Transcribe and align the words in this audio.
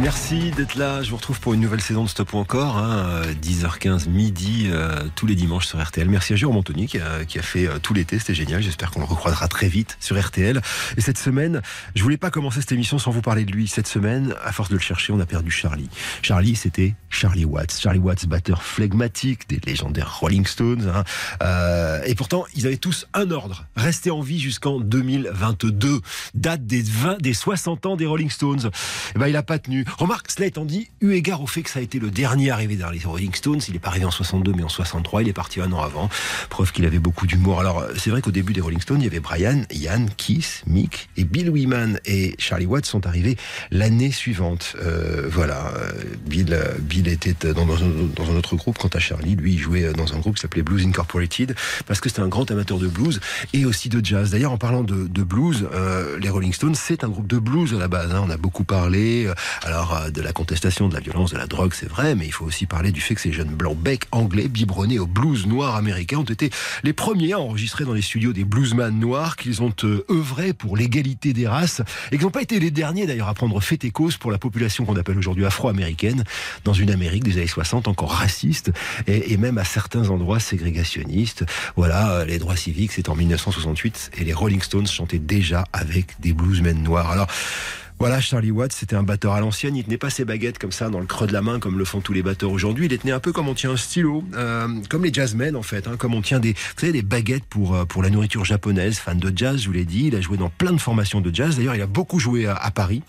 Merci 0.00 0.52
d'être 0.52 0.76
là. 0.76 1.02
Je 1.02 1.10
vous 1.10 1.16
retrouve 1.16 1.40
pour 1.40 1.54
une 1.54 1.60
nouvelle 1.60 1.80
saison 1.80 2.04
de 2.04 2.08
Stop 2.08 2.32
ou 2.32 2.38
encore, 2.38 2.78
hein, 2.78 3.22
10h15 3.42 4.08
midi 4.08 4.68
euh, 4.70 4.96
tous 5.16 5.26
les 5.26 5.34
dimanches 5.34 5.66
sur 5.66 5.82
RTL. 5.82 6.08
Merci 6.08 6.34
à 6.34 6.36
Jérôme 6.36 6.56
Anthony 6.56 6.86
qui 6.86 6.98
a, 6.98 7.24
qui 7.24 7.36
a 7.40 7.42
fait 7.42 7.66
euh, 7.66 7.80
tout 7.80 7.94
l'été, 7.94 8.20
c'était 8.20 8.32
génial. 8.34 8.62
J'espère 8.62 8.92
qu'on 8.92 9.00
le 9.00 9.06
recroisera 9.06 9.48
très 9.48 9.66
vite 9.66 9.96
sur 9.98 10.16
RTL. 10.16 10.62
Et 10.96 11.00
cette 11.00 11.18
semaine, 11.18 11.62
je 11.96 12.02
voulais 12.04 12.16
pas 12.16 12.30
commencer 12.30 12.60
cette 12.60 12.70
émission 12.70 13.00
sans 13.00 13.10
vous 13.10 13.22
parler 13.22 13.44
de 13.44 13.50
lui. 13.50 13.66
Cette 13.66 13.88
semaine, 13.88 14.36
à 14.44 14.52
force 14.52 14.68
de 14.68 14.76
le 14.76 14.80
chercher, 14.80 15.12
on 15.12 15.18
a 15.18 15.26
perdu 15.26 15.50
Charlie. 15.50 15.88
Charlie, 16.22 16.54
c'était 16.54 16.94
Charlie 17.10 17.44
Watts. 17.44 17.76
Charlie 17.80 17.98
Watts, 17.98 18.26
batteur 18.26 18.62
flegmatique 18.62 19.48
des 19.48 19.58
légendaires 19.66 20.20
Rolling 20.20 20.46
Stones. 20.46 20.92
Hein. 20.94 21.02
Euh, 21.42 22.02
et 22.06 22.14
pourtant, 22.14 22.44
ils 22.54 22.68
avaient 22.68 22.76
tous 22.76 23.08
un 23.14 23.32
ordre 23.32 23.66
rester 23.74 24.12
en 24.12 24.20
vie 24.20 24.38
jusqu'en 24.38 24.78
2022, 24.78 26.00
date 26.34 26.64
des 26.66 26.82
20, 26.82 27.20
des 27.20 27.34
60 27.34 27.86
ans 27.86 27.96
des 27.96 28.06
Rolling 28.06 28.30
Stones. 28.30 28.70
Et 29.16 29.18
ben, 29.18 29.26
il 29.26 29.34
a 29.34 29.42
pas 29.42 29.58
tenu. 29.58 29.84
Remarque, 29.96 30.30
cela 30.30 30.46
étant 30.46 30.64
dit, 30.64 30.88
eu 31.00 31.12
égard 31.12 31.40
au 31.42 31.46
fait 31.46 31.62
que 31.62 31.70
ça 31.70 31.78
a 31.78 31.82
été 31.82 31.98
le 31.98 32.10
dernier 32.10 32.50
arrivé 32.50 32.76
dans 32.76 32.90
les 32.90 33.00
Rolling 33.00 33.34
Stones, 33.34 33.60
il 33.68 33.76
est 33.76 33.78
pas 33.78 33.88
arrivé 33.88 34.04
en 34.04 34.10
62 34.10 34.52
mais 34.52 34.62
en 34.62 34.68
63, 34.68 35.22
il 35.22 35.28
est 35.28 35.32
parti 35.32 35.60
un 35.60 35.72
an 35.72 35.80
avant. 35.80 36.08
Preuve 36.50 36.72
qu'il 36.72 36.84
avait 36.84 36.98
beaucoup 36.98 37.26
d'humour. 37.26 37.60
Alors, 37.60 37.84
c'est 37.96 38.10
vrai 38.10 38.22
qu'au 38.22 38.30
début 38.30 38.52
des 38.52 38.60
Rolling 38.60 38.80
Stones, 38.80 39.00
il 39.00 39.04
y 39.04 39.06
avait 39.06 39.20
Brian, 39.20 39.62
Ian, 39.70 40.06
Keith, 40.16 40.62
Mick 40.66 41.08
et 41.16 41.24
Bill 41.24 41.50
Wyman 41.50 42.00
et 42.04 42.34
Charlie 42.38 42.66
Watts 42.66 42.86
sont 42.86 43.06
arrivés 43.06 43.36
l'année 43.70 44.12
suivante. 44.12 44.76
Euh, 44.82 45.28
voilà, 45.30 45.72
euh, 45.76 45.92
Bill, 46.26 46.52
euh, 46.52 46.74
Bill 46.80 47.08
était 47.08 47.34
dans, 47.52 47.64
dans, 47.64 47.76
un 47.78 48.36
autre 48.36 48.56
groupe. 48.56 48.78
Quant 48.78 48.88
à 48.88 48.98
Charlie, 48.98 49.36
lui, 49.36 49.54
il 49.54 49.58
jouait 49.58 49.92
dans 49.92 50.14
un 50.14 50.18
groupe 50.18 50.36
qui 50.36 50.42
s'appelait 50.42 50.62
Blues 50.62 50.84
Incorporated 50.86 51.54
parce 51.86 52.00
que 52.00 52.08
c'était 52.08 52.22
un 52.22 52.28
grand 52.28 52.50
amateur 52.50 52.78
de 52.78 52.88
blues 52.88 53.20
et 53.52 53.64
aussi 53.64 53.88
de 53.88 54.04
jazz. 54.04 54.30
D'ailleurs, 54.30 54.52
en 54.52 54.58
parlant 54.58 54.82
de, 54.82 55.22
blues, 55.22 55.68
euh, 55.72 56.18
les 56.18 56.28
Rolling 56.28 56.52
Stones, 56.52 56.74
c'est 56.74 57.04
un 57.04 57.08
groupe 57.08 57.26
de 57.26 57.38
blues 57.38 57.74
à 57.74 57.78
la 57.78 57.88
base. 57.88 58.12
Hein. 58.12 58.22
On 58.24 58.30
a 58.30 58.36
beaucoup 58.36 58.64
parlé. 58.64 59.30
Alors 59.78 60.10
de 60.10 60.20
la 60.20 60.32
contestation, 60.32 60.88
de 60.88 60.94
la 60.94 61.00
violence, 61.00 61.30
de 61.32 61.38
la 61.38 61.46
drogue, 61.46 61.72
c'est 61.72 61.88
vrai, 61.88 62.16
mais 62.16 62.26
il 62.26 62.32
faut 62.32 62.44
aussi 62.44 62.66
parler 62.66 62.90
du 62.90 63.00
fait 63.00 63.14
que 63.14 63.20
ces 63.20 63.32
jeunes 63.32 63.54
blancs 63.54 63.76
becs 63.76 64.06
anglais 64.10 64.48
biberonnés 64.48 64.98
au 64.98 65.06
blues 65.06 65.46
noir 65.46 65.76
américain 65.76 66.18
ont 66.18 66.24
été 66.24 66.50
les 66.82 66.92
premiers 66.92 67.34
à 67.34 67.38
enregistrer 67.38 67.84
dans 67.84 67.92
les 67.92 68.02
studios 68.02 68.32
des 68.32 68.44
bluesman 68.44 68.98
noirs, 68.98 69.36
qu'ils 69.36 69.62
ont 69.62 69.72
euh, 69.84 70.04
œuvré 70.10 70.52
pour 70.52 70.76
l'égalité 70.76 71.32
des 71.32 71.46
races 71.46 71.80
et 72.10 72.16
qu'ils 72.16 72.24
n'ont 72.24 72.32
pas 72.32 72.42
été 72.42 72.58
les 72.58 72.72
derniers 72.72 73.06
d'ailleurs 73.06 73.28
à 73.28 73.34
prendre 73.34 73.60
fait 73.60 73.84
et 73.84 73.90
cause 73.90 74.16
pour 74.16 74.32
la 74.32 74.38
population 74.38 74.84
qu'on 74.84 74.96
appelle 74.96 75.18
aujourd'hui 75.18 75.46
afro-américaine 75.46 76.24
dans 76.64 76.72
une 76.72 76.90
Amérique 76.90 77.22
des 77.22 77.38
années 77.38 77.46
60 77.46 77.86
encore 77.86 78.12
raciste 78.12 78.72
et, 79.06 79.32
et 79.32 79.36
même 79.36 79.58
à 79.58 79.64
certains 79.64 80.08
endroits 80.08 80.40
ségrégationniste. 80.40 81.44
Voilà, 81.76 82.10
euh, 82.10 82.24
les 82.24 82.38
droits 82.38 82.56
civiques, 82.56 82.92
c'est 82.92 83.08
en 83.08 83.14
1968 83.14 84.10
et 84.18 84.24
les 84.24 84.32
Rolling 84.32 84.60
Stones 84.60 84.88
chantaient 84.88 85.18
déjà 85.18 85.64
avec 85.72 86.20
des 86.20 86.32
bluesmen 86.32 86.82
noirs. 86.82 87.10
Alors, 87.10 87.28
voilà, 87.98 88.20
Charlie 88.20 88.52
Watts, 88.52 88.72
c'était 88.72 88.94
un 88.94 89.02
batteur 89.02 89.32
à 89.32 89.40
l'ancienne. 89.40 89.74
Il 89.74 89.84
tenait 89.84 89.98
pas 89.98 90.10
ses 90.10 90.24
baguettes 90.24 90.58
comme 90.58 90.72
ça 90.72 90.88
dans 90.88 91.00
le 91.00 91.06
creux 91.06 91.26
de 91.26 91.32
la 91.32 91.42
main 91.42 91.58
comme 91.58 91.78
le 91.78 91.84
font 91.84 92.00
tous 92.00 92.12
les 92.12 92.22
batteurs 92.22 92.52
aujourd'hui. 92.52 92.86
Il 92.86 92.90
les 92.90 92.98
tenait 92.98 93.12
un 93.12 93.18
peu 93.18 93.32
comme 93.32 93.48
on 93.48 93.54
tient 93.54 93.72
un 93.72 93.76
stylo, 93.76 94.22
euh, 94.34 94.68
comme 94.88 95.04
les 95.04 95.12
jazzmen 95.12 95.56
en 95.56 95.62
fait, 95.62 95.88
hein, 95.88 95.96
comme 95.98 96.14
on 96.14 96.22
tient 96.22 96.38
des, 96.38 96.52
vous 96.52 96.80
savez, 96.80 96.92
des 96.92 97.02
baguettes 97.02 97.44
pour 97.44 97.74
euh, 97.74 97.84
pour 97.84 98.02
la 98.02 98.10
nourriture 98.10 98.44
japonaise. 98.44 98.98
Fan 98.98 99.18
de 99.18 99.32
jazz, 99.36 99.60
je 99.60 99.66
vous 99.66 99.72
l'ai 99.72 99.84
dit. 99.84 100.06
Il 100.06 100.14
a 100.14 100.20
joué 100.20 100.36
dans 100.36 100.50
plein 100.50 100.72
de 100.72 100.78
formations 100.80 101.20
de 101.20 101.34
jazz. 101.34 101.56
D'ailleurs, 101.56 101.74
il 101.74 101.82
a 101.82 101.86
beaucoup 101.86 102.20
joué 102.20 102.46
à, 102.46 102.54
à 102.54 102.70
Paris. 102.70 103.02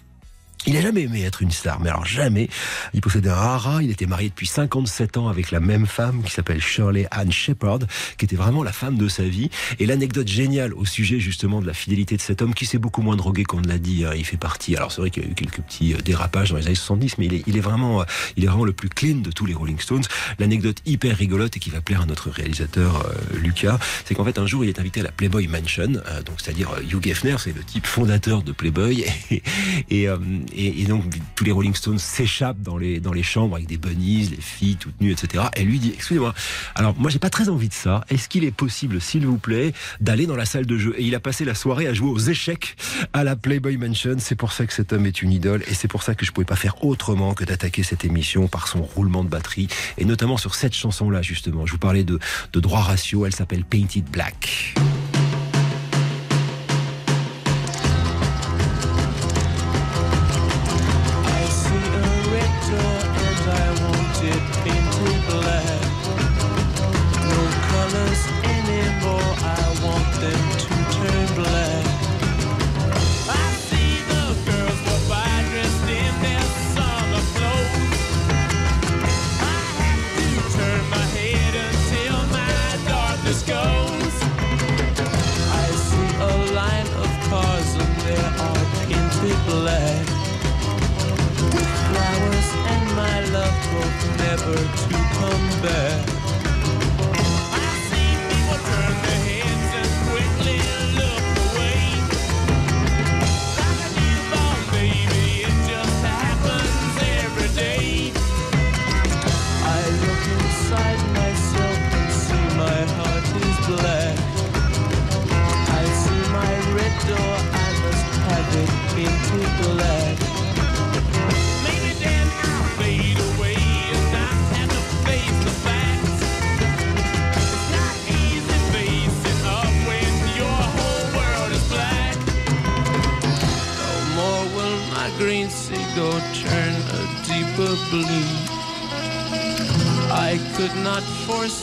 Il 0.68 0.74
n'a 0.74 0.82
jamais 0.82 1.04
aimé 1.04 1.24
être 1.24 1.42
une 1.42 1.52
star, 1.52 1.80
mais 1.80 1.90
alors 1.90 2.06
jamais. 2.06 2.50
Il 2.94 3.00
possédait 3.00 3.30
un 3.30 3.34
hara, 3.34 3.82
il 3.82 3.92
était 3.92 4.06
marié 4.06 4.28
depuis 4.28 4.46
57 4.46 5.16
ans 5.16 5.30
avec 5.30 5.52
la 5.52 5.62
même 5.62 5.88
femme 5.88 6.22
qui 6.22 6.32
s'appelle 6.32 6.62
Shirley 6.62 7.08
Ann 7.12 7.32
Shepard, 7.32 7.80
qui 8.18 8.26
était 8.26 8.36
vraiment 8.36 8.62
la 8.62 8.74
femme 8.74 8.98
de 8.98 9.08
sa 9.08 9.24
vie. 9.24 9.50
Et 9.80 9.86
l'anecdote 9.86 10.28
géniale 10.28 10.74
au 10.74 10.84
sujet 10.84 11.20
justement 11.22 11.62
de 11.62 11.66
la 11.66 11.74
fidélité 11.74 12.18
de 12.18 12.22
cet 12.22 12.42
homme, 12.42 12.54
qui 12.54 12.66
s'est 12.66 12.78
beaucoup 12.78 13.02
moins 13.02 13.16
drogué 13.16 13.46
qu'on 13.46 13.62
l'a 13.62 13.78
dit, 13.78 14.04
hein, 14.04 14.11
il 14.16 14.26
fait 14.26 14.38
partie. 14.38 14.76
Alors 14.76 14.92
c'est 14.92 15.00
vrai 15.00 15.11
qu'il 15.11 15.23
y 15.23 15.28
a 15.28 15.30
eu 15.30 15.33
quelques 15.33 15.61
petits 15.61 15.94
euh, 15.94 15.98
dérapages 16.04 16.52
dans 16.52 16.58
les 16.58 16.66
années 16.66 16.76
70, 16.76 17.17
mais 17.20 17.28
il 17.28 17.58
est, 17.58 17.62
vraiment, 17.62 18.02
euh, 18.02 18.06
il 18.36 18.44
est 18.44 18.48
vraiment 18.48 18.66
le 18.66 18.73
plus 18.73 18.89
clean 18.89 19.16
de 19.16 19.32
tous 19.32 19.45
les 19.45 19.54
Rolling 19.54 19.80
Stones. 19.80 20.04
L'anecdote 20.39 20.80
hyper 20.86 21.16
rigolote 21.16 21.56
et 21.56 21.60
qui 21.60 21.70
va 21.70 21.80
plaire 21.80 22.02
à 22.02 22.06
notre 22.06 22.30
réalisateur 22.30 23.06
euh, 23.06 23.38
Lucas, 23.38 23.80
c'est 24.04 24.14
qu'en 24.14 24.26
fait 24.26 24.38
un 24.38 24.45
jour 24.45 24.66
il 24.66 24.70
est 24.70 24.80
invité 24.80 25.00
à 25.00 25.04
la 25.04 25.12
Playboy 25.12 25.48
Mansion, 25.48 25.88
donc 26.26 26.36
c'est-à-dire 26.38 26.70
Hugh 26.92 27.08
Hefner, 27.08 27.38
c'est 27.39 27.56
le 27.56 27.64
type 27.64 27.88
fondateur 27.88 28.44
de 28.44 28.52
Playboy, 28.52 29.06
et, 29.89 30.08
et, 30.55 30.83
donc 30.86 31.04
tous 31.36 31.43
les 31.43 31.52
Rolling 31.52 31.76
Stones 31.76 31.99
s'échappent 31.99 32.61
dans 32.61 32.77
les, 32.77 32.99
dans 32.99 33.14
les 33.14 33.23
chambres 33.23 33.55
avec 33.55 33.67
des 33.67 33.77
bunnies, 33.77 34.27
les 34.32 34.42
filles 34.42 34.76
toutes 34.76 34.99
nues, 35.02 35.11
etc. 35.11 35.45
Et 35.55 35.64
lui 35.64 35.80
dit, 35.80 35.92
excusez-moi, 35.93 36.33
alors 36.76 36.95
moi 36.98 37.10
j'ai 37.10 37.20
pas 37.20 37.30
très 37.30 37.49
envie 37.49 37.70
de 37.70 37.73
ça. 37.73 38.04
Est-ce 38.10 38.30
qu'il 38.30 38.43
est 38.43 38.52
possible, 38.52 39.02
s'il 39.02 39.26
vous 39.26 39.38
plaît, 39.38 39.73
d'aller 39.99 40.26
dans 40.26 40.36
la 40.36 40.45
salle 40.45 40.65
de 40.65 40.77
jeu? 40.77 40.95
Et 40.98 41.04
il 41.04 41.15
a 41.15 41.20
passé 41.20 41.45
la 41.45 41.55
soirée 41.55 41.88
à 41.88 41.93
jouer 41.93 42.09
aux 42.09 42.20
échecs 42.20 42.76
à 43.14 43.23
la 43.23 43.36
Playboy 43.36 43.77
Mansion. 43.77 44.15
C'est 44.20 44.36
pour 44.36 44.52
ça 44.52 44.65
que 44.65 44.73
cet 44.73 44.93
homme 44.93 45.05
est 45.05 45.21
une 45.21 45.32
idole 45.32 45.64
et 45.67 45.73
c'est 45.73 45.88
pour 45.88 46.04
ça 46.04 46.15
que 46.15 46.26
je 46.26 46.32
pouvais 46.32 46.45
pas 46.45 46.55
faire 46.55 46.83
autrement 46.83 47.33
que 47.33 47.43
d'attaquer 47.43 47.83
cette 47.83 48.05
émission 48.05 48.48
par 48.48 48.67
son 48.67 48.82
roulement 48.82 49.23
de 49.23 49.30
batterie 49.30 49.67
et 49.98 50.05
notamment 50.05 50.38
sur 50.38 50.55
cette 50.55 50.73
chanson-là 50.73 51.21
justement. 51.21 51.65
Je 51.65 51.73
vous 51.73 51.77
parlais 51.77 52.04
de, 52.04 52.20
de 52.54 52.59
droit 52.59 52.82
ratio, 52.82 53.26
elle 53.26 53.36
s'appelle 53.36 53.64
Painted 53.64 54.05
Black. 54.09 54.76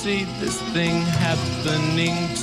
Foresee 0.06 0.24
this 0.38 0.60
thing 0.72 1.02
happening 1.18 2.35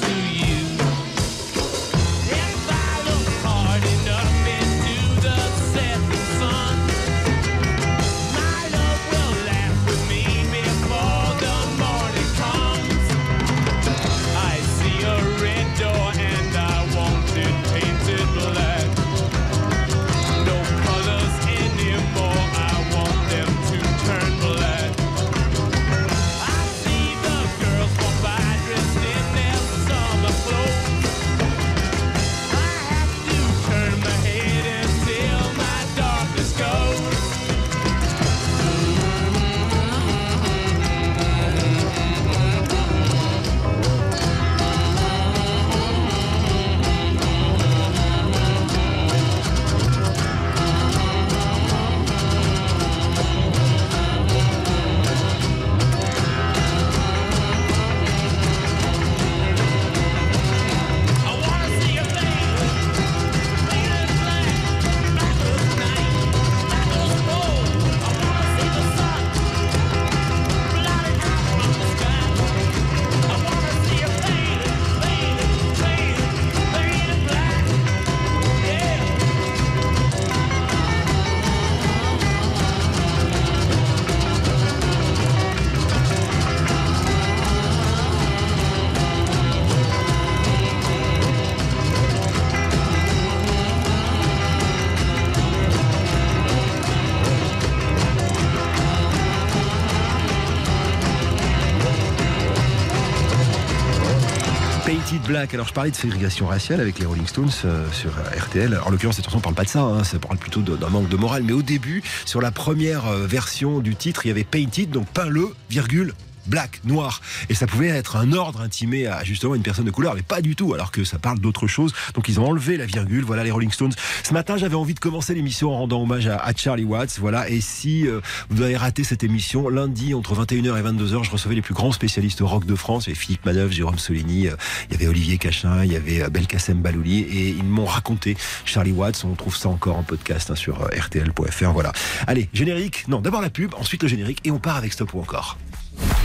Alors 105.51 105.68
je 105.68 105.74
parlais 105.74 105.92
de 105.92 105.95
ségrégation 105.95 106.48
raciale 106.48 106.80
avec 106.80 107.00
les 107.00 107.06
Rolling 107.06 107.28
Stones 107.28 107.50
euh, 107.66 107.86
sur 107.92 108.12
euh, 108.18 108.40
RTL. 108.40 108.80
En 108.86 108.90
l'occurrence, 108.90 109.18
cette 109.18 109.25
chanson 109.25 109.38
ne 109.38 109.44
parle 109.44 109.56
pas 109.56 109.66
de 109.66 109.69
ça, 109.69 109.81
hein, 109.81 110.04
ça 110.06 110.18
parle 110.18 110.38
plutôt 110.38 110.62
d'un 110.62 110.90
manque 110.90 111.10
de 111.10 111.18
morale. 111.18 111.44
Mais 111.44 111.51
au 111.51 111.62
début, 111.62 112.01
sur 112.25 112.40
la 112.40 112.50
première 112.50 113.07
euh, 113.07 113.28
version 113.28 113.80
du 113.80 113.95
titre, 113.95 114.25
il 114.25 114.30
y 114.30 114.31
avait 114.31 114.45
Painted, 114.45 114.90
donc 114.90 115.06
peint 115.07 115.28
le, 115.28 115.50
virgule, 115.69 116.13
black, 116.48 116.81
noir. 116.84 117.22
Et 117.50 117.54
ça 117.54 117.68
pouvait 117.68 117.88
être 117.88 118.16
un 118.16 118.34
ordre 118.34 118.62
intimé 118.62 119.07
à 119.07 119.24
justement 119.24 119.56
une 119.56 119.63
personne 119.63 119.86
de 119.86 119.92
couleur, 119.92 120.16
mais 120.16 120.22
pas 120.22 120.42
du 120.42 120.56
tout, 120.56 120.74
alors 120.74 120.92
que 120.92 121.04
ça 121.04 121.19
parle 121.19 121.40
d'autre 121.40 121.68
chose. 121.68 121.94
Donc 122.13 122.28
ils 122.30 122.40
ont 122.40 122.48
enlevé 122.48 122.78
la 122.78 122.86
virgule, 122.86 123.24
voilà 123.24 123.44
les 123.44 123.51
Rolling 123.51 123.72
Stones. 123.72 123.94
Ce 124.24 124.34
matin, 124.34 124.57
j'avais 124.57 124.75
envie 124.75 124.94
de 124.94 125.00
commencer 125.00 125.34
l'émission 125.34 125.72
en 125.74 125.80
rendant 125.80 126.01
hommage 126.01 126.28
à, 126.28 126.38
à 126.38 126.54
Charlie 126.56 126.86
Watts, 126.86 127.18
voilà. 127.19 127.50
Et 127.50 127.62
si 127.62 128.07
euh, 128.07 128.22
vous 128.50 128.62
avez 128.62 128.78
raté 128.78 129.04
cette 129.04 129.24
émission, 129.24 129.69
lundi, 129.69 130.13
entre 130.13 130.36
21h 130.36 130.78
et 130.78 130.84
22h, 130.84 131.24
je 131.24 131.31
recevais 131.31 131.56
les 131.56 131.62
plus 131.62 131.74
grands 131.74 131.92
spécialistes 131.92 132.40
rock 132.42 132.66
de 132.66 132.75
France. 132.75 133.06
Il 133.06 133.10
y 133.10 133.12
avait 133.13 133.19
Philippe 133.19 133.45
Manœuvre, 133.45 133.72
Jérôme 133.72 134.00
Solini, 134.00 134.48
euh, 134.48 134.56
il 134.90 134.94
y 134.94 134.95
avait 134.95 135.07
Olivier 135.07 135.38
Cachin, 135.38 135.84
il 135.84 135.92
y 135.92 135.95
avait 135.95 136.24
euh, 136.24 136.30
Belkacem 136.30 136.81
Balouli, 136.81 137.19
et 137.19 137.50
ils 137.50 137.63
m'ont 137.63 137.86
raconté 137.86 138.38
Charlie 138.66 138.92
Watts. 138.92 139.24
On 139.25 139.36
trouve 139.36 139.56
ça 139.56 139.69
encore 139.69 139.98
en 139.98 140.04
podcast 140.04 140.51
hein, 140.51 140.56
sur 140.56 140.81
euh, 140.81 140.88
rtl.fr, 140.88 141.72
voilà. 141.72 141.92
Allez, 142.28 142.50
générique. 142.54 143.06
Non, 143.07 143.22
d'abord 143.22 143.42
la 143.42 143.50
pub, 143.50 143.74
ensuite 143.75 144.04
le 144.04 144.10
générique, 144.10 144.40
et 144.44 144.51
on 144.51 144.60
part 144.60 144.78
avec 144.78 144.94
Stop 144.94 145.13
ou 145.13 145.19
encore. 145.19 145.57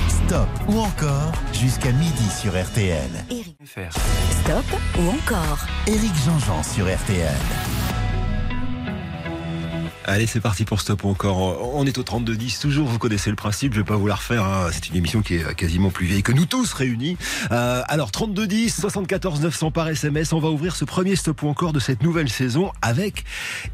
Stop 0.09 0.49
ou 0.69 0.79
encore 0.81 1.33
jusqu'à 1.53 1.93
midi 1.93 2.31
sur 2.31 2.53
RTL. 2.53 3.11
Eric. 3.31 3.57
Stop 3.65 4.65
ou 4.99 5.09
encore 5.09 5.67
Éric 5.87 6.15
Jean-Jean 6.25 6.63
sur 6.63 6.85
RTL. 6.85 7.78
Allez, 10.11 10.27
c'est 10.27 10.41
parti 10.41 10.65
pour 10.65 10.81
Stop 10.81 11.05
ou 11.05 11.11
encore. 11.11 11.37
On 11.75 11.85
est 11.85 11.99
au 11.99 12.03
32-10, 12.03 12.63
toujours, 12.63 12.89
vous 12.89 12.99
connaissez 12.99 13.29
le 13.29 13.37
principe, 13.37 13.75
je 13.75 13.81
vais 13.81 13.85
pas 13.85 13.97
vous 13.97 14.07
la 14.07 14.15
refaire. 14.15 14.43
hein. 14.43 14.69
C'est 14.73 14.89
une 14.89 14.97
émission 14.97 15.21
qui 15.21 15.35
est 15.35 15.55
quasiment 15.55 15.91
plus 15.91 16.07
vieille 16.07 16.23
que 16.23 16.33
nous 16.33 16.47
tous 16.47 16.73
réunis. 16.73 17.19
Euh, 17.53 17.83
alors, 17.89 18.11
32-10, 18.11 18.81
74 18.81 19.43
900 19.43 19.71
par 19.71 19.87
SMS, 19.89 20.33
on 20.33 20.39
va 20.41 20.49
ouvrir 20.49 20.77
ce 20.77 20.87
premier 20.87 21.15
Stop 21.15 21.43
ou 21.43 21.49
encore 21.49 21.75
de 21.75 21.79
cette 21.79 22.03
nouvelle 22.03 22.31
saison 22.31 22.73
avec 22.81 23.25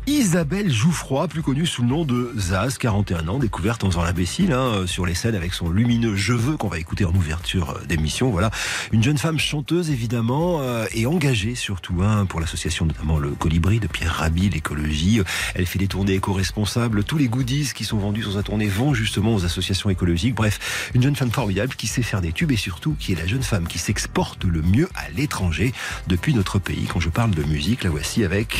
Isabelle 0.08 0.72
Jouffroy, 0.72 1.28
plus 1.28 1.42
connue 1.42 1.66
sous 1.66 1.82
le 1.82 1.88
nom 1.88 2.04
de 2.04 2.32
Zaz, 2.36 2.78
41 2.78 3.28
ans, 3.28 3.38
découverte 3.38 3.84
en 3.84 3.90
faisant 3.90 4.02
l'imbécile 4.02 4.52
hein, 4.52 4.86
sur 4.86 5.06
les 5.06 5.14
scènes 5.14 5.36
avec 5.36 5.54
son 5.54 5.70
lumineux 5.70 6.16
Je 6.16 6.34
qu'on 6.58 6.68
va 6.68 6.78
écouter 6.78 7.04
en 7.04 7.14
ouverture 7.14 7.70
euh, 7.70 7.86
d'émission. 7.86 8.30
Voilà, 8.30 8.50
une 8.90 9.04
jeune 9.04 9.18
femme 9.18 9.38
chanteuse 9.38 9.90
évidemment 9.90 10.58
euh, 10.62 10.84
et 10.92 11.06
engagée 11.06 11.54
surtout 11.54 12.02
hein, 12.02 12.26
pour 12.26 12.40
l'association 12.40 12.86
notamment 12.86 13.18
le 13.18 13.30
Colibri 13.30 13.78
de 13.78 13.86
Pierre 13.86 14.14
Rabhi, 14.14 14.50
l'écologie. 14.50 15.20
Elle 15.54 15.66
fait 15.66 15.78
des 15.78 15.86
tournées 15.86 16.14
éco-responsables. 16.24 17.04
Tous 17.04 17.18
les 17.18 17.28
goodies 17.28 17.72
qui 17.74 17.84
sont 17.84 17.98
vendus 17.98 18.22
sur 18.22 18.32
sa 18.32 18.42
tournée 18.42 18.66
vont 18.66 18.94
justement 18.94 19.34
aux 19.34 19.44
associations 19.44 19.90
écologiques. 19.90 20.34
Bref, 20.34 20.90
une 20.94 21.02
jeune 21.02 21.14
femme 21.14 21.30
formidable 21.30 21.74
qui 21.74 21.86
sait 21.86 22.00
faire 22.00 22.22
des 22.22 22.32
tubes 22.32 22.50
et 22.50 22.56
surtout 22.56 22.96
qui 22.98 23.12
est 23.12 23.16
la 23.16 23.26
jeune 23.26 23.42
femme 23.42 23.66
qui 23.66 23.78
s'exporte 23.78 24.44
le 24.44 24.62
mieux 24.62 24.88
à 24.94 25.10
l'étranger 25.10 25.74
depuis 26.06 26.32
notre 26.32 26.58
pays. 26.58 26.86
Quand 26.90 27.00
je 27.00 27.10
parle 27.10 27.32
de 27.32 27.42
musique, 27.42 27.84
la 27.84 27.90
voici 27.90 28.24
avec 28.24 28.58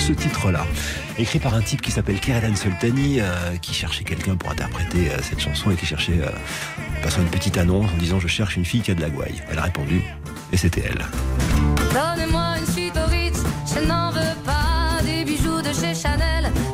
ce 0.00 0.12
titre-là, 0.12 0.66
écrit 1.18 1.38
par 1.38 1.54
un 1.54 1.60
type 1.60 1.80
qui 1.80 1.92
s'appelle 1.92 2.18
Kerelan 2.18 2.56
Soltani, 2.56 3.20
euh, 3.20 3.56
qui 3.60 3.72
cherchait 3.74 4.02
quelqu'un 4.02 4.34
pour 4.34 4.50
interpréter 4.50 5.10
euh, 5.10 5.18
cette 5.22 5.38
chanson 5.38 5.70
et 5.70 5.76
qui 5.76 5.86
cherchait, 5.86 6.20
euh, 6.20 6.30
passant 7.00 7.20
une 7.20 7.30
petite 7.30 7.58
annonce 7.58 7.88
en 7.92 7.96
disant 7.98 8.18
je 8.18 8.26
cherche 8.26 8.56
une 8.56 8.64
fille 8.64 8.80
qui 8.80 8.90
a 8.90 8.94
de 8.94 9.00
la 9.00 9.10
gouaille. 9.10 9.40
Elle 9.48 9.58
a 9.60 9.62
répondu 9.62 10.02
et 10.50 10.56
c'était 10.56 10.82
elle. 10.84 11.06
Donnez-moi 11.94 12.58
une 12.58 12.66
suite 12.66 12.98
je 13.74 13.86
n'en 13.86 14.10
veux 14.10 14.34
pas 14.44 14.51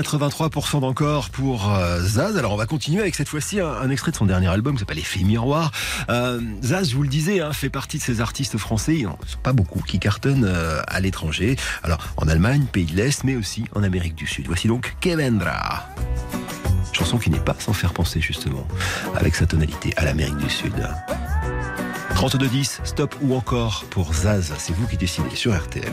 83% 0.00 0.80
d'encore 0.80 1.28
pour 1.30 1.70
euh, 1.70 2.00
Zaz. 2.00 2.38
Alors 2.38 2.52
on 2.52 2.56
va 2.56 2.66
continuer 2.66 3.00
avec 3.00 3.14
cette 3.14 3.28
fois-ci 3.28 3.60
un, 3.60 3.90
extrait 3.90 4.10
de 4.10 4.16
son 4.16 4.24
dernier 4.24 4.48
album 4.48 4.74
qui 4.74 4.80
s'appelle 4.80 4.98
Effet 4.98 5.22
Miroir. 5.22 5.72
Euh, 6.08 6.40
Zaz, 6.62 6.94
vous 6.94 7.02
le 7.02 7.08
disais, 7.08 7.40
hein, 7.40 7.52
fait 7.52 7.68
partie 7.68 7.98
de 7.98 8.02
ces 8.02 8.20
artistes 8.20 8.56
français, 8.56 8.94
il 8.94 9.00
n'y 9.00 9.06
en 9.06 9.12
a 9.12 9.18
pas 9.42 9.52
beaucoup, 9.52 9.82
qui 9.82 9.98
cartonnent 9.98 10.46
euh, 10.46 10.80
à 10.88 11.00
l'étranger. 11.00 11.56
Alors 11.82 11.98
en 12.16 12.28
Allemagne, 12.28 12.64
pays 12.64 12.86
de 12.86 12.96
l'Est, 12.96 13.24
mais 13.24 13.36
aussi 13.36 13.64
en 13.74 13.82
Amérique 13.82 14.14
du 14.14 14.26
Sud. 14.26 14.46
Voici 14.46 14.68
donc 14.68 14.96
Kevendra. 15.00 15.86
Chanson 16.92 17.18
qui 17.18 17.30
n'est 17.30 17.38
pas 17.38 17.56
sans 17.58 17.74
faire 17.74 17.92
penser 17.92 18.20
justement, 18.20 18.66
avec 19.14 19.34
sa 19.34 19.46
tonalité, 19.46 19.92
à 19.96 20.04
l'Amérique 20.04 20.38
du 20.38 20.50
Sud. 20.50 20.74
32-10, 22.14 22.80
stop 22.84 23.14
ou 23.20 23.34
encore 23.34 23.84
pour 23.90 24.14
Zaz, 24.14 24.52
c'est 24.58 24.74
vous 24.74 24.86
qui 24.86 24.96
décidez 24.96 25.34
sur 25.34 25.54
RTL. 25.54 25.92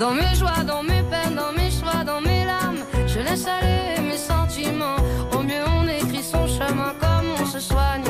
Dans 0.00 0.14
mes 0.14 0.34
joies, 0.34 0.64
dans 0.66 0.82
mes 0.82 1.02
peines, 1.10 1.34
dans 1.34 1.52
mes 1.52 1.70
choix, 1.70 2.02
dans 2.04 2.22
mes 2.22 2.46
larmes, 2.46 2.78
je 3.06 3.18
laisse 3.18 3.46
aller 3.46 4.00
mes 4.00 4.16
sentiments. 4.16 4.96
Au 5.36 5.42
mieux, 5.42 5.62
on 5.78 5.86
écrit 5.86 6.22
son 6.22 6.46
chemin 6.46 6.94
comme 6.98 7.28
on 7.38 7.44
se 7.44 7.60
soigne 7.60 8.09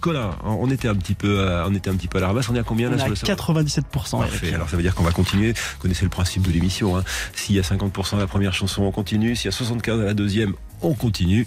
Alors 0.00 0.34
Colin, 0.40 0.58
on 0.58 0.70
était 0.70 0.88
un 0.88 0.94
petit 0.94 1.14
peu, 1.14 1.40
euh, 1.40 1.66
on 1.66 1.74
était 1.74 1.90
un 1.90 1.94
petit 1.94 2.08
peu 2.08 2.18
à 2.18 2.20
la 2.22 2.28
ramasse. 2.28 2.48
On 2.48 2.54
est 2.54 2.58
à 2.58 2.62
combien 2.62 2.88
là 2.88 2.96
On 2.96 3.12
est 3.12 3.16
sur 3.16 3.28
à 3.28 3.32
le 3.32 3.36
97%. 3.36 4.18
Parfait. 4.18 4.54
Alors 4.54 4.68
ça 4.68 4.76
veut 4.76 4.82
dire 4.82 4.94
qu'on 4.94 5.02
va 5.02 5.12
continuer. 5.12 5.52
Vous 5.52 5.78
connaissez 5.80 6.04
le 6.04 6.10
principe 6.10 6.42
de 6.42 6.50
l'émission. 6.50 6.96
Hein. 6.96 7.04
S'il 7.34 7.56
y 7.56 7.58
a 7.58 7.62
50% 7.62 8.16
à 8.16 8.18
la 8.18 8.26
première 8.26 8.54
chanson, 8.54 8.82
on 8.82 8.92
continue. 8.92 9.36
S'il 9.36 9.46
y 9.46 9.48
a 9.48 9.52
75 9.52 10.00
à 10.00 10.04
la 10.04 10.14
deuxième, 10.14 10.54
on 10.82 10.94
continue. 10.94 11.46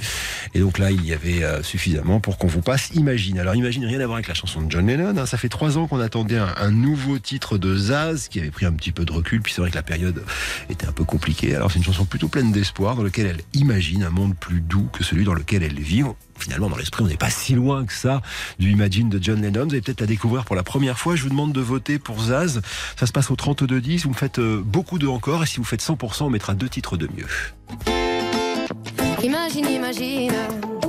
Et 0.56 0.60
donc 0.60 0.78
là, 0.78 0.92
il 0.92 1.06
y 1.06 1.14
avait 1.14 1.44
euh, 1.44 1.64
suffisamment 1.64 2.20
pour 2.20 2.38
qu'on 2.38 2.48
vous 2.48 2.62
passe 2.62 2.92
Imagine. 2.94 3.40
Alors 3.40 3.56
Imagine, 3.56 3.86
rien 3.86 4.00
à 4.00 4.06
voir 4.06 4.18
avec 4.18 4.28
la 4.28 4.34
chanson 4.34 4.62
de 4.62 4.72
John 4.72 4.86
Lennon. 4.88 5.18
hein. 5.18 5.26
Ça 5.26 5.38
fait 5.38 5.50
trois 5.50 5.78
ans 5.78 5.88
qu'on 5.88 6.00
attendait 6.00 6.38
un, 6.38 6.72
nouveau 6.72 7.20
titre 7.20 7.58
de 7.58 7.76
Zaz 7.76 8.28
qui 8.28 8.40
avait 8.40 8.52
pris 8.52 8.66
un 8.66 8.72
petit 8.72 8.92
peu 8.92 9.06
de 9.06 9.12
recul. 9.12 9.42
Puis 9.42 9.54
c'est 9.54 9.62
vrai 9.62 9.72
que 9.72 9.76
la 9.76 9.84
période 9.84 10.24
était 10.70 10.86
un 10.86 10.92
peu 10.92 11.04
compliquée. 11.04 11.56
Alors 11.56 11.72
c'est 11.72 11.80
une 11.80 11.86
chanson 11.86 12.06
plutôt 12.06 12.28
pleine 12.28 12.52
d'espoir 12.52 12.96
dans 12.96 13.04
laquelle 13.04 13.28
elle 13.28 13.42
imagine 13.60 14.04
un 14.04 14.10
monde 14.10 14.36
plus 14.36 14.62
doux 14.62 14.90
que 14.92 15.04
celui 15.04 15.24
dans 15.24 15.34
lequel 15.34 15.64
elle 15.64 15.80
vit. 15.80 16.04
Finalement, 16.38 16.70
dans 16.70 16.78
l'esprit, 16.78 17.04
on 17.04 17.08
n'est 17.08 17.16
pas 17.16 17.30
si 17.30 17.54
loin 17.54 17.86
que 17.86 17.94
ça 17.94 18.22
du 18.60 18.72
Imagine 18.72 19.10
de 19.10 19.22
John 19.22 19.42
Lennon. 19.42 19.66
Vous 19.66 19.72
allez 19.72 19.82
peut-être 19.82 20.02
la 20.02 20.08
découvrir 20.08 20.46
pour 20.46 20.56
la 20.56 20.64
première 20.64 21.00
fois. 21.00 21.16
Je 21.16 21.24
vous 21.24 21.30
demande 21.30 21.54
de 21.54 21.62
voter 21.62 22.00
pour 22.00 22.22
Zaz. 22.22 22.62
Ça 22.98 23.06
se 23.06 23.12
passe 23.12 23.32
au 23.32 23.36
32-10. 23.36 24.04
Vous 24.04 24.10
me 24.10 24.16
faites 24.16 24.40
euh, 24.40 24.62
beaucoup 24.64 25.00
de 25.00 25.08
encore. 25.08 25.44
Et 25.44 25.46
si 25.46 25.58
vous 25.58 25.64
faites 25.64 25.82
100%, 25.82 26.24
on 26.24 26.30
mettra 26.30 26.54
deux 26.54 26.70
titres 26.70 26.98
de 26.98 27.08
mieux. 27.08 28.03
Imagine, 29.24 29.76
imagine. 29.76 30.83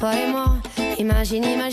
Toi 0.00 0.12
et 0.14 0.30
moi. 0.30 0.46
Imagine, 0.98 1.44
imagine. 1.44 1.69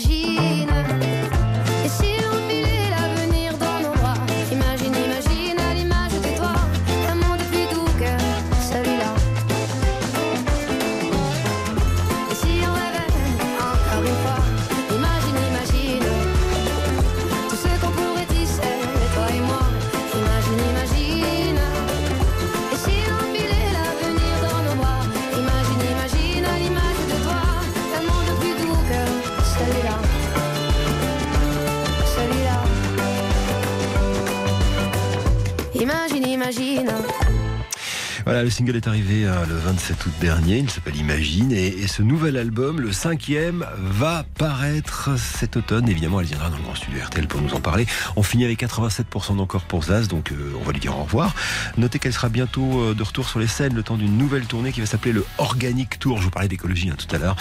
Le 38.48 38.52
single 38.52 38.76
est 38.76 38.88
arrivé 38.88 39.26
euh, 39.26 39.44
le 39.44 39.56
27 39.56 40.06
août 40.06 40.12
dernier, 40.22 40.56
il 40.60 40.70
s'appelle 40.70 40.96
Imagine, 40.96 41.52
et, 41.52 41.66
et 41.66 41.86
ce 41.86 42.00
nouvel 42.00 42.38
album, 42.38 42.80
le 42.80 42.92
cinquième, 42.92 43.66
va 43.76 44.24
paraître 44.38 45.10
cet 45.18 45.58
automne. 45.58 45.86
Évidemment, 45.86 46.18
elle 46.20 46.28
viendra 46.28 46.48
dans 46.48 46.56
le 46.56 46.62
grand 46.62 46.74
studio 46.74 46.98
RTL 47.04 47.26
pour 47.26 47.42
nous 47.42 47.52
en 47.52 47.60
parler. 47.60 47.84
On 48.16 48.22
finit 48.22 48.46
avec 48.46 48.62
87% 48.62 49.36
d'encore 49.36 49.64
pour 49.64 49.84
Zaz, 49.84 50.08
donc 50.08 50.32
euh, 50.32 50.54
on 50.58 50.64
va 50.64 50.72
lui 50.72 50.80
dire 50.80 50.98
au 50.98 51.02
revoir. 51.02 51.34
Notez 51.76 51.98
qu'elle 51.98 52.14
sera 52.14 52.30
bientôt 52.30 52.80
euh, 52.80 52.94
de 52.94 53.02
retour 53.02 53.28
sur 53.28 53.38
les 53.38 53.46
scènes, 53.46 53.74
le 53.74 53.82
temps 53.82 53.98
d'une 53.98 54.16
nouvelle 54.16 54.46
tournée 54.46 54.72
qui 54.72 54.80
va 54.80 54.86
s'appeler 54.86 55.12
le 55.12 55.26
Organic 55.36 55.98
Tour. 55.98 56.16
Je 56.16 56.22
vous 56.22 56.30
parlais 56.30 56.48
d'écologie 56.48 56.88
hein, 56.88 56.96
tout 56.96 57.14
à 57.14 57.18
l'heure. 57.18 57.36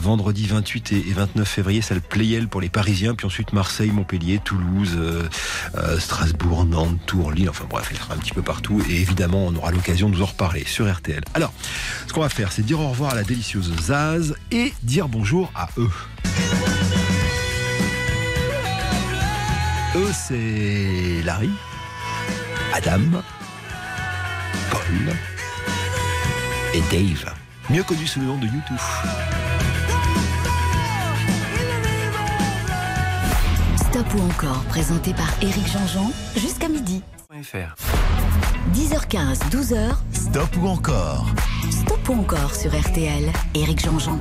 Vendredi 0.00 0.46
28 0.46 0.92
et, 0.92 1.08
et 1.08 1.12
29 1.12 1.48
février, 1.48 1.82
c'est 1.82 1.94
le 1.94 2.00
Playel 2.00 2.46
pour 2.46 2.60
les 2.60 2.68
Parisiens, 2.68 3.16
puis 3.16 3.26
ensuite 3.26 3.52
Marseille, 3.52 3.90
Montpellier, 3.90 4.40
Toulouse, 4.44 4.96
Strasbourg, 5.98 6.66
Nantes, 6.66 7.00
Tours, 7.06 7.32
Lille, 7.32 7.50
enfin 7.50 7.66
bref, 7.68 7.88
elle 7.90 7.98
sera 7.98 8.14
un 8.14 8.18
petit 8.18 8.30
peu 8.30 8.42
partout, 8.42 8.80
et 8.88 8.94
évidemment, 8.94 9.46
on 9.46 9.56
aura 9.56 9.72
l'occasion 9.72 10.08
de 10.08 10.19
nous 10.20 10.26
en 10.26 10.28
reparler 10.28 10.64
sur 10.66 10.92
RTL. 10.92 11.22
Alors, 11.34 11.52
ce 12.06 12.12
qu'on 12.12 12.20
va 12.20 12.28
faire, 12.28 12.52
c'est 12.52 12.62
dire 12.62 12.80
au 12.80 12.88
revoir 12.88 13.12
à 13.12 13.14
la 13.14 13.22
délicieuse 13.22 13.72
Zaz 13.80 14.34
et 14.50 14.72
dire 14.82 15.08
bonjour 15.08 15.50
à 15.54 15.68
eux. 15.78 15.90
Eux, 19.96 20.12
c'est 20.12 21.22
Larry, 21.24 21.50
Adam, 22.74 23.22
Paul 24.70 25.16
et 26.74 26.82
Dave, 26.90 27.34
mieux 27.70 27.82
connu 27.82 28.06
sous 28.06 28.20
le 28.20 28.26
nom 28.26 28.38
de 28.38 28.46
YouTube. 28.46 28.76
Stop 33.76 34.06
ou 34.14 34.22
encore, 34.22 34.62
présenté 34.64 35.12
par 35.14 35.28
Éric 35.42 35.66
Jean-Jean, 35.66 36.12
jusqu'à 36.36 36.68
midi. 36.68 37.02
.fr. 37.42 38.09
10h15, 38.68 39.50
12h, 39.50 39.96
Stop 40.12 40.56
ou 40.62 40.68
encore? 40.68 41.26
Stop 41.70 42.08
ou 42.08 42.20
encore 42.20 42.54
sur 42.54 42.70
RTL. 42.70 43.32
Éric 43.54 43.80
Jean-Jean. 43.80 44.18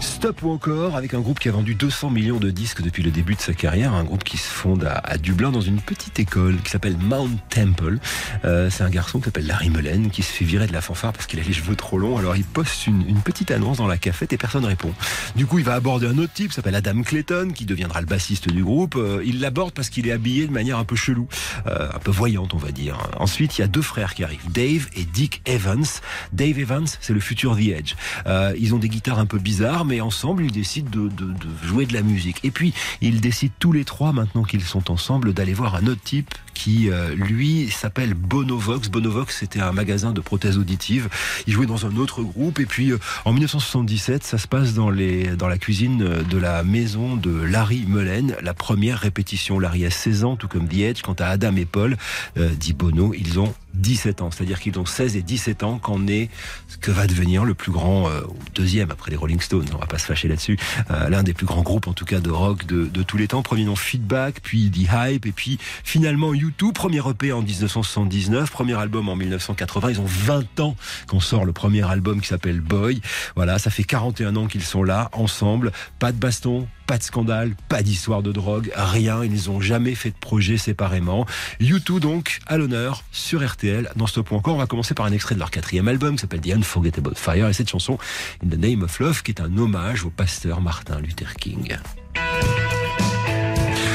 Stop 0.00 0.42
ou 0.42 0.50
encore 0.50 0.96
avec 0.96 1.14
un 1.14 1.20
groupe 1.20 1.38
qui 1.38 1.48
a 1.48 1.52
vendu 1.52 1.74
200 1.74 2.10
millions 2.10 2.38
de 2.38 2.50
disques 2.50 2.82
depuis 2.82 3.02
le 3.02 3.10
début 3.10 3.34
de 3.34 3.40
sa 3.40 3.54
carrière, 3.54 3.94
un 3.94 4.04
groupe 4.04 4.24
qui 4.24 4.36
se 4.36 4.48
fonde 4.48 4.84
à, 4.84 5.16
Dublin 5.16 5.50
dans 5.50 5.60
une 5.62 5.80
petite 5.80 6.18
école 6.18 6.56
qui 6.62 6.70
s'appelle 6.70 6.96
Mount 6.98 7.30
Temple. 7.48 7.98
Euh, 8.44 8.68
c'est 8.70 8.84
un 8.84 8.90
garçon 8.90 9.18
qui 9.18 9.26
s'appelle 9.26 9.46
Larry 9.46 9.70
Mullen 9.70 10.10
qui 10.10 10.22
se 10.22 10.32
fait 10.32 10.44
virer 10.44 10.66
de 10.66 10.72
la 10.72 10.80
fanfare 10.80 11.12
parce 11.12 11.26
qu'il 11.26 11.40
a 11.40 11.42
les 11.42 11.52
cheveux 11.52 11.76
trop 11.76 11.98
longs. 11.98 12.18
Alors 12.18 12.36
il 12.36 12.44
poste 12.44 12.86
une, 12.86 13.04
petite 13.24 13.50
annonce 13.50 13.78
dans 13.78 13.86
la 13.86 13.96
cafette 13.96 14.32
et 14.32 14.36
personne 14.36 14.64
répond. 14.64 14.92
Du 15.34 15.46
coup 15.46 15.58
il 15.58 15.64
va 15.64 15.74
aborder 15.74 16.06
un 16.06 16.18
autre 16.18 16.32
type 16.32 16.52
s'appelle 16.52 16.74
Adam 16.74 17.02
Clayton 17.02 17.50
qui 17.54 17.64
deviendra 17.64 18.00
le 18.00 18.06
bassiste 18.06 18.48
du 18.48 18.62
groupe. 18.62 18.96
Euh, 18.96 19.22
il 19.24 19.40
l'aborde 19.40 19.72
parce 19.72 19.88
qu'il 19.88 20.06
est 20.06 20.12
habillé 20.12 20.46
de 20.46 20.52
manière 20.52 20.78
un 20.78 20.84
peu 20.84 20.96
chelou, 20.96 21.28
euh, 21.66 21.88
un 21.92 21.98
peu 21.98 22.10
voyante 22.10 22.52
on 22.52 22.58
va 22.58 22.72
dire. 22.72 22.98
Ensuite 23.18 23.56
il 23.56 23.62
y 23.62 23.64
a 23.64 23.68
deux 23.68 23.82
frères 23.82 24.14
qui 24.14 24.24
arrivent, 24.24 24.50
Dave 24.50 24.88
et 24.94 25.04
Dick 25.04 25.42
Evans. 25.46 25.86
Dave 26.32 26.58
Evans 26.58 26.86
c'est 27.00 27.14
le 27.14 27.20
futur 27.20 27.56
The 27.56 27.68
Edge. 27.68 27.94
Euh, 28.26 28.54
ils 28.58 28.74
ont 28.74 28.78
des 28.78 28.88
guitares 28.88 29.18
un 29.18 29.26
peu 29.26 29.38
bizarres 29.38 29.85
mais 29.86 30.00
ensemble 30.00 30.44
ils 30.44 30.52
décident 30.52 30.90
de, 30.90 31.08
de, 31.08 31.32
de 31.32 31.66
jouer 31.66 31.86
de 31.86 31.94
la 31.94 32.02
musique. 32.02 32.38
Et 32.44 32.50
puis 32.50 32.74
ils 33.00 33.20
décident 33.20 33.54
tous 33.58 33.72
les 33.72 33.84
trois 33.84 34.12
maintenant 34.12 34.44
qu'ils 34.44 34.62
sont 34.62 34.90
ensemble 34.90 35.32
d'aller 35.32 35.54
voir 35.54 35.76
un 35.76 35.86
autre 35.86 36.02
type 36.02 36.34
qui 36.56 36.90
euh, 36.90 37.14
lui 37.14 37.68
s'appelle 37.70 38.14
Bonovox. 38.14 38.88
Bonovox 38.88 39.36
c'était 39.36 39.60
un 39.60 39.72
magasin 39.72 40.12
de 40.12 40.20
prothèses 40.20 40.58
auditives. 40.58 41.08
Il 41.46 41.52
jouait 41.52 41.66
dans 41.66 41.86
un 41.86 41.96
autre 41.96 42.22
groupe 42.22 42.58
et 42.58 42.66
puis 42.66 42.92
euh, 42.92 42.98
en 43.24 43.32
1977 43.32 44.24
ça 44.24 44.38
se 44.38 44.48
passe 44.48 44.74
dans 44.74 44.90
les 44.90 45.36
dans 45.36 45.48
la 45.48 45.58
cuisine 45.58 46.02
euh, 46.02 46.22
de 46.22 46.38
la 46.38 46.62
maison 46.62 47.16
de 47.16 47.30
Larry 47.30 47.84
Mullen, 47.86 48.36
la 48.42 48.54
première 48.54 48.98
répétition. 48.98 49.58
Larry 49.58 49.84
a 49.84 49.90
16 49.90 50.24
ans 50.24 50.36
tout 50.36 50.48
comme 50.48 50.66
The 50.66 50.78
Edge. 50.78 51.02
Quant 51.02 51.16
à 51.18 51.26
Adam 51.26 51.54
et 51.56 51.66
Paul, 51.66 51.96
dit 52.36 52.72
Bono, 52.72 53.12
ils 53.14 53.38
ont 53.38 53.54
17 53.74 54.22
ans, 54.22 54.30
c'est-à-dire 54.30 54.60
qu'ils 54.60 54.78
ont 54.78 54.86
16 54.86 55.16
et 55.16 55.22
17 55.22 55.62
ans 55.62 55.78
quand 55.78 56.08
est 56.08 56.30
ce 56.68 56.76
que 56.78 56.90
va 56.90 57.06
devenir 57.06 57.44
le 57.44 57.54
plus 57.54 57.72
grand, 57.72 58.08
deuxième 58.54 58.90
après 58.90 59.10
les 59.10 59.16
Rolling 59.16 59.40
Stones, 59.40 59.66
on 59.76 59.80
va 59.80 59.86
pas 59.86 59.98
se 59.98 60.06
fâcher 60.06 60.28
là-dessus, 60.28 60.58
euh, 60.90 61.08
l'un 61.08 61.22
des 61.22 61.34
plus 61.34 61.46
grands 61.46 61.62
groupes 61.62 61.86
en 61.86 61.92
tout 61.92 62.04
cas 62.04 62.20
de 62.20 62.30
rock 62.30 62.66
de, 62.66 63.02
tous 63.02 63.16
les 63.16 63.28
temps, 63.28 63.42
premier 63.42 63.64
nom 63.64 63.76
Feedback, 63.76 64.40
puis 64.42 64.70
The 64.70 64.88
Hype, 64.92 65.26
et 65.26 65.32
puis 65.32 65.58
finalement 65.84 66.32
U2, 66.32 66.72
premier 66.72 67.00
EP 67.08 67.32
en 67.32 67.42
1979, 67.42 68.50
premier 68.50 68.74
album 68.74 69.08
en 69.08 69.16
1980, 69.16 69.90
ils 69.90 70.00
ont 70.00 70.06
20 70.06 70.60
ans 70.60 70.76
qu'on 71.06 71.20
sort 71.20 71.44
le 71.44 71.52
premier 71.52 71.88
album 71.88 72.20
qui 72.20 72.28
s'appelle 72.28 72.60
Boy, 72.60 73.00
voilà, 73.36 73.58
ça 73.58 73.70
fait 73.70 73.84
41 73.84 74.36
ans 74.36 74.46
qu'ils 74.46 74.64
sont 74.64 74.82
là, 74.82 75.10
ensemble, 75.12 75.72
pas 75.98 76.12
de 76.12 76.18
baston, 76.18 76.66
pas 76.86 76.98
de 76.98 77.02
scandale, 77.02 77.54
pas 77.68 77.82
d'histoire 77.82 78.22
de 78.22 78.32
drogue, 78.32 78.70
rien. 78.74 79.24
Ils 79.24 79.48
n'ont 79.48 79.60
jamais 79.60 79.94
fait 79.94 80.10
de 80.10 80.16
projet 80.16 80.56
séparément. 80.56 81.26
U2 81.60 82.00
donc 82.00 82.38
à 82.46 82.56
l'honneur 82.56 83.02
sur 83.12 83.46
RTL 83.46 83.90
dans 83.96 84.06
ce 84.06 84.20
point 84.20 84.38
encore. 84.38 84.54
On 84.54 84.58
va 84.58 84.66
commencer 84.66 84.94
par 84.94 85.06
un 85.06 85.12
extrait 85.12 85.34
de 85.34 85.40
leur 85.40 85.50
quatrième 85.50 85.88
album 85.88 86.14
qui 86.14 86.20
s'appelle 86.20 86.40
The 86.40 86.52
Unforgettable 86.52 87.14
Fire 87.14 87.48
et 87.48 87.52
cette 87.52 87.70
chanson 87.70 87.98
In 88.44 88.48
the 88.48 88.58
Name 88.58 88.82
of 88.82 88.98
Love 89.00 89.22
qui 89.22 89.32
est 89.32 89.40
un 89.40 89.56
hommage 89.56 90.04
au 90.04 90.10
pasteur 90.10 90.60
Martin 90.60 91.00
Luther 91.00 91.34
King. 91.34 91.76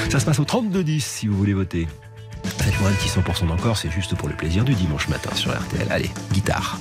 Ça 0.09 0.19
se 0.19 0.25
passe 0.25 0.39
au 0.39 0.45
32-10 0.45 0.99
si 0.99 1.27
vous 1.27 1.37
voulez 1.37 1.53
voter. 1.53 1.87
Faites-moi 2.43 2.89
un 2.89 2.93
petit 2.93 3.07
100% 3.07 3.47
d'encore, 3.47 3.77
c'est 3.77 3.91
juste 3.91 4.15
pour 4.15 4.27
le 4.27 4.35
plaisir 4.35 4.63
du 4.65 4.73
dimanche 4.73 5.07
matin 5.07 5.33
sur 5.35 5.51
RTL. 5.51 5.87
Allez, 5.89 6.11
guitare. 6.33 6.79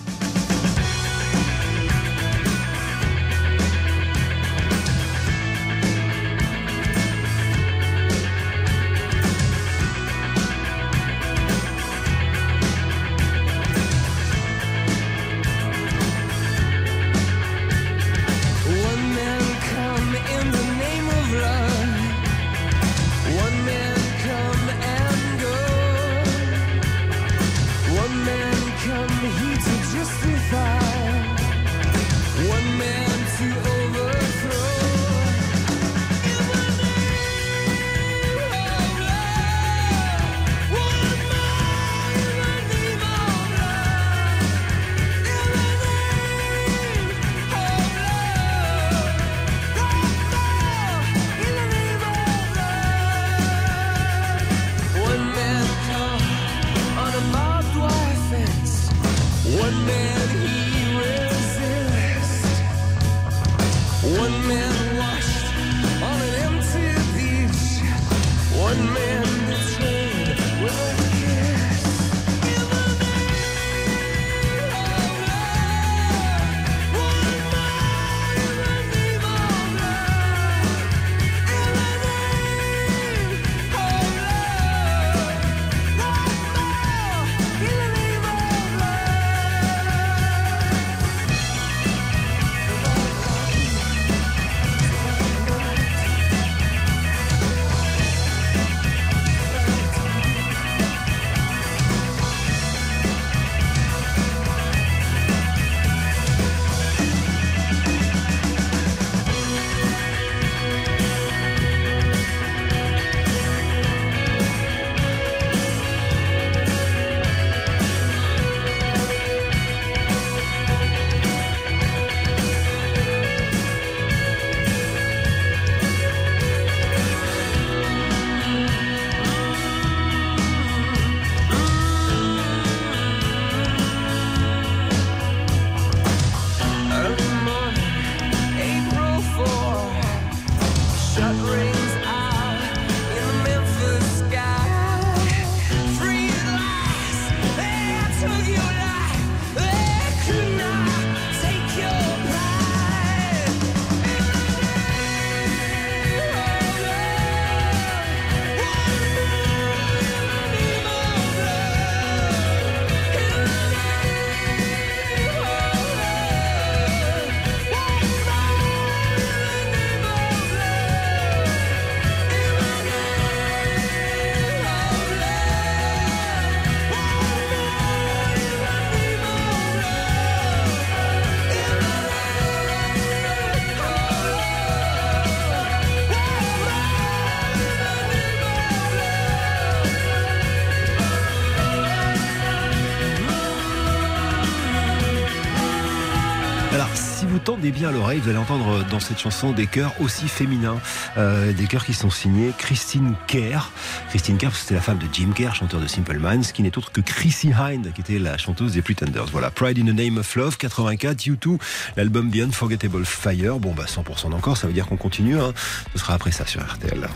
Tendez 197.61 197.73
bien 197.73 197.93
l'oreille, 197.93 198.21
vous 198.21 198.31
allez 198.31 198.39
entendre 198.39 198.87
dans 198.91 199.01
cette 199.01 199.19
chanson 199.19 199.53
des 199.53 199.67
chœurs 199.67 199.93
aussi 200.01 200.29
féminins, 200.29 200.81
euh, 201.19 201.53
des 201.53 201.67
chœurs 201.67 201.85
qui 201.85 201.93
sont 201.93 202.09
signés 202.09 202.55
Christine 202.57 203.13
Kerr. 203.27 203.71
Christine 204.09 204.39
Kerr, 204.39 204.57
c'était 204.57 204.77
la 204.77 204.81
femme 204.81 204.97
de 204.97 205.05
Jim 205.13 205.33
Kerr, 205.35 205.55
chanteur 205.55 205.79
de 205.79 205.87
Simple 205.87 206.19
Minds, 206.19 206.53
qui 206.55 206.63
n'est 206.63 206.79
autre 206.79 206.91
que 206.91 207.03
Chrissy 207.03 207.53
Hind, 207.53 207.93
qui 207.93 208.01
était 208.01 208.19
la 208.19 208.39
chanteuse 208.39 208.73
des 208.73 208.81
Pretenders. 208.81 209.27
Voilà, 209.31 209.51
Pride 209.51 209.79
in 209.79 209.93
the 209.93 209.95
Name 209.95 210.17
of 210.17 210.35
Love, 210.37 210.57
84, 210.57 211.19
U2, 211.19 211.59
l'album 211.99 212.31
The 212.31 212.37
Unforgettable 212.37 213.05
Fire. 213.05 213.59
Bon, 213.59 213.75
bah 213.75 213.85
100% 213.87 214.33
encore, 214.33 214.57
ça 214.57 214.67
veut 214.67 214.73
dire 214.73 214.87
qu'on 214.87 214.97
continue. 214.97 215.39
Hein. 215.39 215.53
Ce 215.93 215.99
sera 215.99 216.15
après 216.15 216.33
ça 216.33 216.47
sur 216.47 216.63
RTL. 216.63 217.07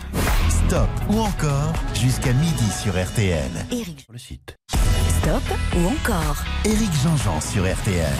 Stop 0.67 0.89
ou 1.09 1.21
encore 1.21 1.73
jusqu'à 1.99 2.33
midi 2.33 2.69
sur 2.83 2.93
RTL. 2.93 3.49
Sur 3.71 4.13
le 4.13 4.19
site. 4.19 4.57
stop 4.69 5.57
ou 5.75 5.87
encore 5.87 6.37
Éric 6.65 6.91
Jean-Jean 7.03 7.41
sur 7.41 7.63
RTL. 7.63 8.13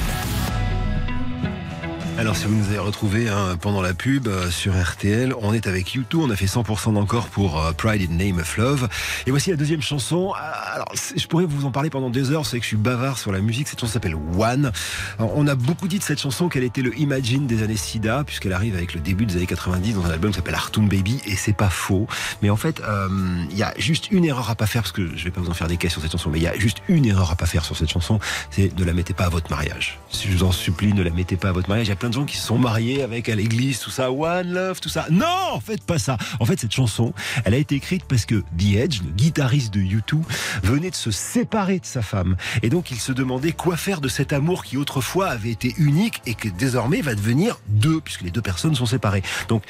Alors 2.18 2.38
si 2.38 2.46
vous 2.46 2.56
nous 2.56 2.68
avez 2.68 2.78
retrouvés 2.78 3.28
hein, 3.28 3.58
pendant 3.60 3.82
la 3.82 3.94
pub 3.94 4.28
euh, 4.28 4.50
sur 4.50 4.74
RTL, 4.74 5.34
on 5.42 5.54
est 5.54 5.68
avec 5.68 5.96
U2, 5.96 6.16
on 6.16 6.30
a 6.30 6.38
fait 6.38 6.46
100% 6.46 6.94
d'encore 6.94 7.28
pour 7.28 7.62
euh, 7.62 7.74
Pride 7.74 8.10
in 8.10 8.16
Name 8.16 8.40
of 8.40 8.56
Love. 8.56 8.88
Et 9.28 9.32
voici 9.32 9.50
la 9.50 9.58
deuxième 9.58 9.82
chanson. 9.82 10.32
Ah, 10.34 10.76
Alors 10.76 10.94
je 10.94 11.28
pourrais 11.28 11.44
vous 11.44 11.66
en 11.66 11.72
parler 11.72 11.90
pendant 11.90 12.10
des 12.10 12.32
heures, 12.32 12.46
c'est 12.46 12.58
que 12.58 12.64
je 12.64 12.70
suis 12.70 12.78
bavard 12.78 13.18
sur 13.18 13.34
la 13.34 13.42
musique. 13.42 13.68
Cette 13.68 13.82
chanson 13.82 13.92
s'appelle 13.92 14.16
One. 14.38 14.72
On 15.20 15.46
a 15.46 15.56
beaucoup 15.56 15.90
dit 15.90 16.00
de 16.00 16.04
cette 16.04 16.22
chanson 16.22 16.48
qu'elle 16.48 16.64
était 16.64 16.82
le 16.82 16.98
Imagine 16.98 17.48
des 17.48 17.64
années 17.64 17.76
SIDA, 17.76 18.24
puisqu'elle 18.26 18.54
arrive 18.54 18.76
avec 18.76 18.94
le 18.94 19.02
début 19.02 19.26
des 19.26 19.36
années 19.36 19.46
90 19.46 19.96
dans 19.96 20.06
un 20.06 20.12
album 20.12 20.32
qui 20.32 20.38
s'appelle 20.38 20.56
Artoon 20.56 20.84
Baby, 20.84 21.20
et 21.26 21.36
c'est 21.36 21.56
pas 21.56 21.70
faux. 21.70 22.08
Mais 22.42 22.50
en 22.50 22.56
fait, 22.56 22.80
euh, 22.80 23.10
il 23.52 23.58
y 23.58 23.64
a 23.64 23.74
juste 23.78 24.10
une 24.10 24.24
erreur 24.24 24.50
à 24.50 24.56
pas 24.56 24.68
faire, 24.68 24.84
parce 24.84 24.94
que 24.94 25.18
je 25.18 25.24
vais 25.26 25.32
pas 25.32 25.42
vous 25.42 25.50
en 25.50 25.54
faire 25.54 25.68
des 25.68 25.76
caisses 25.76 25.92
sur 25.92 26.02
cette 26.02 26.14
chanson, 26.14 26.30
mais 26.30 26.40
il 26.40 26.44
y 26.44 26.48
a 26.48 26.58
juste 26.58 26.78
une 26.88 27.06
erreur 27.06 27.30
à 27.32 27.36
pas 27.36 27.46
faire 27.46 27.66
sur 27.66 27.76
cette 27.76 27.90
chanson, 27.90 28.20
c'est 28.52 28.74
ne 28.80 28.86
la 28.86 28.94
mettez 28.94 29.14
pas 29.14 29.26
à 29.26 29.30
votre 29.30 29.52
mariage. 29.52 30.00
Je 30.14 30.32
vous 30.32 30.44
en 30.44 30.54
supplie, 30.54 30.94
ne 30.94 31.04
la 31.04 31.12
mettez 31.12 31.36
pas 31.36 31.50
à 31.50 31.52
votre 31.52 31.68
mariage. 31.68 31.90
Plein 32.06 32.10
de 32.12 32.14
gens 32.14 32.26
qui 32.26 32.38
se 32.38 32.46
sont 32.46 32.60
mariés 32.60 33.02
avec 33.02 33.30
à 33.30 33.36
l'église, 33.36 33.80
tout 33.80 33.90
ça, 33.90 34.12
One 34.12 34.54
Love, 34.54 34.80
tout 34.80 34.90
ça. 34.90 35.08
Non, 35.10 35.60
faites 35.60 35.84
pas 35.84 35.98
ça. 35.98 36.20
En 36.40 36.46
fait, 36.46 36.60
cette 36.60 36.72
chanson, 36.72 37.14
elle 37.46 37.56
a 37.56 37.58
été 37.58 37.74
écrite 37.74 38.04
parce 38.08 38.26
que 38.26 38.36
The 38.60 38.76
Edge, 38.76 39.00
le 39.04 39.10
guitariste 39.10 39.74
de 39.74 39.80
U2, 39.80 40.22
venait 40.62 40.92
de 40.92 40.96
se 40.96 41.10
séparer 41.10 41.80
de 41.80 41.86
sa 41.86 42.04
femme. 42.04 42.36
Et 42.62 42.70
donc, 42.70 42.92
il 42.92 43.00
se 43.00 43.12
demandait 43.12 43.54
quoi 43.54 43.76
faire 43.76 44.02
de 44.02 44.08
cet 44.08 44.34
amour 44.34 44.64
qui 44.64 44.78
autrefois 44.78 45.30
avait 45.30 45.50
été 45.50 45.74
unique 45.80 46.22
et 46.28 46.36
que 46.36 46.48
désormais 46.48 47.02
va 47.02 47.16
devenir 47.16 47.58
deux, 47.70 48.02
puisque 48.02 48.22
les 48.22 48.30
deux 48.30 48.44
personnes 48.44 48.76
sont 48.76 48.86
séparées. 48.86 49.24
Donc, 49.48 49.64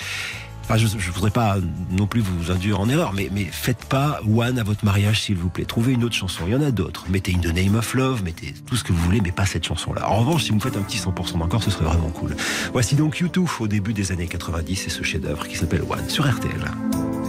Je 0.73 0.83
ne 0.85 1.13
voudrais 1.13 1.31
pas 1.31 1.57
non 1.91 2.07
plus 2.07 2.21
vous 2.21 2.51
induire 2.51 2.79
en 2.79 2.89
erreur, 2.89 3.13
mais, 3.13 3.29
mais 3.31 3.45
faites 3.45 3.85
pas 3.85 4.19
One 4.27 4.59
à 4.59 4.63
votre 4.63 4.83
mariage, 4.83 5.21
s'il 5.21 5.35
vous 5.35 5.49
plaît. 5.49 5.63
Trouvez 5.63 5.93
une 5.93 6.03
autre 6.03 6.15
chanson. 6.15 6.43
Il 6.47 6.53
y 6.53 6.55
en 6.55 6.61
a 6.61 6.71
d'autres. 6.71 7.05
Mettez 7.09 7.33
In 7.35 7.39
the 7.39 7.53
Name 7.53 7.75
of 7.75 7.93
Love, 7.93 8.23
mettez 8.23 8.53
tout 8.65 8.75
ce 8.75 8.83
que 8.83 8.91
vous 8.91 9.01
voulez, 9.03 9.21
mais 9.21 9.31
pas 9.31 9.45
cette 9.45 9.65
chanson-là. 9.65 10.09
En 10.09 10.17
revanche, 10.17 10.43
si 10.43 10.49
vous 10.49 10.55
me 10.55 10.61
faites 10.61 10.75
un 10.75 10.81
petit 10.81 10.97
100% 10.97 11.37
d'encore, 11.37 11.63
ce 11.63 11.71
serait 11.71 11.85
vraiment 11.85 12.09
cool. 12.09 12.35
Voici 12.73 12.95
donc 12.95 13.21
U2 13.21 13.45
au 13.59 13.67
début 13.67 13.93
des 13.93 14.11
années 14.11 14.27
90 14.27 14.87
et 14.87 14.89
ce 14.89 15.03
chef-d'œuvre 15.03 15.47
qui 15.47 15.55
s'appelle 15.55 15.83
One 15.87 16.09
sur 16.09 16.29
RTL. 16.29 16.51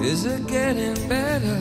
Is 0.03 0.27
it 0.27 0.49
getting 0.49 0.95
better? 1.09 1.61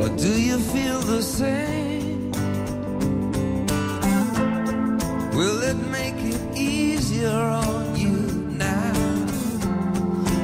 Or 0.00 0.08
do 0.10 0.28
you 0.28 0.58
feel 0.58 1.00
the 1.00 1.22
same? 1.22 2.30
Will 5.34 5.62
it 5.62 5.76
make 5.90 6.16
it 6.18 6.51
on 7.24 7.96
you 7.96 8.16
now? 8.56 8.92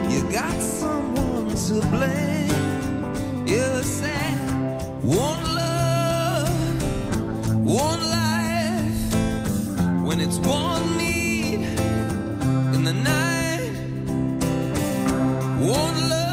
You 0.09 0.23
got 0.31 0.61
someone 0.61 1.55
to 1.55 1.81
blame. 1.89 3.47
You 3.47 3.83
said 3.83 4.37
one 5.03 5.43
love, 5.55 6.83
one 7.65 8.01
life. 8.11 9.15
When 10.07 10.21
it's 10.21 10.39
one 10.39 10.97
need 10.99 11.63
in 12.75 12.85
the 12.85 12.95
night. 12.95 13.73
One 15.61 16.09
love, 16.09 16.28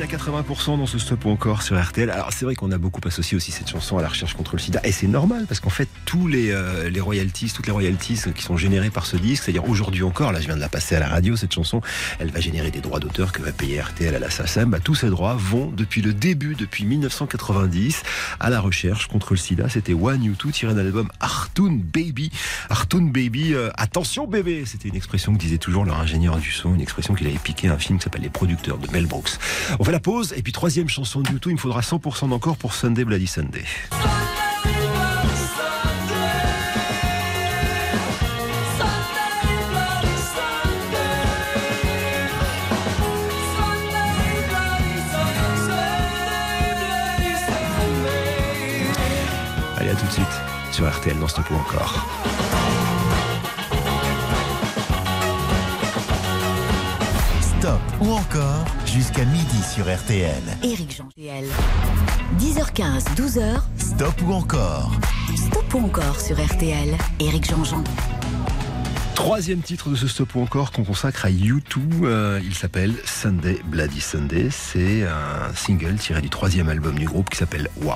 80% 0.00 0.78
dans 0.78 0.86
ce 0.86 0.98
stop 0.98 1.26
encore 1.26 1.62
sur 1.62 1.80
RTL. 1.80 2.10
Alors 2.10 2.32
c'est 2.32 2.44
vrai 2.44 2.54
qu'on 2.54 2.72
a 2.72 2.78
beaucoup 2.78 3.00
associé 3.06 3.36
aussi 3.36 3.52
cette 3.52 3.68
chanson 3.68 3.98
à 3.98 4.02
la 4.02 4.08
recherche 4.08 4.34
contre 4.34 4.52
le 4.54 4.58
sida. 4.58 4.80
Et 4.84 4.92
c'est 4.92 5.06
normal 5.06 5.44
parce 5.46 5.60
qu'en 5.60 5.70
fait 5.70 5.88
tous 6.06 6.26
les, 6.26 6.50
euh, 6.50 6.88
les 6.88 7.00
royalties, 7.00 7.52
toutes 7.54 7.66
les 7.66 7.72
royalties 7.72 8.18
qui 8.34 8.42
sont 8.42 8.56
générées 8.56 8.90
par 8.90 9.04
ce 9.04 9.16
disque, 9.16 9.44
c'est-à-dire 9.44 9.68
aujourd'hui 9.68 10.02
encore, 10.02 10.32
là 10.32 10.40
je 10.40 10.46
viens 10.46 10.56
de 10.56 10.60
la 10.60 10.70
passer 10.70 10.94
à 10.94 11.00
la 11.00 11.08
radio 11.08 11.36
cette 11.36 11.52
chanson, 11.52 11.82
elle 12.18 12.30
va 12.30 12.40
générer 12.40 12.70
des 12.70 12.80
droits 12.80 13.00
d'auteur 13.00 13.32
que 13.32 13.42
va 13.42 13.52
payer 13.52 13.80
RTL 13.80 14.14
à 14.14 14.18
la 14.18 14.30
SACEM. 14.30 14.70
Bah, 14.70 14.80
tous 14.80 14.94
ces 14.94 15.10
droits 15.10 15.34
vont 15.34 15.70
depuis 15.76 16.00
le 16.00 16.14
début, 16.14 16.54
depuis 16.54 16.84
1990, 16.84 18.02
à 18.40 18.50
la 18.50 18.60
recherche 18.60 19.08
contre 19.08 19.34
le 19.34 19.38
sida. 19.38 19.68
C'était 19.68 19.94
One 19.94 20.24
You 20.24 20.34
Two 20.34 20.52
tiré 20.52 20.74
d'un 20.74 20.80
album 20.80 21.10
Artoon 21.20 21.80
Baby. 21.92 22.30
Artoon 22.70 23.10
Baby, 23.12 23.54
euh, 23.54 23.70
attention 23.76 24.26
bébé 24.26 24.64
C'était 24.64 24.88
une 24.88 24.96
expression 24.96 25.34
que 25.34 25.38
disait 25.38 25.58
toujours 25.58 25.84
leur 25.84 26.00
ingénieur 26.00 26.38
du 26.38 26.50
son, 26.50 26.74
une 26.74 26.80
expression 26.80 27.14
qu'il 27.14 27.26
avait 27.26 27.38
piqué 27.38 27.68
à 27.68 27.74
un 27.74 27.78
film 27.78 27.98
qui 27.98 28.04
s'appelle 28.04 28.22
Les 28.22 28.30
Producteurs 28.30 28.78
de 28.78 28.90
Mel 28.90 29.06
Brooks. 29.06 29.32
On 29.82 29.84
fait 29.84 29.90
la 29.90 29.98
pause 29.98 30.32
et 30.36 30.42
puis 30.42 30.52
troisième 30.52 30.88
chanson 30.88 31.22
de 31.22 31.30
YouTube, 31.30 31.50
il 31.50 31.54
me 31.54 31.58
faudra 31.58 31.80
100% 31.80 32.28
d'encore 32.28 32.56
pour 32.56 32.72
Sunday 32.72 33.04
Bloody 33.04 33.26
Sunday. 33.26 33.64
Allez, 49.78 49.90
à 49.90 49.94
tout 49.96 50.06
de 50.06 50.12
suite 50.12 50.26
sur 50.70 50.88
RTL 50.88 51.18
dans 51.18 51.26
Stop 51.26 51.50
ou 51.50 51.56
encore. 51.56 52.41
Stop 57.62 57.80
ou 58.00 58.10
encore 58.10 58.64
jusqu'à 58.84 59.24
midi 59.24 59.62
sur 59.72 59.84
RTL. 59.84 60.42
Éric 60.64 60.96
Jean. 60.96 61.08
10h15, 62.40 63.14
12h. 63.14 63.60
Stop 63.78 64.20
ou 64.26 64.32
encore? 64.32 64.90
Stop 65.36 65.74
ou 65.74 65.84
encore 65.84 66.20
sur 66.20 66.44
RTL. 66.44 66.88
Éric 67.20 67.48
Jean-Jean. 67.48 67.84
Troisième 69.14 69.60
titre 69.60 69.90
de 69.90 69.94
ce 69.94 70.08
stop 70.08 70.34
ou 70.34 70.40
encore 70.40 70.72
qu'on 70.72 70.82
consacre 70.82 71.24
à 71.24 71.30
U2. 71.30 71.78
Euh, 72.02 72.40
il 72.44 72.56
s'appelle 72.56 72.96
Sunday 73.04 73.60
Bloody 73.66 74.00
Sunday. 74.00 74.48
C'est 74.50 75.04
un 75.04 75.54
single 75.54 75.94
tiré 75.94 76.20
du 76.20 76.30
troisième 76.30 76.68
album 76.68 76.98
du 76.98 77.04
groupe 77.04 77.30
qui 77.30 77.36
s'appelle 77.36 77.68
Wow. 77.82 77.94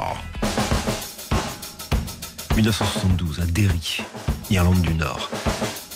1972 2.55 3.40
à 3.40 3.46
Derry, 3.46 4.05
Irlande 4.48 4.81
du 4.83 4.94
Nord. 4.94 5.29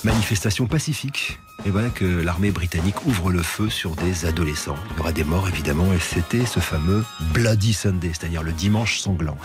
Manifestation 0.05 0.67
pacifique. 0.67 1.39
Et 1.67 1.71
voilà 1.71 1.91
que 1.91 2.05
l'armée 2.05 2.51
britannique 2.51 3.05
ouvre 3.05 3.31
le 3.31 3.43
feu 3.43 3.69
sur 3.69 3.95
des 3.97 4.25
adolescents. 4.25 4.77
Il 4.93 4.97
y 4.97 5.01
aura 5.01 5.13
des 5.13 5.25
morts 5.25 5.47
évidemment 5.47 5.93
et 5.93 5.99
c'était 5.99 6.47
ce 6.47 6.59
fameux 6.59 7.05
Bloody 7.35 7.75
Sunday, 7.75 8.13
c'est-à-dire 8.19 8.43
le 8.43 8.53
dimanche 8.53 8.99
sanglant. 8.99 9.37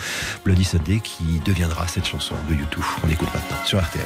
Bloody 0.45 0.63
Sunday 0.63 1.01
qui 1.03 1.41
deviendra 1.43 1.87
cette 1.87 2.05
chanson 2.05 2.35
de 2.49 2.55
U2. 2.55 2.77
On 3.05 3.09
écoute 3.09 3.27
maintenant 3.33 3.65
sur 3.65 3.83
RTL. 3.83 4.05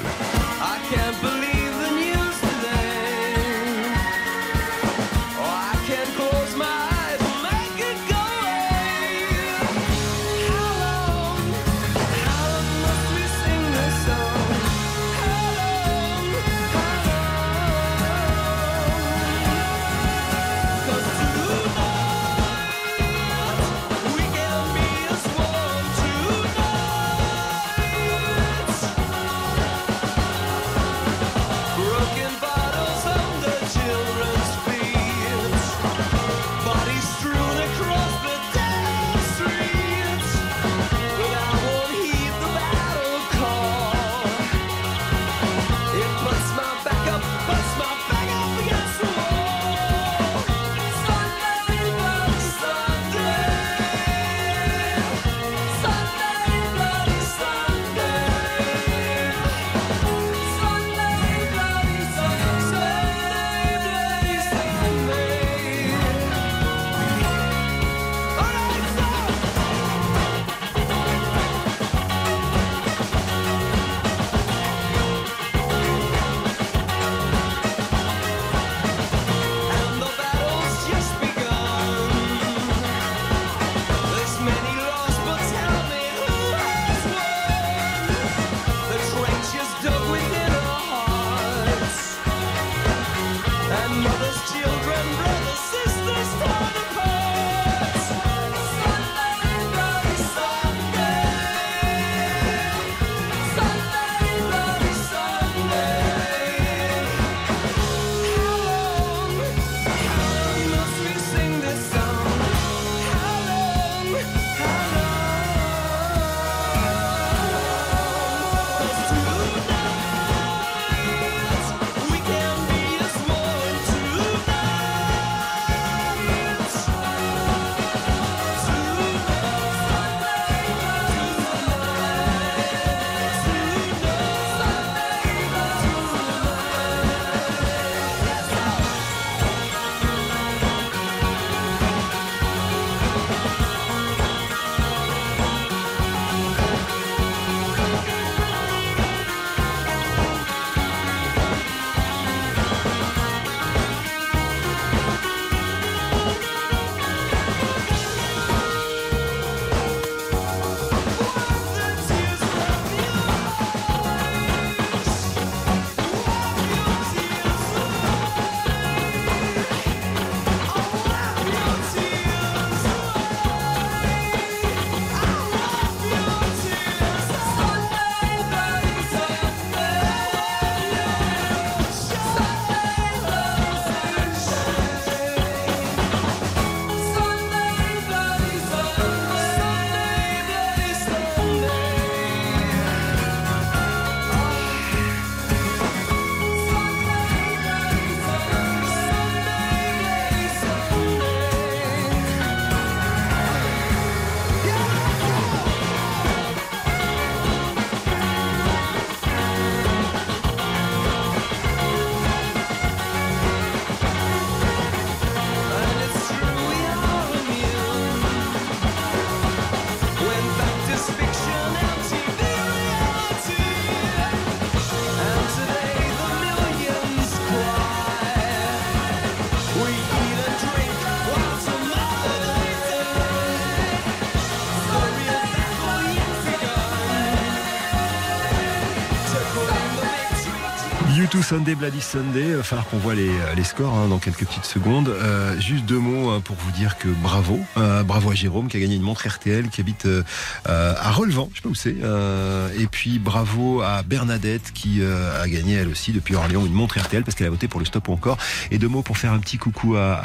Sunday 241.50 241.74
Bloody 241.74 242.00
Sunday. 242.00 242.46
Il 242.50 242.56
va 242.58 242.62
falloir 242.62 242.88
qu'on 242.88 243.00
voit 243.00 243.16
les, 243.16 243.32
les 243.56 243.64
scores 243.64 243.96
hein, 243.96 244.08
dans 244.08 244.20
quelques 244.20 244.46
petites 244.46 244.66
secondes. 244.66 245.10
Euh, 245.10 245.60
juste 245.60 245.84
deux 245.86 245.98
mots 245.98 246.30
hein, 246.30 246.42
pour 246.42 246.56
vous 246.58 246.70
dire 246.70 247.00
que 247.00 247.08
bravo. 247.08 247.60
Euh, 247.76 248.04
bravo 248.04 248.30
à 248.30 248.36
Jérôme 248.36 248.68
qui 248.68 248.78
a 248.78 248.80
gagné 248.80 248.98
une 248.98 249.02
montre 249.02 249.28
RTL, 249.28 249.70
qui 249.70 249.82
habite 249.82 250.06
euh, 250.06 250.22
à 250.68 251.12
Relevant, 251.12 251.50
je 251.52 251.58
sais 251.58 251.64
pas 251.64 251.70
où 251.70 251.74
c'est. 251.74 251.96
Euh, 252.04 252.70
et 252.78 252.86
puis 252.86 253.18
bravo 253.18 253.82
à 253.82 254.04
Bernadette 254.04 254.72
qui 254.76 255.02
euh, 255.02 255.42
a 255.42 255.50
gagné 255.50 255.74
elle 255.74 255.88
aussi 255.88 256.12
depuis 256.12 256.36
Orléans 256.36 256.64
une 256.68 256.74
montre 256.74 257.00
RTL 257.00 257.24
parce 257.24 257.34
qu'elle 257.34 257.48
a 257.48 257.50
voté 257.50 257.68
pour 257.68 257.80
le 257.80 257.86
stop 257.88 258.10
ou 258.10 258.14
encore. 258.14 258.38
Et 258.70 258.78
deux 258.78 258.88
mots 258.88 259.02
pour 259.02 259.18
faire 259.18 259.34
un 259.34 259.40
petit 259.40 259.58
coucou 259.58 259.96
à, 259.96 260.22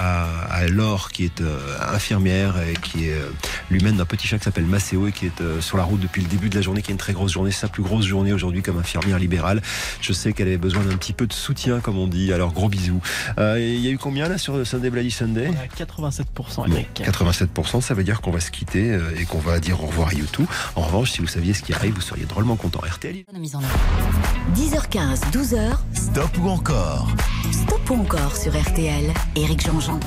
à, 0.51 0.67
Laure 0.69 1.11
qui 1.11 1.25
est 1.25 1.41
euh, 1.41 1.59
infirmière 1.95 2.57
et 2.61 2.75
qui 2.75 3.09
est 3.09 3.15
euh, 3.15 3.31
l'humaine 3.71 3.97
d'un 3.97 4.05
petit 4.05 4.27
chat 4.27 4.37
qui 4.37 4.45
s'appelle 4.45 4.67
Maceo 4.67 5.07
et 5.07 5.13
qui 5.13 5.25
est 5.25 5.41
euh, 5.41 5.63
sur 5.63 5.79
la 5.79 5.85
route 5.85 6.01
depuis 6.01 6.21
le 6.21 6.29
début 6.29 6.51
de 6.51 6.55
la 6.55 6.61
journée, 6.61 6.83
qui 6.83 6.91
est 6.91 6.93
une 6.93 6.99
très 6.99 7.15
grosse 7.15 7.33
journée, 7.33 7.51
sa 7.51 7.69
plus 7.69 7.83
grosse 7.83 8.05
journée 8.05 8.35
aujourd'hui 8.35 8.61
comme 8.61 8.79
infirmière 8.79 9.19
libérale. 9.19 9.63
Je 10.03 10.13
sais 10.13 10.35
qu'elle 10.35 10.49
avait 10.49 10.59
besoin 10.59 10.83
d'un 10.83 10.97
petit 10.97 11.14
peu 11.15 11.27
de 11.27 11.33
soutien, 11.33 11.81
comme 11.81 11.99
on 11.99 12.07
dit. 12.07 12.33
Alors 12.33 12.53
gros 12.53 12.69
bisous. 12.69 13.01
Euh, 13.39 13.59
Il 13.59 13.81
y 13.81 13.89
a 13.89 13.91
eu 13.91 13.99
combien 13.99 14.29
là 14.29 14.39
sur 14.39 14.67
Sunday 14.67 14.91
Bloody 14.91 15.11
Sunday 15.11 15.49
On 15.51 15.53
est 15.55 15.83
à 15.83 15.85
87% 15.85 16.25
Bon, 16.69 16.73
Eric. 16.73 17.03
87%, 17.05 17.81
ça 17.81 17.95
veut 17.95 18.05
dire 18.05 18.21
qu'on 18.21 18.31
va 18.31 18.41
se 18.41 18.51
quitter 18.51 18.91
euh, 18.93 19.01
et 19.19 19.25
qu'on 19.25 19.39
va 19.39 19.61
dire 19.61 19.83
au 19.83 19.87
revoir 19.87 20.09
à 20.09 20.15
YouTube. 20.15 20.47
En 20.77 20.83
revanche, 20.83 21.13
si 21.13 21.21
vous 21.21 21.27
saviez 21.27 21.55
ce 21.55 21.63
qui 21.63 21.73
arrive, 21.73 21.95
vous 21.95 22.01
seriez 22.01 22.25
drôlement 22.27 22.57
content. 22.57 22.81
RTL. 22.87 23.25
La 23.33 23.39
mise 23.39 23.55
en 23.57 23.61
œuvre. 23.61 23.79
10h15, 24.57 25.31
12h, 25.33 25.77
Stop 25.95 26.31
ou 26.39 26.49
encore 26.49 27.09
stop 27.53 27.91
ou 27.91 27.95
encore 28.01 28.37
sur 28.37 28.53
RTL. 28.59 29.13
Éric 29.37 29.65
Jean-Jean. 29.65 30.01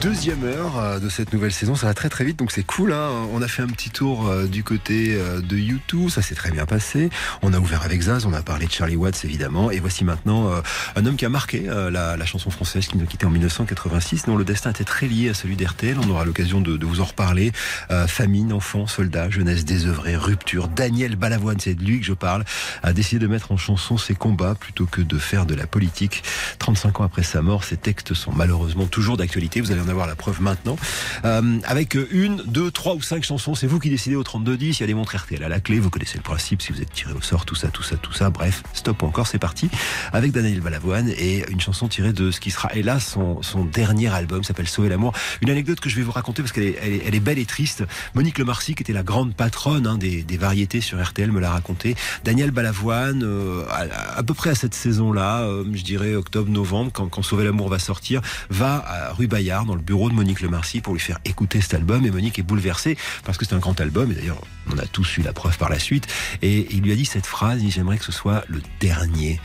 Deuxième 0.00 0.44
heure 0.44 0.78
euh, 0.78 0.98
de 0.98 1.10
cette 1.10 1.34
nouvelle 1.34 1.52
saison, 1.52 1.74
ça 1.74 1.86
va 1.86 1.92
très 1.92 2.08
très 2.08 2.24
vite, 2.24 2.38
donc 2.38 2.52
c'est 2.52 2.62
cool. 2.62 2.94
Hein 2.94 3.10
on 3.34 3.42
a 3.42 3.48
fait 3.48 3.60
un 3.60 3.66
petit 3.66 3.90
tour 3.90 4.28
euh, 4.28 4.46
du 4.46 4.64
côté 4.64 5.10
euh, 5.10 5.42
de 5.42 5.58
YouTube, 5.58 6.08
ça 6.08 6.22
s'est 6.22 6.34
très 6.34 6.50
bien 6.50 6.64
passé. 6.64 7.10
On 7.42 7.52
a 7.52 7.58
ouvert 7.58 7.82
avec 7.82 8.00
Zaz, 8.00 8.24
on 8.24 8.32
a 8.32 8.40
parlé 8.40 8.64
de 8.64 8.72
Charlie 8.72 8.96
Watts 8.96 9.26
évidemment, 9.26 9.70
et 9.70 9.78
voici 9.78 10.06
maintenant 10.06 10.50
un 10.96 11.06
homme 11.06 11.16
qui 11.16 11.26
a 11.26 11.28
marqué 11.28 11.64
la, 11.66 12.24
chanson 12.24 12.50
française 12.50 12.86
qui 12.86 12.96
nous 12.96 13.04
a 13.04 13.06
quitté 13.06 13.26
en 13.26 13.30
1986, 13.30 14.24
dont 14.24 14.36
le 14.36 14.44
destin 14.44 14.70
était 14.70 14.84
très 14.84 15.06
lié 15.06 15.28
à 15.28 15.34
celui 15.34 15.56
d'RTL. 15.56 15.98
On 15.98 16.08
aura 16.08 16.24
l'occasion 16.24 16.62
de, 16.62 16.84
vous 16.84 17.00
en 17.02 17.04
reparler. 17.04 17.52
Euh, 17.90 18.06
famine, 18.06 18.52
enfants, 18.52 18.86
soldats, 18.86 19.28
jeunesse 19.28 19.66
désœuvrée, 19.66 20.16
rupture. 20.16 20.68
Daniel 20.68 21.16
Balavoine, 21.16 21.60
c'est 21.60 21.74
de 21.74 21.84
lui 21.84 22.00
que 22.00 22.06
je 22.06 22.14
parle, 22.14 22.44
a 22.82 22.92
décidé 22.92 23.18
de 23.18 23.26
mettre 23.26 23.52
en 23.52 23.58
chanson 23.58 23.98
ses 23.98 24.14
combats 24.14 24.54
plutôt 24.54 24.86
que 24.86 25.02
de 25.02 25.18
faire 25.18 25.44
de 25.44 25.54
la 25.54 25.66
politique. 25.66 26.22
35 26.58 27.00
ans 27.00 27.04
après 27.04 27.22
sa 27.22 27.42
mort, 27.42 27.64
ses 27.64 27.76
textes 27.76 28.14
sont 28.14 28.32
malheureusement 28.32 28.86
toujours 28.86 29.18
d'actualité. 29.18 29.60
Vous 29.60 29.72
allez 29.72 29.80
avoir 29.90 30.06
la 30.06 30.16
preuve 30.16 30.40
maintenant. 30.40 30.76
Euh, 31.24 31.58
avec 31.64 31.96
une, 32.10 32.36
deux, 32.46 32.70
trois 32.70 32.94
ou 32.94 33.02
cinq 33.02 33.24
chansons, 33.24 33.54
c'est 33.54 33.66
vous 33.66 33.78
qui 33.78 33.90
décidez 33.90 34.16
au 34.16 34.22
3210. 34.22 34.78
Il 34.78 34.80
y 34.80 34.84
a 34.84 34.86
des 34.86 34.94
montres 34.94 35.16
RTL 35.16 35.42
à 35.42 35.48
la 35.48 35.60
clé. 35.60 35.78
Vous 35.78 35.90
connaissez 35.90 36.16
le 36.18 36.22
principe 36.22 36.62
si 36.62 36.72
vous 36.72 36.80
êtes 36.80 36.92
tiré 36.92 37.12
au 37.12 37.20
sort, 37.20 37.44
tout 37.44 37.54
ça, 37.54 37.68
tout 37.68 37.82
ça, 37.82 37.96
tout 37.96 38.12
ça. 38.12 38.30
Bref, 38.30 38.62
stop 38.74 39.02
encore, 39.02 39.26
c'est 39.26 39.38
parti. 39.38 39.68
Avec 40.12 40.32
Daniel 40.32 40.60
Balavoine 40.60 41.08
et 41.08 41.44
une 41.50 41.60
chanson 41.60 41.88
tirée 41.88 42.12
de 42.12 42.30
ce 42.30 42.40
qui 42.40 42.50
sera, 42.50 42.74
hélas, 42.74 43.06
son, 43.06 43.42
son 43.42 43.64
dernier 43.64 44.08
album, 44.08 44.44
s'appelle 44.44 44.68
Sauver 44.68 44.88
l'amour. 44.88 45.12
Une 45.40 45.50
anecdote 45.50 45.80
que 45.80 45.88
je 45.88 45.96
vais 45.96 46.02
vous 46.02 46.12
raconter 46.12 46.42
parce 46.42 46.52
qu'elle 46.52 46.64
est, 46.64 46.78
elle 46.82 46.92
est, 46.92 47.02
elle 47.06 47.14
est 47.14 47.20
belle 47.20 47.38
et 47.38 47.46
triste. 47.46 47.84
Monique 48.14 48.38
Lemarcy, 48.38 48.74
qui 48.74 48.82
était 48.82 48.92
la 48.92 49.02
grande 49.02 49.34
patronne 49.34 49.86
hein, 49.86 49.98
des, 49.98 50.22
des 50.22 50.36
variétés 50.36 50.80
sur 50.80 51.02
RTL, 51.02 51.30
me 51.30 51.40
l'a 51.40 51.50
raconté. 51.50 51.96
Daniel 52.24 52.50
Balavoine, 52.50 53.22
euh, 53.24 53.64
à, 53.68 54.22
peu 54.22 54.34
près 54.34 54.50
à 54.50 54.54
cette 54.54 54.74
saison-là, 54.74 55.40
euh, 55.40 55.64
je 55.72 55.82
dirais 55.82 56.14
octobre-novembre, 56.14 56.90
quand, 56.92 57.08
quand 57.08 57.22
Sauver 57.22 57.44
l'amour 57.44 57.68
va 57.68 57.78
sortir, 57.78 58.20
va 58.48 58.84
à 58.86 59.12
rue 59.12 59.26
Bayard, 59.26 59.66
dans 59.66 59.74
le 59.74 59.79
bureau 59.80 60.08
de 60.10 60.14
Monique 60.14 60.40
Lemarcy, 60.40 60.80
pour 60.80 60.94
lui 60.94 61.00
faire 61.00 61.18
écouter 61.24 61.60
cet 61.60 61.74
album. 61.74 62.04
Et 62.06 62.10
Monique 62.10 62.38
est 62.38 62.42
bouleversée 62.42 62.96
parce 63.24 63.38
que 63.38 63.44
c'est 63.44 63.54
un 63.54 63.58
grand 63.58 63.80
album. 63.80 64.10
Et 64.12 64.14
d'ailleurs, 64.14 64.40
on 64.72 64.78
a 64.78 64.86
tous 64.86 65.18
eu 65.18 65.22
la 65.22 65.32
preuve 65.32 65.58
par 65.58 65.68
la 65.68 65.78
suite. 65.78 66.06
Et 66.42 66.66
il 66.70 66.82
lui 66.82 66.92
a 66.92 66.96
dit 66.96 67.04
cette 67.04 67.26
phrase, 67.26 67.60
j'aimerais 67.68 67.98
que 67.98 68.04
ce 68.04 68.12
soit 68.12 68.44
le 68.48 68.60
dernier. 68.80 69.40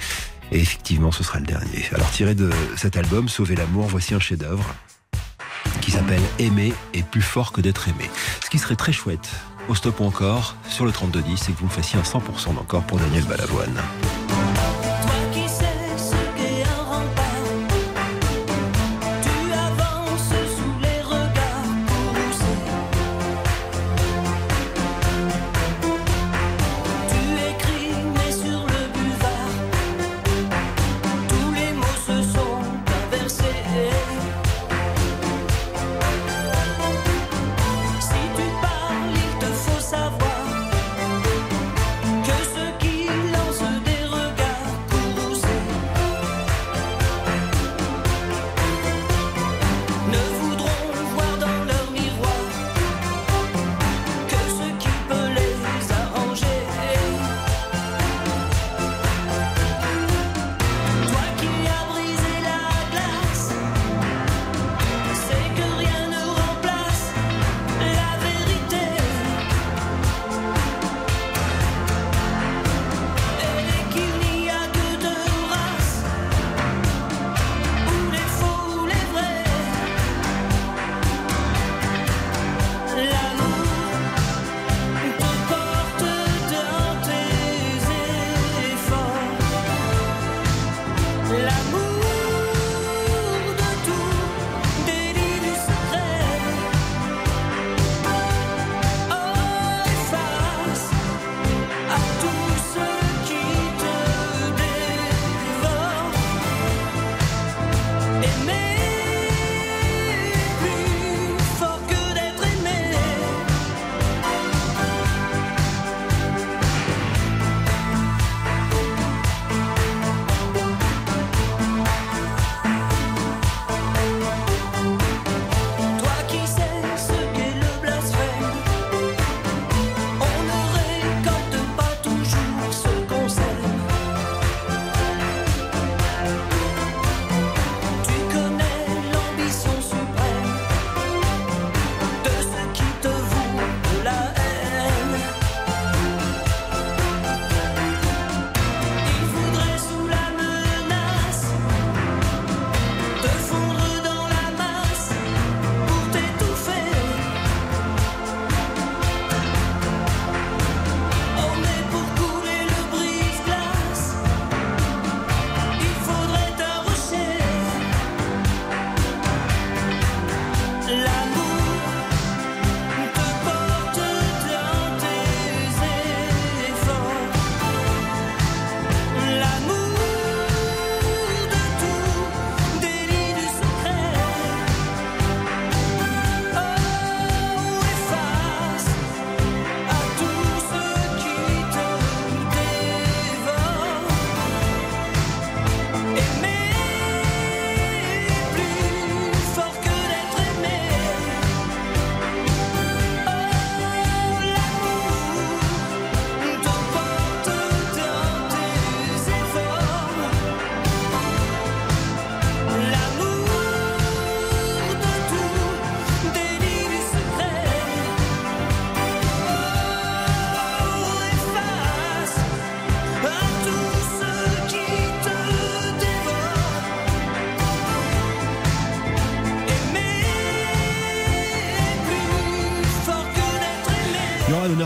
Et 0.51 0.59
effectivement, 0.59 1.11
ce 1.11 1.23
sera 1.23 1.39
le 1.39 1.45
dernier. 1.45 1.85
Alors, 1.93 2.09
tiré 2.11 2.35
de 2.35 2.49
cet 2.75 2.97
album, 2.97 3.27
Sauver 3.29 3.55
l'amour, 3.55 3.87
voici 3.87 4.13
un 4.13 4.19
chef-d'œuvre 4.19 4.75
qui 5.81 5.91
s'appelle 5.91 6.21
Aimer 6.39 6.73
est 6.93 7.05
plus 7.05 7.21
fort 7.21 7.51
que 7.51 7.61
d'être 7.61 7.87
aimé. 7.87 8.09
Ce 8.43 8.49
qui 8.49 8.59
serait 8.59 8.75
très 8.75 8.93
chouette 8.93 9.29
au 9.67 9.75
stop 9.75 10.01
encore 10.01 10.55
sur 10.69 10.85
le 10.85 10.91
3210, 10.91 11.37
c'est 11.37 11.51
que 11.51 11.59
vous 11.59 11.65
me 11.65 11.71
fassiez 11.71 11.99
un 11.99 12.03
100% 12.03 12.55
d'encore 12.55 12.83
pour 12.83 12.99
Daniel 12.99 13.23
Balavoine. 13.23 13.81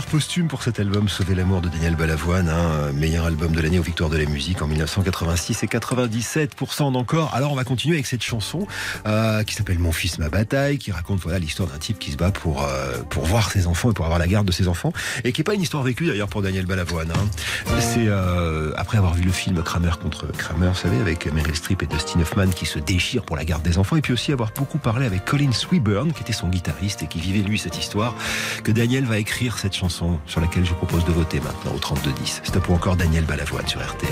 Posthume 0.09 0.47
pour 0.47 0.63
cet 0.63 0.79
album 0.79 1.07
Sauver 1.07 1.35
l'amour 1.35 1.61
de 1.61 1.69
Daniel 1.69 1.95
Balavoine, 1.95 2.49
hein, 2.49 2.91
meilleur 2.93 3.25
album 3.25 3.51
de 3.51 3.61
l'année 3.61 3.77
aux 3.77 3.83
Victoires 3.83 4.09
de 4.09 4.17
la 4.17 4.25
musique 4.25 4.61
en 4.63 4.67
1986 4.67 5.61
et 5.63 5.67
97% 5.67 6.91
d'encore. 6.91 7.35
Alors 7.35 7.51
on 7.51 7.55
va 7.55 7.63
continuer 7.63 7.95
avec 7.95 8.07
cette 8.07 8.23
chanson 8.23 8.65
euh, 9.05 9.43
qui 9.43 9.53
s'appelle 9.53 9.77
Mon 9.77 9.91
fils 9.91 10.17
ma 10.17 10.29
bataille, 10.29 10.79
qui 10.79 10.91
raconte 10.91 11.19
voilà 11.19 11.37
l'histoire 11.37 11.69
d'un 11.69 11.77
type 11.77 11.99
qui 11.99 12.11
se 12.11 12.17
bat 12.17 12.31
pour 12.31 12.63
euh, 12.63 13.03
pour 13.09 13.25
voir 13.25 13.51
ses 13.51 13.67
enfants 13.67 13.91
et 13.91 13.93
pour 13.93 14.05
avoir 14.05 14.17
la 14.17 14.27
garde 14.27 14.47
de 14.47 14.51
ses 14.51 14.67
enfants, 14.67 14.93
et 15.23 15.31
qui 15.31 15.41
est 15.41 15.43
pas 15.43 15.53
une 15.53 15.61
histoire 15.61 15.83
vécue 15.83 16.07
d'ailleurs 16.07 16.29
pour 16.29 16.41
Daniel 16.41 16.65
Balavoine. 16.65 17.11
Hein. 17.11 17.75
C'est 17.79 18.07
euh, 18.07 18.71
après 18.77 18.97
avoir 18.97 19.13
vu 19.13 19.21
le 19.23 19.31
film 19.31 19.61
Kramer 19.61 19.91
contre 20.01 20.25
Kramer, 20.31 20.69
vous 20.69 20.75
savez, 20.75 20.99
avec 20.99 21.31
Meryl 21.31 21.55
Streep 21.55 21.83
et 21.83 21.87
Dustin 21.87 22.19
Hoffman 22.21 22.49
qui 22.49 22.65
se 22.65 22.79
déchirent 22.79 23.23
pour 23.23 23.35
la 23.35 23.45
garde 23.45 23.61
des 23.61 23.77
enfants, 23.77 23.95
et 23.95 24.01
puis 24.01 24.13
aussi 24.13 24.31
avoir 24.31 24.51
beaucoup 24.55 24.79
parlé 24.79 25.05
avec 25.05 25.25
Colin 25.25 25.51
Sweburn, 25.51 26.13
qui 26.13 26.23
était 26.23 26.33
son 26.33 26.47
guitariste 26.47 27.03
et 27.03 27.07
qui 27.07 27.19
vivait 27.19 27.47
lui 27.47 27.59
cette 27.59 27.77
histoire, 27.77 28.15
que 28.63 28.71
Daniel 28.71 29.05
va 29.05 29.19
écrire 29.19 29.59
cette 29.59 29.75
chanson 29.75 29.98
sur 30.25 30.41
laquelle 30.41 30.65
je 30.65 30.69
vous 30.69 30.75
propose 30.75 31.05
de 31.05 31.11
voter 31.11 31.39
maintenant 31.39 31.71
au 31.73 31.79
32-10. 31.79 32.41
Stop 32.43 32.69
ou 32.69 32.73
encore 32.73 32.95
Daniel 32.95 33.25
Balavoine 33.25 33.67
sur 33.67 33.81
RTL. 33.81 34.09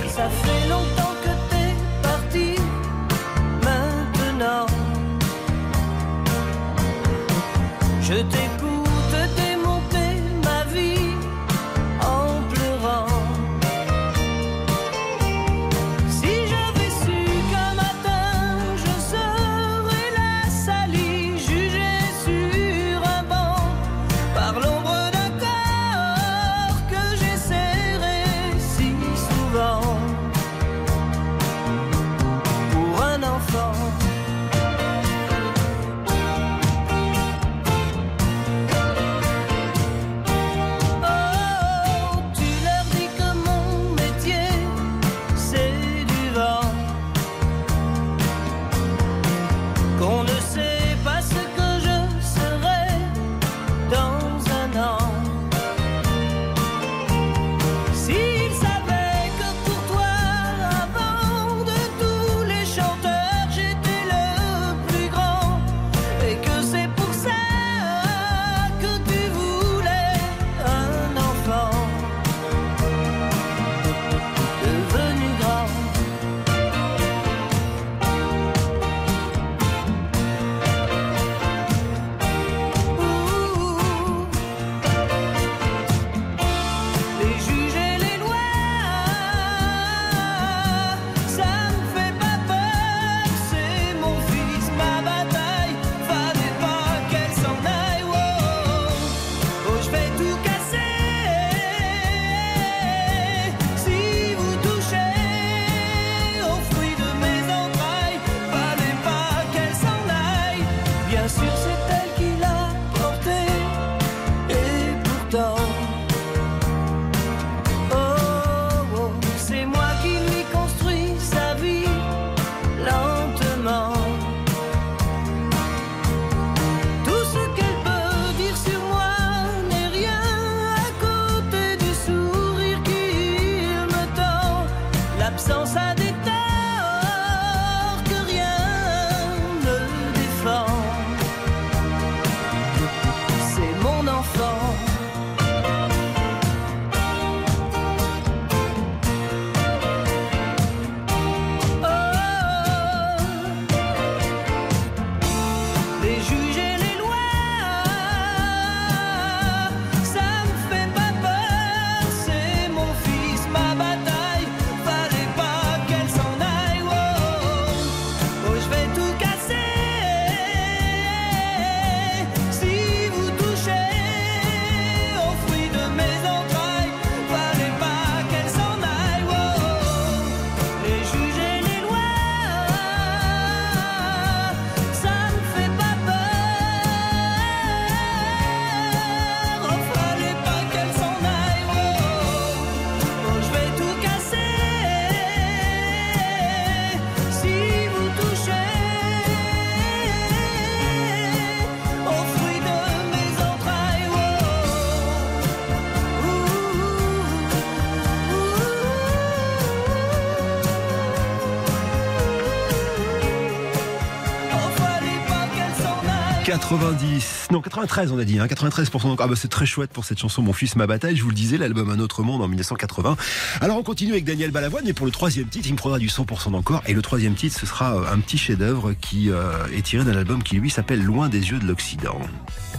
90, 216.70 217.48
non 217.52 217.62
93 217.62 218.12
on 218.12 218.20
a 218.20 218.26
dit, 218.26 218.40
hein, 218.40 218.46
93% 218.46 219.08
encore. 219.08 219.26
Ah 219.26 219.28
bah 219.30 219.36
c'est 219.38 219.48
très 219.48 219.66
chouette 219.66 219.90
pour 219.92 220.04
cette 220.04 220.20
chanson 220.20 220.42
Mon 220.42 220.52
fils 220.52 220.76
ma 220.76 220.86
bataille. 220.86 221.16
Je 221.16 221.24
vous 221.24 221.30
le 221.30 221.36
disais, 221.36 221.58
l'album 221.58 221.90
Un 221.90 222.00
autre 222.00 222.24
monde 222.24 222.42
en 222.42 222.48
1980. 222.50 223.16
Alors 223.62 223.78
on 223.78 223.84
continue 223.84 224.12
avec 224.12 224.26
Daniel 224.26 224.52
Balavoine, 224.52 224.84
mais 224.86 224.92
pour 224.92 225.06
le 225.06 225.12
troisième 225.14 225.48
titre, 225.48 225.70
il 225.70 225.76
me 225.76 225.78
faudra 225.78 225.98
du 225.98 226.08
100% 226.08 226.52
d'encore. 226.52 226.82
Et 226.86 226.94
le 226.94 227.02
troisième 227.02 227.36
titre, 227.36 227.58
ce 227.58 227.66
sera 227.66 227.96
euh, 227.96 228.14
un 228.14 228.20
petit 228.20 228.38
chef-d'œuvre 228.38 228.92
qui 229.00 229.32
euh, 229.32 229.66
est 229.74 229.82
tiré 229.82 230.04
d'un 230.04 230.18
album 230.18 230.44
qui 230.44 230.58
lui 230.58 230.70
s'appelle 230.70 231.02
Loin 231.02 231.30
des 231.30 231.52
yeux 231.52 231.60
de 231.60 231.66
l'Occident. 231.66 232.20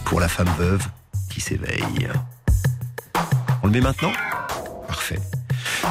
Pour 0.05 0.19
la 0.19 0.27
femme 0.27 0.49
veuve 0.59 0.85
qui 1.31 1.41
s'éveille. 1.41 2.09
On 3.63 3.67
le 3.67 3.73
met 3.73 3.81
maintenant? 3.81 4.11
Parfait. 4.87 5.19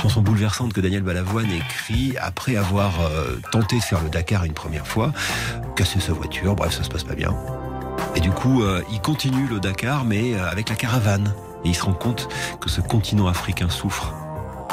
Chanson 0.03 0.22
bouleversante 0.22 0.72
que 0.72 0.80
Daniel 0.80 1.03
Balavoine 1.03 1.51
écrit 1.51 2.16
après 2.20 2.55
avoir 2.55 3.01
euh, 3.01 3.40
tenté 3.51 3.78
de 3.78 3.82
faire 3.82 4.01
le 4.05 4.09
Dakar 4.09 4.44
une 4.44 4.55
première 4.55 4.86
fois, 4.86 5.12
cassé 5.74 5.99
sa 5.99 6.12
voiture, 6.12 6.55
bref, 6.55 6.72
ça 6.72 6.84
se 6.84 6.88
passe 6.88 7.05
pas 7.05 7.16
bien. 7.16 7.34
Et 8.14 8.20
du 8.20 8.30
coup, 8.30 8.62
euh, 8.62 8.82
il 8.90 9.00
continue 9.00 9.46
le 9.46 9.61
Dakar, 9.61 10.04
mais 10.04 10.34
euh, 10.34 10.48
avec 10.50 10.68
la 10.68 10.74
caravane. 10.74 11.34
Et 11.64 11.68
il 11.68 11.74
se 11.74 11.82
rend 11.82 11.92
compte 11.92 12.28
que 12.61 12.68
ce 12.68 12.80
continent 12.80 13.26
africain 13.26 13.68
souffre. 13.68 14.12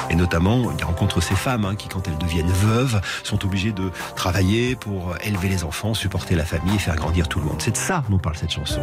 Et 0.09 0.15
notamment, 0.15 0.71
il 0.77 0.83
rencontre 0.83 1.21
ces 1.21 1.35
femmes 1.35 1.65
hein, 1.65 1.75
qui, 1.75 1.87
quand 1.87 2.07
elles 2.07 2.17
deviennent 2.17 2.51
veuves, 2.51 3.01
sont 3.23 3.43
obligées 3.43 3.71
de 3.71 3.91
travailler 4.15 4.75
pour 4.75 5.15
élever 5.23 5.49
les 5.49 5.63
enfants, 5.63 5.93
supporter 5.93 6.35
la 6.35 6.45
famille 6.45 6.75
et 6.75 6.79
faire 6.79 6.95
grandir 6.95 7.27
tout 7.27 7.39
le 7.39 7.45
monde. 7.45 7.61
C'est 7.61 7.71
de 7.71 7.77
ça 7.77 8.03
dont 8.09 8.19
parle 8.19 8.35
cette 8.35 8.51
chanson. 8.51 8.81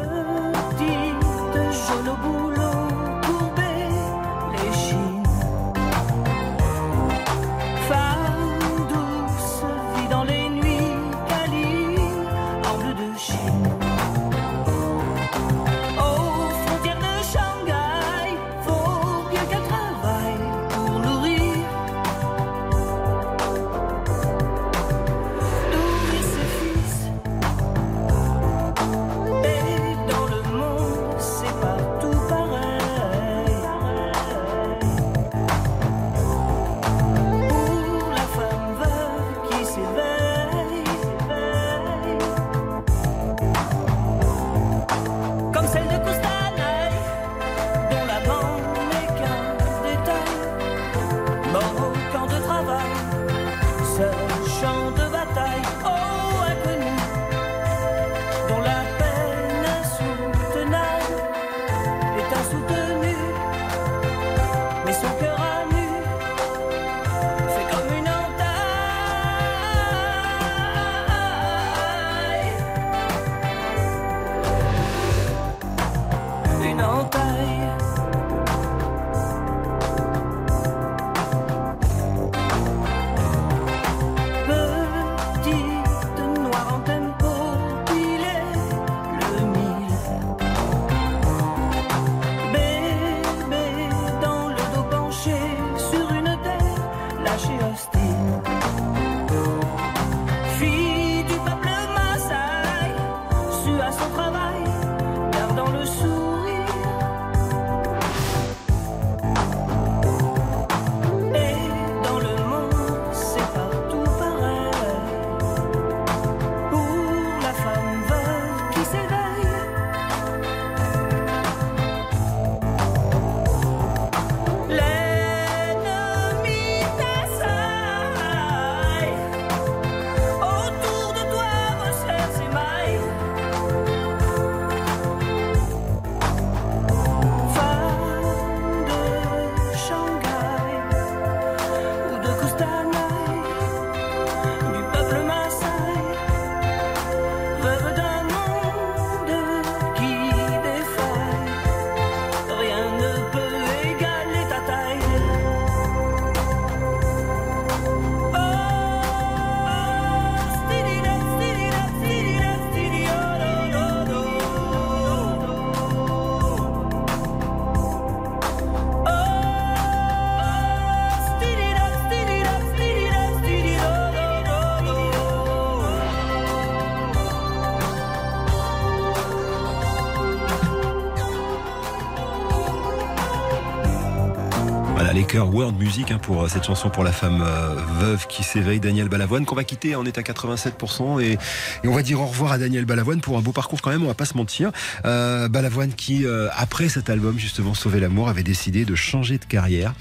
Les 185.15 185.25
chœurs 185.25 185.53
World 185.53 185.79
Music 185.79 186.11
hein, 186.11 186.19
pour 186.19 186.43
euh, 186.43 186.49
cette 186.49 186.65
chanson 186.65 186.89
pour 186.89 187.05
la 187.05 187.13
femme 187.13 187.43
euh, 187.43 187.75
veuve 188.01 188.27
qui 188.29 188.43
s'éveille, 188.43 188.81
Daniel 188.81 189.11
Balavoine, 189.11 189.45
qu'on 189.45 189.55
va 189.55 189.65
quitter. 189.65 189.95
On 189.95 190.05
est 190.05 190.17
à 190.17 190.23
87% 190.23 191.21
et, 191.21 191.39
on 191.85 191.93
va 191.93 192.03
dire 192.03 192.19
au 192.21 192.25
revoir 192.25 192.53
à 192.53 192.59
Daniel 192.59 192.87
Balavoine 192.87 193.21
pour 193.21 193.37
un 193.37 193.43
beau 193.43 193.53
parcours 193.53 193.83
quand 193.83 193.91
même, 193.91 194.03
on 194.03 194.07
va 194.07 194.15
pas 194.15 194.25
se 194.25 194.37
mentir. 194.39 194.73
Euh, 195.05 195.49
Balavoine 195.49 195.93
qui, 195.93 196.25
après 196.57 196.89
cet 196.89 197.11
album 197.11 197.39
justement 197.39 197.75
Sauver 197.75 198.01
l'amour, 198.01 198.29
avait 198.29 198.43
décidé 198.43 198.87
de 198.87 198.95
changer 198.95 199.37
de 199.37 199.45
carrière. 199.45 199.93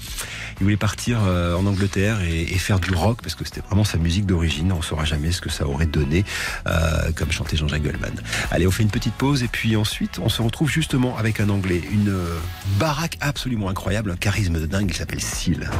Il 0.60 0.64
voulait 0.64 0.76
partir 0.76 1.20
euh, 1.26 1.54
en 1.56 1.66
Angleterre 1.66 2.20
et, 2.22 2.42
et 2.42 2.58
faire 2.58 2.80
du 2.80 2.92
rock 2.94 3.20
parce 3.22 3.34
que 3.34 3.44
c'était 3.44 3.60
vraiment 3.60 3.84
sa 3.84 3.98
musique 3.98 4.26
d'origine. 4.26 4.72
On 4.72 4.82
saura 4.82 5.04
jamais 5.04 5.32
ce 5.32 5.40
que 5.40 5.50
ça 5.50 5.66
aurait 5.66 5.86
donné, 5.86 6.24
euh, 6.66 7.12
comme 7.14 7.30
chantait 7.30 7.56
Jean-Jacques 7.56 7.82
Goldman. 7.82 8.14
Allez, 8.50 8.66
on 8.66 8.70
fait 8.70 8.82
une 8.82 8.90
petite 8.90 9.14
pause 9.14 9.42
et 9.42 9.48
puis 9.48 9.76
ensuite 9.76 10.18
on 10.18 10.28
se 10.28 10.42
retrouve 10.42 10.70
justement 10.70 11.16
avec 11.16 11.40
un 11.40 11.48
Anglais, 11.48 11.80
une 11.92 12.10
euh, 12.10 12.38
baraque 12.78 13.18
absolument 13.20 13.68
incroyable, 13.68 14.10
un 14.10 14.16
charisme 14.16 14.60
de 14.60 14.66
dingue. 14.66 14.88
Il 14.90 14.96
s'appelle 14.96 15.20
Seal. 15.20 15.70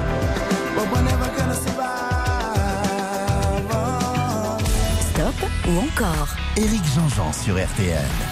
Stop 5.13 5.51
ou 5.69 5.79
encore? 5.79 6.29
Éric 6.57 6.83
Jean-Jean 6.95 7.33
sur 7.33 7.55
RTL. 7.55 8.32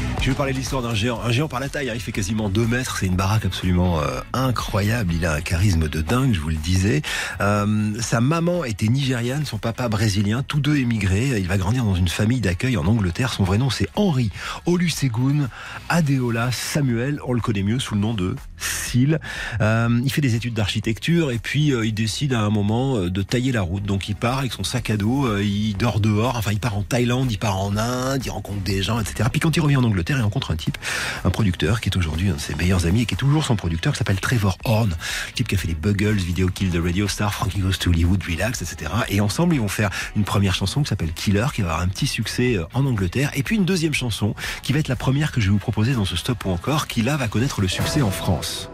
Je 0.21 0.29
vais 0.29 0.35
parler 0.35 0.53
de 0.53 0.57
l'histoire 0.59 0.83
d'un 0.83 0.93
géant. 0.93 1.19
Un 1.19 1.31
géant 1.31 1.47
par 1.47 1.59
la 1.59 1.67
taille, 1.67 1.89
hein, 1.89 1.93
il 1.95 1.99
fait 1.99 2.11
quasiment 2.11 2.47
2 2.47 2.67
mètres. 2.67 2.97
C'est 2.99 3.07
une 3.07 3.15
baraque 3.15 3.43
absolument 3.43 4.01
euh, 4.01 4.21
incroyable. 4.33 5.15
Il 5.15 5.25
a 5.25 5.33
un 5.33 5.41
charisme 5.41 5.87
de 5.87 5.99
dingue, 5.99 6.35
je 6.35 6.39
vous 6.39 6.49
le 6.49 6.57
disais. 6.57 7.01
Euh, 7.41 7.99
sa 7.99 8.21
maman 8.21 8.63
était 8.63 8.85
nigériane, 8.85 9.45
son 9.45 9.57
papa 9.57 9.89
brésilien, 9.89 10.43
tous 10.47 10.59
deux 10.59 10.77
émigrés. 10.77 11.39
Il 11.39 11.47
va 11.47 11.57
grandir 11.57 11.83
dans 11.85 11.95
une 11.95 12.07
famille 12.07 12.39
d'accueil 12.39 12.77
en 12.77 12.85
Angleterre. 12.85 13.33
Son 13.33 13.43
vrai 13.43 13.57
nom, 13.57 13.71
c'est 13.71 13.87
Henri 13.95 14.29
Olusegun 14.67 15.49
Adeola 15.89 16.51
Samuel. 16.51 17.19
On 17.25 17.33
le 17.33 17.41
connaît 17.41 17.63
mieux 17.63 17.79
sous 17.79 17.95
le 17.95 18.01
nom 18.01 18.13
de 18.13 18.35
Seal. 18.57 19.19
Euh, 19.59 20.01
il 20.03 20.11
fait 20.11 20.21
des 20.21 20.35
études 20.35 20.53
d'architecture 20.53 21.31
et 21.31 21.39
puis 21.39 21.73
euh, 21.73 21.83
il 21.83 21.95
décide 21.95 22.33
à 22.33 22.41
un 22.41 22.51
moment 22.51 22.99
de 22.99 23.21
tailler 23.23 23.51
la 23.51 23.63
route. 23.63 23.85
Donc 23.85 24.07
il 24.07 24.15
part 24.15 24.37
avec 24.37 24.53
son 24.53 24.63
sac 24.63 24.91
à 24.91 24.97
dos, 24.97 25.35
il 25.39 25.73
dort 25.73 25.99
dehors. 25.99 26.35
Enfin, 26.37 26.51
il 26.51 26.59
part 26.59 26.77
en 26.77 26.83
Thaïlande, 26.83 27.31
il 27.31 27.39
part 27.39 27.59
en 27.59 27.75
Inde, 27.75 28.21
il 28.23 28.29
rencontre 28.29 28.61
des 28.61 28.83
gens, 28.83 28.99
etc. 28.99 29.27
Puis 29.31 29.39
quand 29.39 29.57
il 29.57 29.61
revient 29.61 29.77
en 29.77 29.83
Angleterre, 29.83 30.10
il 30.17 30.23
rencontre 30.23 30.51
un 30.51 30.55
type, 30.55 30.77
un 31.23 31.29
producteur 31.29 31.81
qui 31.81 31.89
est 31.89 31.97
aujourd'hui 31.97 32.29
un 32.29 32.35
de 32.35 32.39
ses 32.39 32.55
meilleurs 32.55 32.85
amis 32.85 33.01
et 33.01 33.05
qui 33.05 33.13
est 33.13 33.17
toujours 33.17 33.43
son 33.43 33.55
producteur, 33.55 33.93
qui 33.93 33.99
s'appelle 33.99 34.19
Trevor 34.19 34.57
Horn, 34.63 34.95
type 35.35 35.47
qui 35.47 35.55
a 35.55 35.57
fait 35.57 35.67
les 35.67 35.75
Buggles, 35.75 36.17
Video 36.17 36.47
Kill 36.47 36.71
the 36.71 36.83
Radio 36.83 37.07
Star, 37.07 37.33
Frankie 37.33 37.59
Goes 37.59 37.77
to 37.79 37.89
Hollywood, 37.89 38.21
Relax, 38.23 38.61
etc. 38.61 38.91
Et 39.09 39.21
ensemble, 39.21 39.55
ils 39.55 39.61
vont 39.61 39.67
faire 39.67 39.89
une 40.15 40.23
première 40.23 40.55
chanson 40.55 40.83
qui 40.83 40.89
s'appelle 40.89 41.13
Killer, 41.13 41.47
qui 41.53 41.61
va 41.61 41.69
avoir 41.69 41.83
un 41.83 41.87
petit 41.87 42.07
succès 42.07 42.55
euh, 42.55 42.65
en 42.73 42.85
Angleterre, 42.85 43.31
et 43.35 43.43
puis 43.43 43.55
une 43.55 43.65
deuxième 43.65 43.93
chanson 43.93 44.35
qui 44.63 44.73
va 44.73 44.79
être 44.79 44.87
la 44.87 44.95
première 44.95 45.31
que 45.31 45.41
je 45.41 45.47
vais 45.47 45.51
vous 45.51 45.57
proposer 45.57 45.93
dans 45.93 46.05
ce 46.05 46.15
stop 46.15 46.45
ou 46.45 46.49
encore, 46.49 46.87
qui 46.87 47.01
là 47.01 47.17
va 47.17 47.27
connaître 47.27 47.61
le 47.61 47.67
succès 47.67 48.01
en 48.01 48.11
France. 48.11 48.69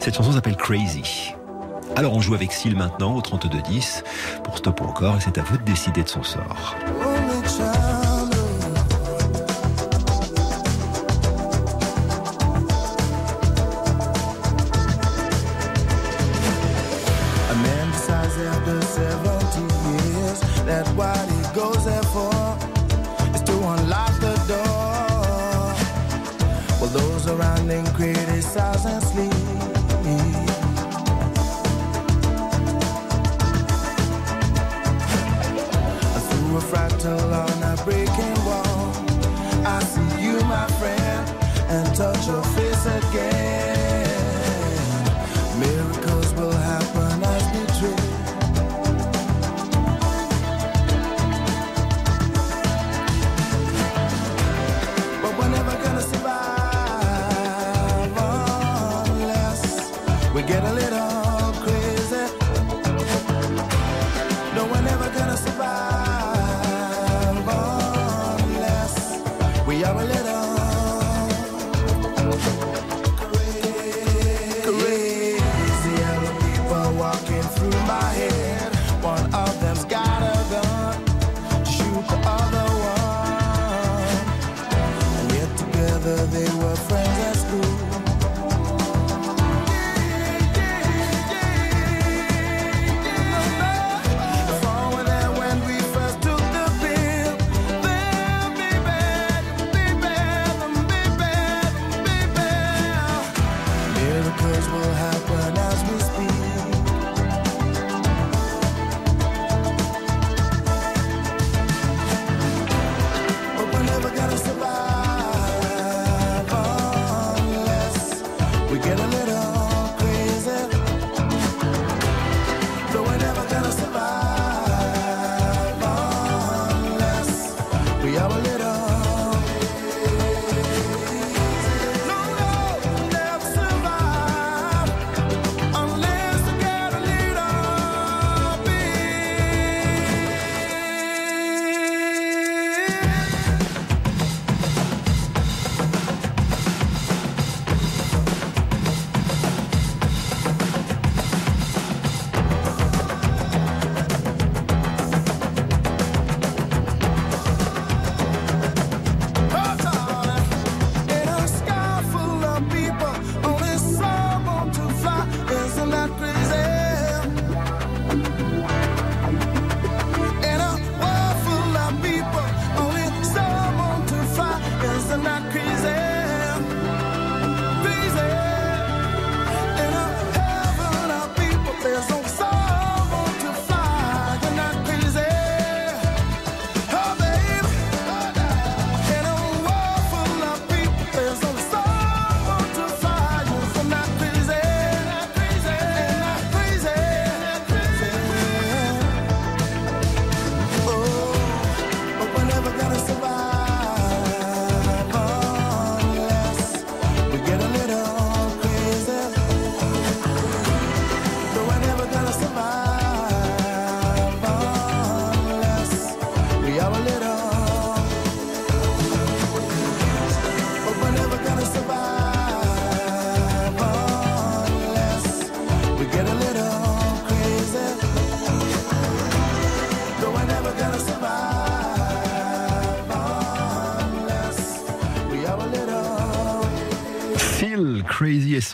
Cette 0.00 0.16
chanson 0.16 0.32
s'appelle 0.32 0.56
Crazy. 0.56 1.32
Alors 1.96 2.14
on 2.14 2.20
joue 2.20 2.34
avec 2.34 2.52
Seal 2.52 2.76
maintenant 2.76 3.14
au 3.16 3.20
32-10 3.20 4.02
pour 4.44 4.58
stop 4.58 4.80
ou 4.80 4.84
encore, 4.84 5.16
et 5.16 5.20
c'est 5.20 5.38
à 5.38 5.42
vous 5.42 5.56
de 5.56 5.64
décider 5.64 6.02
de 6.02 6.08
son 6.08 6.22
sort. 6.22 6.76
That 20.70 20.86
what 20.94 21.26
he 21.34 21.42
goes 21.52 21.84
there 21.84 22.06
for 22.14 22.30
is 23.34 23.42
to 23.42 23.54
unlock 23.74 24.14
the 24.20 24.36
door. 24.46 25.74
While 26.78 26.90
those 26.90 27.26
around 27.26 27.66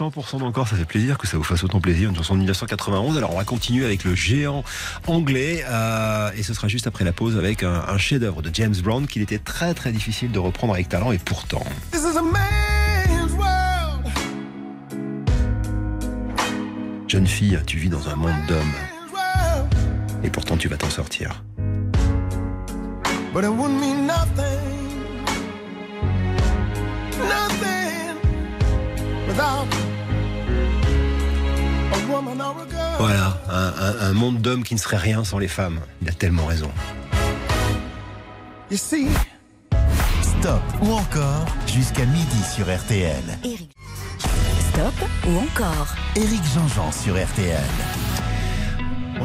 100% 0.08 0.38
d'encore, 0.38 0.68
ça 0.68 0.76
fait 0.76 0.84
plaisir 0.84 1.18
que 1.18 1.26
ça 1.26 1.36
vous 1.36 1.42
fasse 1.42 1.64
autant 1.64 1.80
plaisir. 1.80 2.10
Une 2.10 2.16
chanson 2.16 2.34
de 2.34 2.40
1991. 2.40 3.16
Alors 3.16 3.32
on 3.34 3.38
va 3.38 3.44
continuer 3.44 3.84
avec 3.84 4.04
le 4.04 4.14
géant 4.14 4.64
anglais 5.06 5.64
euh, 5.68 6.30
et 6.36 6.42
ce 6.42 6.54
sera 6.54 6.68
juste 6.68 6.86
après 6.86 7.04
la 7.04 7.12
pause 7.12 7.36
avec 7.36 7.62
un, 7.62 7.84
un 7.88 7.98
chef-d'œuvre 7.98 8.42
de 8.42 8.50
James 8.52 8.74
Brown 8.82 9.06
qu'il 9.06 9.22
était 9.22 9.38
très 9.38 9.74
très 9.74 9.92
difficile 9.92 10.30
de 10.30 10.38
reprendre 10.38 10.74
avec 10.74 10.88
talent 10.88 11.12
et 11.12 11.18
pourtant. 11.18 11.64
This 11.92 12.02
is 12.02 12.16
a 12.16 12.22
man's 12.22 13.32
world. 13.32 14.06
Jeune 17.08 17.26
fille, 17.26 17.60
tu 17.66 17.78
vis 17.78 17.88
dans 17.88 18.08
un 18.08 18.16
monde 18.16 18.34
d'hommes 18.48 18.74
et 20.22 20.30
pourtant 20.30 20.56
tu 20.56 20.68
vas 20.68 20.76
t'en 20.76 20.90
sortir. 20.90 21.42
But 23.32 23.44
it 23.44 23.50
wouldn't 23.50 23.80
mean 23.80 24.06
nothing. 24.06 25.24
Nothing 27.18 28.16
without 29.26 29.85
Voilà, 32.98 33.38
un, 33.50 33.72
un- 33.78 34.10
un 34.10 34.12
monde 34.12 34.40
d'hommes 34.40 34.62
qui 34.64 34.74
ne 34.74 34.78
serait 34.80 34.96
rien 34.96 35.24
sans 35.24 35.38
les 35.38 35.48
femmes. 35.48 35.80
Il 36.02 36.08
a 36.08 36.12
tellement 36.12 36.46
raison. 36.46 36.70
You 38.70 38.76
see, 38.76 39.08
Stop 40.22 40.62
ou 40.82 40.92
encore 40.92 41.46
jusqu'à 41.66 42.04
midi 42.04 42.42
sur 42.54 42.66
RTL. 42.66 43.22
Eric. 43.44 43.70
Stop 44.72 45.08
ou 45.28 45.38
encore 45.38 45.86
Éric 46.16 46.42
Jean-Jean 46.54 46.90
sur 46.92 47.14
RTL. 47.14 47.60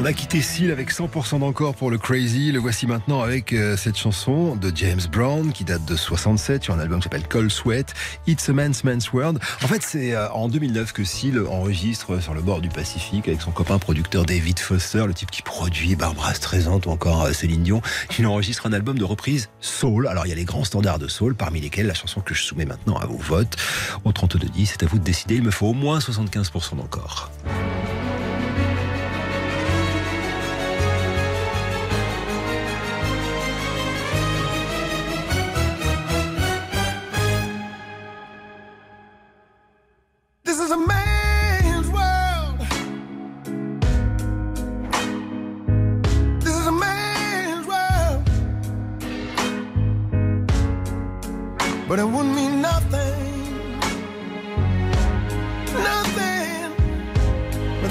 On 0.02 0.04
a 0.04 0.12
quitté 0.12 0.42
Seal 0.42 0.72
avec 0.72 0.92
100% 0.92 1.38
d'encore 1.38 1.76
pour 1.76 1.88
le 1.88 1.96
Crazy. 1.96 2.50
Le 2.50 2.58
voici 2.58 2.88
maintenant 2.88 3.20
avec 3.20 3.52
euh, 3.52 3.76
cette 3.76 3.96
chanson 3.96 4.56
de 4.56 4.72
James 4.74 5.00
Brown 5.12 5.52
qui 5.52 5.62
date 5.62 5.84
de 5.84 5.94
67 5.94 6.64
sur 6.64 6.74
un 6.74 6.80
album 6.80 6.98
qui 6.98 7.04
s'appelle 7.04 7.28
Cold 7.28 7.52
Sweat. 7.52 7.94
It's 8.26 8.48
a 8.48 8.52
Man's 8.52 8.82
Man's 8.82 9.12
World. 9.12 9.38
En 9.62 9.68
fait, 9.68 9.80
c'est 9.84 10.16
euh, 10.16 10.28
en 10.32 10.48
2009 10.48 10.92
que 10.92 11.04
Seal 11.04 11.46
enregistre 11.46 12.20
sur 12.20 12.34
le 12.34 12.40
bord 12.42 12.60
du 12.60 12.68
Pacifique 12.68 13.28
avec 13.28 13.40
son 13.40 13.52
copain 13.52 13.78
producteur 13.78 14.24
David 14.24 14.58
Foster, 14.58 15.04
le 15.06 15.14
type 15.14 15.30
qui 15.30 15.42
produit 15.42 15.94
Barbara 15.94 16.34
Streisand 16.34 16.80
ou 16.84 16.90
encore 16.90 17.22
euh, 17.22 17.32
Céline 17.32 17.62
Dion. 17.62 17.80
Il 18.18 18.26
enregistre 18.26 18.66
un 18.66 18.72
album 18.72 18.98
de 18.98 19.04
reprise 19.04 19.50
soul. 19.60 20.08
Alors, 20.08 20.26
il 20.26 20.30
y 20.30 20.32
a 20.32 20.36
les 20.36 20.44
grands 20.44 20.64
standards 20.64 20.98
de 20.98 21.06
soul, 21.06 21.36
parmi 21.36 21.60
lesquels 21.60 21.86
la 21.86 21.94
chanson 21.94 22.22
que 22.22 22.34
je 22.34 22.42
soumets 22.42 22.66
maintenant 22.66 22.96
à 22.96 23.06
vos 23.06 23.18
votes 23.18 23.56
au 24.02 24.10
32-10. 24.10 24.66
C'est 24.66 24.82
à 24.82 24.86
vous 24.86 24.98
de 24.98 25.04
décider. 25.04 25.36
Il 25.36 25.44
me 25.44 25.52
faut 25.52 25.68
au 25.68 25.74
moins 25.74 26.00
75% 26.00 26.76
d'encore. 26.76 27.30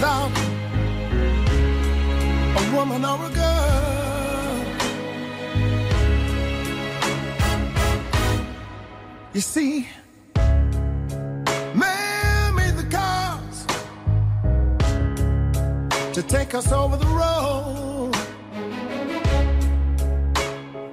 Without 0.02 0.32
a 2.58 2.76
woman 2.76 3.06
or 3.06 3.24
a 3.24 3.30
girl. 3.30 4.66
You 9.34 9.42
see, 9.42 9.88
man 11.76 12.56
made 12.56 12.76
the 12.82 12.88
cars 12.90 13.68
to 16.16 16.24
take 16.24 16.56
us 16.56 16.72
over 16.72 16.98
the 16.98 17.06
road. 17.06 18.16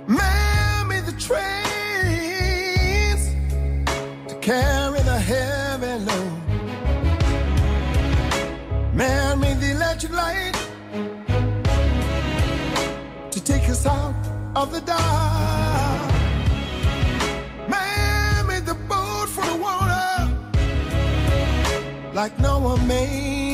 Man 0.06 0.88
made 0.88 1.06
the 1.06 1.16
trains 1.26 1.42
to 4.28 4.34
carry 4.42 4.87
of 14.62 14.72
the 14.72 14.80
dark. 14.80 16.10
Man 17.68 18.46
made 18.48 18.66
the 18.66 18.74
boat 18.74 19.28
for 19.28 19.44
the 19.46 19.56
water 19.56 20.08
like 22.12 22.36
no 22.40 22.58
one 22.58 22.84
made 22.88 23.47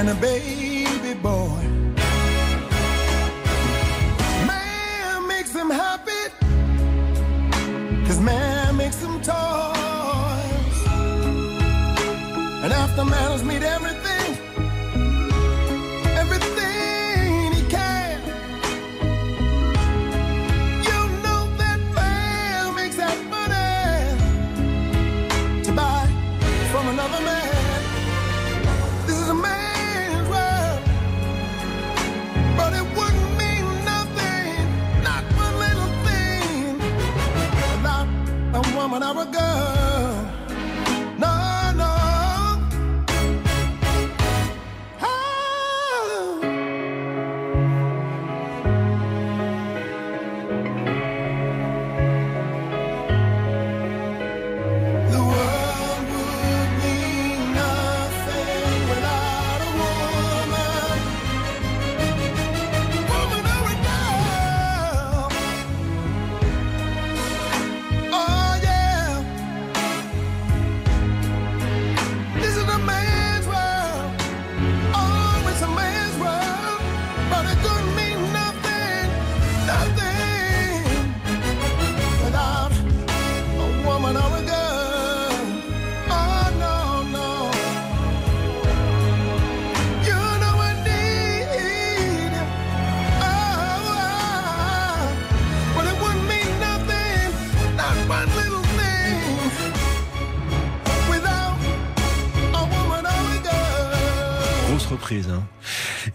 and 0.00 0.08
a 0.08 0.14
baby 0.14 1.12
boy. 1.20 1.60
Man 4.50 5.26
makes 5.28 5.52
them 5.52 5.68
happy, 5.68 6.22
cause 8.06 8.18
man 8.18 8.78
makes 8.78 8.96
them 8.96 9.20
toys. 9.20 10.78
And 12.62 12.72
after 12.72 13.04
man 13.04 13.30
has 13.32 13.44
made 13.44 13.62
everything, 13.62 13.79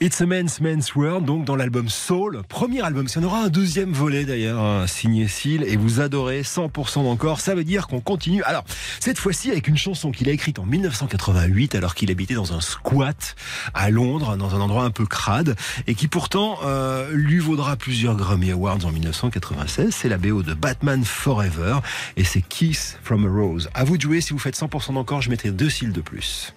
It's 0.06 0.22
a 0.22 0.28
Man's 0.28 0.62
Man's 0.62 0.94
World, 0.94 1.26
donc 1.26 1.46
dans 1.46 1.56
l'album 1.56 1.90
Soul, 1.90 2.44
premier 2.48 2.82
album. 2.82 3.08
Il 3.10 3.16
y 3.20 3.26
en 3.26 3.28
aura 3.28 3.40
un 3.40 3.50
deuxième 3.50 3.92
volet 3.92 4.24
d'ailleurs, 4.24 4.62
hein, 4.62 4.86
signé 4.86 5.28
Seal, 5.28 5.64
et 5.64 5.78
vous 5.78 6.00
adorez 6.00 6.44
100% 6.44 7.04
d'encore. 7.06 7.40
Ça 7.40 7.56
veut 7.56 7.64
dire 7.64 7.88
qu'on 7.88 8.02
continue. 8.02 8.44
Alors, 8.44 8.66
cette 9.00 9.18
fois-ci 9.18 9.50
avec 9.50 9.68
une 9.68 9.78
chanson 9.78 10.12
qu'il 10.12 10.30
a 10.30 10.32
écrite 10.32 10.60
en 10.60 10.66
1988, 10.68 11.74
alors 11.74 11.96
qu'il 11.96 12.12
habitait 12.12 12.36
dans 12.36 12.54
un 12.54 12.62
squat 12.62 13.36
à 13.74 13.90
Londres, 13.90 14.38
dans 14.38 14.54
un 14.54 14.62
endroit 14.62 14.84
un 14.84 14.92
peu 14.92 15.08
crade, 15.08 15.56
et 15.88 15.96
qui 15.96 16.08
pourtant 16.08 16.60
euh, 16.64 17.10
lui 17.12 17.40
vaudra 17.40 17.76
plusieurs 17.76 18.16
Grammy 18.16 18.52
Awards 18.52 18.86
en 18.86 18.92
1996. 18.92 19.90
C'est 19.90 20.10
la 20.10 20.20
BO 20.20 20.44
de 20.44 20.54
Batman 20.54 21.04
Forever, 21.04 21.80
et 22.16 22.26
c'est 22.26 22.42
Kiss 22.42 23.00
from 23.02 23.26
a 23.26 23.30
Rose. 23.30 23.72
À 23.74 23.84
vous 23.84 23.98
de 23.98 24.04
jouer, 24.04 24.22
si 24.22 24.34
vous 24.34 24.40
faites 24.40 24.56
100% 24.56 24.94
d'encore, 24.94 25.24
je 25.24 25.32
mettrai 25.32 25.50
deux 25.50 25.72
cils 25.72 25.94
de 25.94 26.02
plus. 26.02 26.54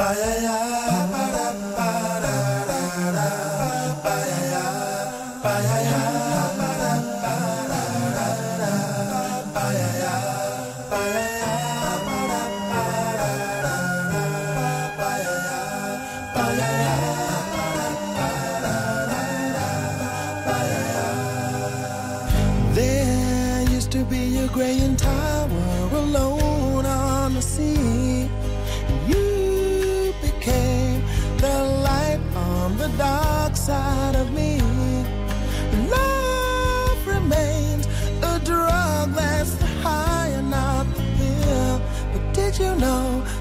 Ba-da-da, 0.00 0.56
ba-da-ba-da. 1.12 2.59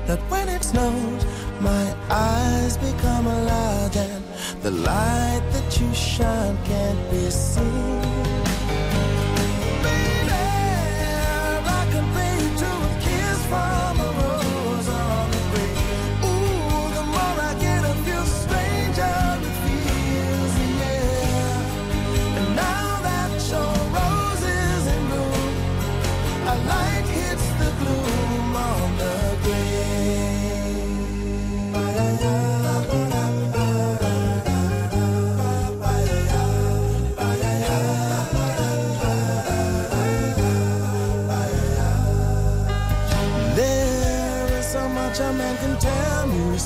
That 0.09 0.19
when 0.31 0.49
it 0.49 0.63
snows, 0.63 1.23
my 1.61 1.85
eyes 2.09 2.77
become 2.77 3.25
large 3.25 3.95
and 3.95 4.23
the 4.63 4.71
light 4.71 5.43
that 5.51 5.79
you 5.79 5.93
shine 5.93 6.57
can't 6.65 7.11
be 7.11 7.29
seen? 7.29 8.18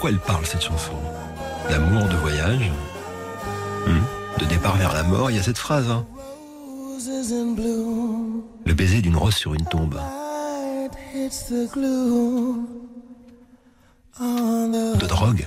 Quoi 0.00 0.10
elle 0.10 0.18
parle 0.18 0.46
cette 0.46 0.62
chanson? 0.62 0.92
D'amour, 1.68 2.08
de 2.08 2.16
voyage? 2.16 2.70
Hmm? 3.86 4.00
De 4.40 4.46
départ 4.46 4.76
vers 4.76 4.94
la 4.94 5.02
mort, 5.02 5.30
il 5.30 5.36
y 5.36 5.38
a 5.38 5.42
cette 5.42 5.58
phrase. 5.58 5.90
hein. 5.90 6.06
Le 8.64 8.72
baiser 8.74 9.02
d'une 9.02 9.16
rose 9.16 9.34
sur 9.34 9.54
une 9.54 9.64
tombe. 9.66 10.00
de 14.98 15.06
drogue? 15.06 15.46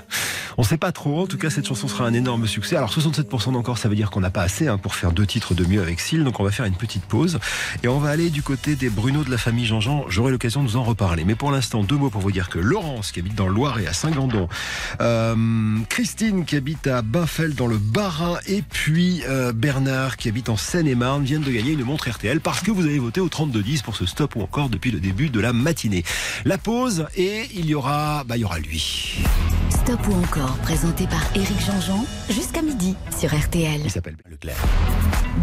On 0.57 0.63
sait 0.63 0.77
pas 0.77 0.91
trop. 0.91 1.23
En 1.23 1.27
tout 1.27 1.37
cas, 1.37 1.49
cette 1.49 1.67
chanson 1.67 1.87
sera 1.87 2.05
un 2.05 2.13
énorme 2.13 2.47
succès. 2.47 2.75
Alors 2.75 2.91
67% 2.91 3.53
d'encore, 3.53 3.77
ça 3.77 3.89
veut 3.89 3.95
dire 3.95 4.11
qu'on 4.11 4.21
n'a 4.21 4.29
pas 4.29 4.43
assez 4.43 4.67
hein, 4.67 4.77
pour 4.77 4.95
faire 4.95 5.11
deux 5.11 5.25
titres 5.25 5.53
de 5.53 5.65
mieux 5.65 5.81
avec 5.81 5.99
Syl. 5.99 6.23
Donc 6.23 6.39
on 6.39 6.43
va 6.43 6.51
faire 6.51 6.65
une 6.65 6.75
petite 6.75 7.05
pause 7.05 7.39
et 7.83 7.87
on 7.87 7.99
va 7.99 8.09
aller 8.09 8.29
du 8.29 8.41
côté 8.41 8.75
des 8.75 8.89
Bruno 8.89 9.23
de 9.23 9.31
la 9.31 9.37
famille 9.37 9.65
Jean-Jean. 9.65 10.05
J'aurai 10.09 10.31
l'occasion 10.31 10.63
de 10.63 10.69
vous 10.69 10.77
en 10.77 10.83
reparler. 10.83 11.23
Mais 11.25 11.35
pour 11.35 11.51
l'instant, 11.51 11.83
deux 11.83 11.97
mots 11.97 12.09
pour 12.09 12.21
vous 12.21 12.31
dire 12.31 12.49
que 12.49 12.59
Laurence, 12.59 13.11
qui 13.11 13.19
habite 13.19 13.35
dans 13.35 13.47
le 13.47 13.53
Loiret 13.53 13.87
à 13.87 13.93
Saint-Gandon, 13.93 14.47
euh, 15.01 15.35
Christine, 15.89 16.45
qui 16.45 16.55
habite 16.55 16.87
à 16.87 17.01
Bainfeld 17.01 17.55
dans 17.55 17.67
le 17.67 17.77
Bas-Rhin, 17.77 18.37
et 18.47 18.61
puis 18.61 19.23
euh, 19.27 19.53
Bernard, 19.53 20.17
qui 20.17 20.29
habite 20.29 20.49
en 20.49 20.57
Seine-et-Marne, 20.57 21.23
viennent 21.23 21.41
de 21.41 21.51
gagner 21.51 21.71
une 21.71 21.83
montre 21.83 22.09
RTL 22.09 22.39
parce 22.39 22.61
que 22.61 22.71
vous 22.71 22.85
avez 22.85 22.99
voté 22.99 23.21
au 23.21 23.29
3210 23.29 23.81
pour 23.81 23.95
ce 23.95 24.05
stop 24.05 24.35
ou 24.35 24.41
encore 24.41 24.69
depuis 24.69 24.91
le 24.91 24.99
début 24.99 25.29
de 25.29 25.39
la 25.39 25.53
matinée. 25.53 26.03
La 26.45 26.57
pause 26.57 27.05
et 27.15 27.47
il 27.53 27.65
y 27.65 27.75
aura, 27.75 28.23
bah, 28.23 28.37
il 28.37 28.41
y 28.41 28.45
aura 28.45 28.59
lui. 28.59 29.23
Stop 29.69 30.07
ou 30.07 30.13
encore, 30.13 30.42
présenté 30.61 31.07
par 31.07 31.21
Éric 31.35 31.59
Jean-Jean, 31.59 32.05
jusqu'à 32.29 32.61
midi 32.61 32.95
sur 33.17 33.33
RTL. 33.33 33.81
Il 33.83 33.91
s'appelle 33.91 34.17
Leclerc. 34.29 34.57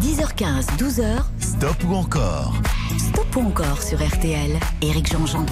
10h15, 0.00 0.76
12h, 0.78 1.22
Stop 1.40 1.76
ou 1.88 1.94
encore? 1.94 2.54
Stop 2.98 3.36
ou 3.36 3.40
encore 3.40 3.82
sur 3.82 3.98
RTL. 3.98 4.58
Éric 4.82 5.10
Jean-Jean. 5.10 5.46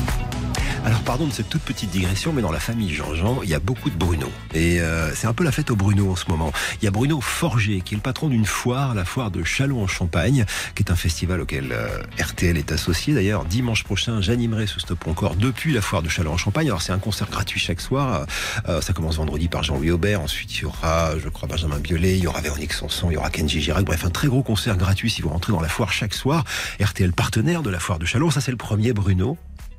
Alors 0.84 1.00
pardon 1.00 1.26
de 1.26 1.32
cette 1.32 1.48
toute 1.48 1.62
petite 1.62 1.90
digression, 1.90 2.32
mais 2.32 2.42
dans 2.42 2.52
la 2.52 2.60
famille 2.60 2.92
Jean-Jean, 2.92 3.40
il 3.42 3.48
y 3.48 3.54
a 3.54 3.58
beaucoup 3.58 3.90
de 3.90 3.96
Bruno. 3.96 4.30
Et 4.54 4.80
euh, 4.80 5.14
c'est 5.14 5.26
un 5.26 5.34
peu 5.34 5.44
la 5.44 5.52
fête 5.52 5.70
au 5.70 5.76
Bruno 5.76 6.10
en 6.10 6.16
ce 6.16 6.28
moment. 6.28 6.52
Il 6.80 6.84
y 6.84 6.88
a 6.88 6.90
Bruno 6.90 7.20
Forger, 7.20 7.80
qui 7.80 7.94
est 7.94 7.96
le 7.96 8.02
patron 8.02 8.28
d'une 8.28 8.46
foire, 8.46 8.94
la 8.94 9.04
foire 9.04 9.30
de 9.30 9.42
Châlons 9.42 9.82
en 9.82 9.86
Champagne, 9.86 10.46
qui 10.74 10.82
est 10.82 10.90
un 10.90 10.96
festival 10.96 11.40
auquel 11.40 11.72
euh, 11.72 12.02
RTL 12.18 12.56
est 12.56 12.72
associé. 12.72 13.14
D'ailleurs, 13.14 13.44
dimanche 13.44 13.84
prochain, 13.84 14.20
j'animerai 14.20 14.66
ce 14.66 14.80
stop 14.80 15.06
encore 15.08 15.34
depuis 15.34 15.72
la 15.72 15.80
foire 15.80 16.02
de 16.02 16.08
Châlons 16.08 16.32
en 16.32 16.36
Champagne. 16.36 16.68
Alors 16.68 16.82
c'est 16.82 16.92
un 16.92 16.98
concert 16.98 17.28
gratuit 17.28 17.60
chaque 17.60 17.80
soir. 17.80 18.26
Euh, 18.68 18.80
ça 18.80 18.92
commence 18.92 19.16
vendredi 19.16 19.48
par 19.48 19.64
Jean-Louis 19.64 19.90
Aubert. 19.90 20.20
Ensuite, 20.20 20.56
il 20.56 20.62
y 20.62 20.64
aura, 20.64 21.18
je 21.18 21.28
crois, 21.28 21.48
Benjamin 21.48 21.78
Biolay, 21.78 22.16
il 22.16 22.24
y 22.24 22.26
aura 22.26 22.40
Véronique 22.40 22.72
Sanson, 22.72 23.10
il 23.10 23.14
y 23.14 23.16
aura 23.16 23.30
Kenji 23.30 23.60
Girac. 23.60 23.84
Bref, 23.84 24.04
un 24.04 24.10
très 24.10 24.28
gros 24.28 24.42
concert 24.42 24.76
gratuit 24.76 25.10
si 25.10 25.22
vous 25.22 25.28
rentrez 25.28 25.52
dans 25.52 25.60
la 25.60 25.68
foire 25.68 25.92
chaque 25.92 26.14
soir. 26.14 26.44
RTL 26.80 27.12
partenaire 27.12 27.62
de 27.62 27.70
la 27.70 27.80
foire 27.80 27.98
de 27.98 28.06
Châlons. 28.06 28.30
Ça, 28.30 28.40
c'est 28.40 28.52
le 28.52 28.56
premier 28.56 28.92
Bruno. 28.92 29.36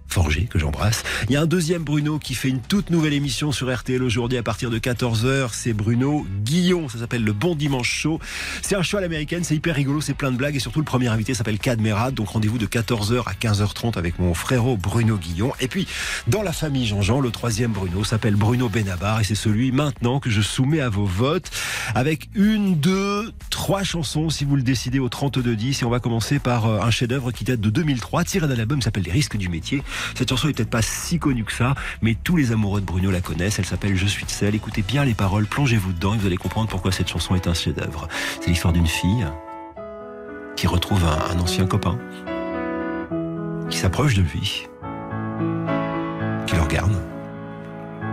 Forger, 0.09 0.45
que 0.45 0.57
j'embrasse. 0.57 1.03
Il 1.29 1.33
y 1.33 1.37
a 1.37 1.41
un 1.41 1.45
deuxième 1.45 1.83
Bruno 1.83 2.17
qui 2.17 2.33
fait 2.33 2.49
une 2.49 2.61
toute 2.61 2.89
nouvelle 2.89 3.13
émission 3.13 3.51
sur 3.51 3.73
RTL 3.73 4.01
aujourd'hui 4.01 4.37
à 4.37 4.43
partir 4.43 4.69
de 4.69 4.79
14h. 4.79 5.49
C'est 5.53 5.73
Bruno 5.73 6.25
Guillon. 6.43 6.89
Ça 6.89 6.97
s'appelle 6.97 7.23
le 7.23 7.31
Bon 7.31 7.55
Dimanche 7.55 7.91
Show. 7.91 8.19
C'est 8.63 8.75
un 8.75 8.81
show 8.81 8.97
à 8.97 9.01
l'américaine. 9.01 9.43
C'est 9.43 9.55
hyper 9.55 9.75
rigolo. 9.75 10.01
C'est 10.01 10.15
plein 10.15 10.31
de 10.31 10.37
blagues. 10.37 10.55
Et 10.55 10.59
surtout, 10.59 10.79
le 10.79 10.85
premier 10.85 11.07
invité 11.07 11.33
s'appelle 11.33 11.59
Cadmerade. 11.59 12.15
Donc 12.15 12.29
rendez-vous 12.29 12.57
de 12.57 12.65
14h 12.65 13.23
à 13.27 13.33
15h30 13.33 13.97
avec 13.97 14.17
mon 14.19 14.33
frérot 14.33 14.77
Bruno 14.77 15.17
Guillon. 15.17 15.53
Et 15.59 15.67
puis, 15.67 15.87
dans 16.27 16.41
la 16.41 16.53
famille 16.53 16.87
Jean-Jean, 16.87 17.19
le 17.19 17.29
troisième 17.29 17.71
Bruno 17.71 18.03
s'appelle 18.03 18.35
Bruno 18.35 18.67
Benabar. 18.67 19.21
Et 19.21 19.23
c'est 19.23 19.35
celui 19.35 19.71
maintenant 19.71 20.19
que 20.19 20.29
je 20.29 20.41
soumets 20.41 20.81
à 20.81 20.89
vos 20.89 21.05
votes 21.05 21.51
avec 21.93 22.29
une, 22.33 22.79
deux, 22.79 23.31
trois 23.49 23.83
chansons 23.83 24.29
si 24.29 24.45
vous 24.45 24.55
le 24.55 24.63
décidez 24.63 24.99
au 24.99 25.09
32-10. 25.09 25.81
Et 25.81 25.85
on 25.85 25.89
va 25.89 25.99
commencer 25.99 26.39
par 26.39 26.65
euh, 26.65 26.81
un 26.81 26.91
chef-d'œuvre 26.91 27.31
qui 27.31 27.43
date 27.43 27.61
de 27.61 27.69
2003, 27.69 28.23
tiré 28.23 28.47
d'un 28.47 28.57
album 28.57 28.81
s'appelle 28.81 29.03
Les 29.03 29.11
risques 29.11 29.37
du 29.37 29.49
métier. 29.49 29.83
Cette 30.15 30.29
chanson 30.29 30.49
est 30.49 30.53
peut-être 30.53 30.69
pas 30.69 30.81
si 30.81 31.19
connue 31.19 31.43
que 31.43 31.53
ça, 31.53 31.75
mais 32.01 32.15
tous 32.23 32.35
les 32.35 32.51
amoureux 32.51 32.81
de 32.81 32.85
Bruno 32.85 33.11
la 33.11 33.21
connaissent. 33.21 33.59
Elle 33.59 33.65
s'appelle 33.65 33.95
Je 33.95 34.05
suis 34.05 34.25
de 34.25 34.31
sel. 34.31 34.55
Écoutez 34.55 34.81
bien 34.81 35.05
les 35.05 35.13
paroles, 35.13 35.45
plongez-vous 35.45 35.93
dedans 35.93 36.13
et 36.13 36.17
vous 36.17 36.27
allez 36.27 36.37
comprendre 36.37 36.69
pourquoi 36.69 36.91
cette 36.91 37.09
chanson 37.09 37.35
est 37.35 37.47
un 37.47 37.53
chef-d'œuvre. 37.53 38.07
C'est 38.41 38.49
l'histoire 38.49 38.73
d'une 38.73 38.87
fille 38.87 39.25
qui 40.55 40.67
retrouve 40.67 41.03
un, 41.05 41.35
un 41.35 41.39
ancien 41.39 41.65
copain, 41.65 41.97
qui 43.69 43.77
s'approche 43.77 44.15
de 44.15 44.21
lui, 44.21 44.67
qui 46.45 46.55
le 46.55 46.61
regarde 46.61 46.91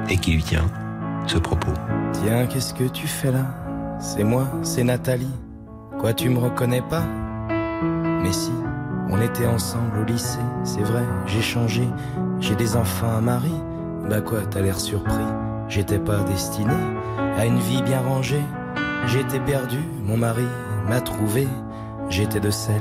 et 0.08 0.16
qui 0.18 0.32
lui 0.32 0.42
tient 0.42 0.70
ce 1.26 1.38
propos. 1.38 1.72
Tiens, 2.12 2.46
qu'est-ce 2.46 2.72
que 2.72 2.84
tu 2.84 3.08
fais 3.08 3.32
là? 3.32 3.44
C'est 3.98 4.24
moi, 4.24 4.46
c'est 4.62 4.84
Nathalie. 4.84 5.32
Quoi, 5.98 6.12
tu 6.12 6.28
me 6.28 6.38
reconnais 6.38 6.82
pas? 6.82 7.04
Mais 8.22 8.32
si, 8.32 8.52
on 9.08 9.20
était 9.20 9.46
ensemble 9.46 9.98
au 10.00 10.04
lycée, 10.04 10.38
c'est 10.64 10.82
vrai, 10.82 11.04
j'ai 11.26 11.42
changé, 11.42 11.88
j'ai 12.40 12.54
des 12.56 12.76
enfants, 12.76 13.10
un 13.10 13.20
mari. 13.20 13.54
Bah 14.08 14.20
quoi, 14.20 14.40
t'as 14.50 14.60
l'air 14.60 14.78
surpris 14.78 15.24
J'étais 15.68 15.98
pas 15.98 16.20
destiné 16.22 16.74
à 17.36 17.44
une 17.46 17.58
vie 17.58 17.82
bien 17.82 18.00
rangée. 18.00 18.42
J'étais 19.06 19.40
perdu, 19.40 19.78
mon 20.04 20.16
mari 20.16 20.46
m'a 20.88 21.00
trouvé. 21.00 21.48
J'étais 22.08 22.40
de 22.40 22.50
celles 22.50 22.80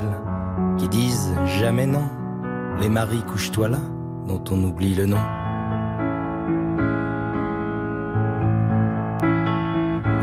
qui 0.78 0.88
disent 0.88 1.34
jamais 1.58 1.86
non. 1.86 2.08
Les 2.80 2.88
maris, 2.88 3.22
couche-toi 3.22 3.68
là, 3.68 3.80
dont 4.26 4.42
on 4.50 4.62
oublie 4.62 4.94
le 4.94 5.06
nom. 5.06 5.18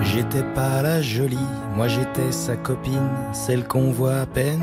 J'étais 0.01 0.43
pas 0.54 0.82
la 0.84 1.01
jolie, 1.01 1.38
moi 1.76 1.88
j'étais 1.88 2.32
sa 2.32 2.56
copine, 2.56 3.10
celle 3.32 3.68
qu'on 3.68 3.91
voit 3.91 4.18
à 4.18 4.26
peine, 4.26 4.62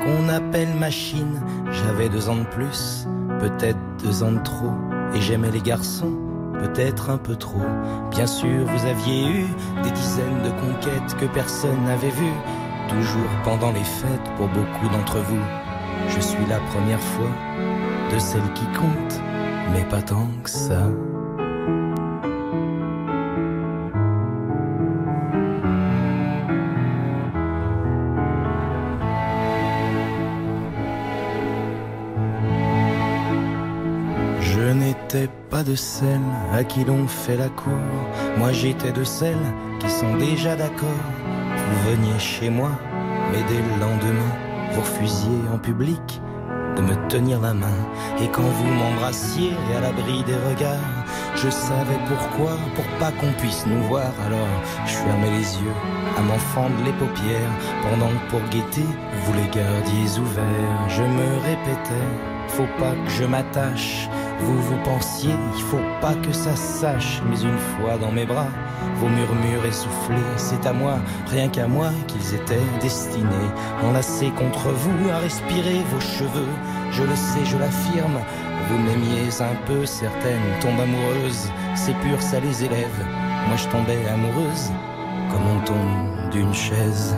qu'on 0.00 0.28
appelle 0.28 0.74
machine. 0.74 1.40
J'avais 1.70 2.08
deux 2.08 2.28
ans 2.28 2.36
de 2.36 2.44
plus, 2.44 3.06
peut-être 3.38 3.78
deux 4.02 4.22
ans 4.22 4.32
de 4.32 4.40
trop, 4.40 4.72
et 5.14 5.20
j'aimais 5.20 5.50
les 5.50 5.60
garçons, 5.60 6.12
peut-être 6.54 7.10
un 7.10 7.18
peu 7.18 7.36
trop. 7.36 7.66
Bien 8.10 8.26
sûr, 8.26 8.66
vous 8.66 8.86
aviez 8.86 9.28
eu 9.28 9.46
des 9.82 9.90
dizaines 9.90 10.42
de 10.44 10.50
conquêtes 10.50 11.16
que 11.18 11.26
personne 11.26 11.84
n'avait 11.84 12.10
vues, 12.10 12.38
toujours 12.88 13.30
pendant 13.44 13.72
les 13.72 13.84
fêtes 13.84 14.30
pour 14.36 14.48
beaucoup 14.48 14.88
d'entre 14.92 15.18
vous. 15.18 15.44
Je 16.08 16.20
suis 16.20 16.46
la 16.48 16.58
première 16.72 17.00
fois 17.00 17.30
de 18.12 18.18
celle 18.18 18.52
qui 18.54 18.64
compte, 18.78 19.20
mais 19.72 19.84
pas 19.84 20.02
tant 20.02 20.28
que 20.42 20.50
ça. 20.50 20.88
N'étais 35.14 35.30
pas 35.50 35.62
de 35.62 35.74
celles 35.74 36.20
à 36.52 36.62
qui 36.62 36.84
l'on 36.84 37.06
fait 37.08 37.36
la 37.36 37.48
cour. 37.48 37.72
Moi 38.38 38.52
j'étais 38.52 38.92
de 38.92 39.02
celles 39.02 39.36
qui 39.80 39.90
sont 39.90 40.16
déjà 40.16 40.54
d'accord. 40.54 40.88
Vous 41.68 41.90
veniez 41.90 42.18
chez 42.18 42.48
moi, 42.48 42.70
mais 43.32 43.42
dès 43.48 43.56
le 43.58 43.80
lendemain, 43.80 44.32
vous 44.72 44.80
refusiez 44.80 45.40
en 45.52 45.58
public 45.58 46.20
de 46.76 46.82
me 46.82 47.08
tenir 47.08 47.40
la 47.40 47.54
main. 47.54 47.80
Et 48.22 48.28
quand 48.28 48.42
vous 48.42 48.72
m'embrassiez 48.72 49.50
à 49.76 49.80
l'abri 49.80 50.22
des 50.24 50.36
regards, 50.48 51.04
je 51.34 51.50
savais 51.50 52.00
pourquoi, 52.06 52.52
pour 52.76 52.86
pas 53.00 53.10
qu'on 53.12 53.32
puisse 53.40 53.66
nous 53.66 53.82
voir. 53.84 54.12
Alors 54.26 54.62
je 54.86 54.92
fermais 54.92 55.30
les 55.30 55.56
yeux 55.62 55.78
à 56.18 56.22
m'en 56.22 56.38
fendre 56.38 56.76
les 56.84 56.92
paupières, 56.92 57.54
pendant 57.82 58.08
que 58.08 58.30
pour 58.30 58.48
guetter, 58.50 58.86
vous 59.24 59.32
les 59.32 59.48
gardiez 59.50 60.20
ouverts. 60.20 60.88
Je 60.88 61.02
me 61.02 61.38
répétais, 61.42 62.08
faut 62.48 62.70
pas 62.78 62.92
que 62.92 63.10
je 63.10 63.24
m'attache. 63.24 64.08
Vous 64.40 64.62
vous 64.62 64.82
pensiez, 64.84 65.34
il 65.56 65.62
faut 65.62 65.84
pas 66.00 66.14
que 66.14 66.32
ça 66.32 66.56
sache, 66.56 67.20
mais 67.28 67.40
une 67.40 67.58
fois 67.58 67.98
dans 67.98 68.10
mes 68.10 68.24
bras, 68.24 68.48
vos 68.96 69.08
murmures 69.08 69.64
essoufflés, 69.66 70.16
c'est 70.36 70.66
à 70.66 70.72
moi, 70.72 70.94
rien 71.26 71.48
qu'à 71.48 71.66
moi, 71.66 71.90
qu'ils 72.06 72.34
étaient 72.34 72.66
destinés, 72.80 73.50
enlacés 73.82 74.30
contre 74.30 74.68
vous, 74.68 75.10
à 75.10 75.18
respirer 75.18 75.80
vos 75.92 76.00
cheveux. 76.00 76.48
Je 76.90 77.02
le 77.02 77.14
sais, 77.14 77.44
je 77.44 77.58
l'affirme, 77.58 78.18
vous 78.68 78.78
m'aimiez 78.78 79.28
un 79.40 79.56
peu, 79.66 79.84
certaines 79.84 80.58
tombent 80.60 80.80
amoureuses, 80.80 81.50
c'est 81.74 81.96
pur, 81.98 82.20
ça 82.20 82.40
les 82.40 82.64
élève. 82.64 83.06
Moi 83.46 83.56
je 83.56 83.68
tombais 83.68 84.06
amoureuse, 84.12 84.70
comme 85.30 85.46
on 85.46 85.64
tombe 85.64 86.30
d'une 86.30 86.54
chaise. 86.54 87.16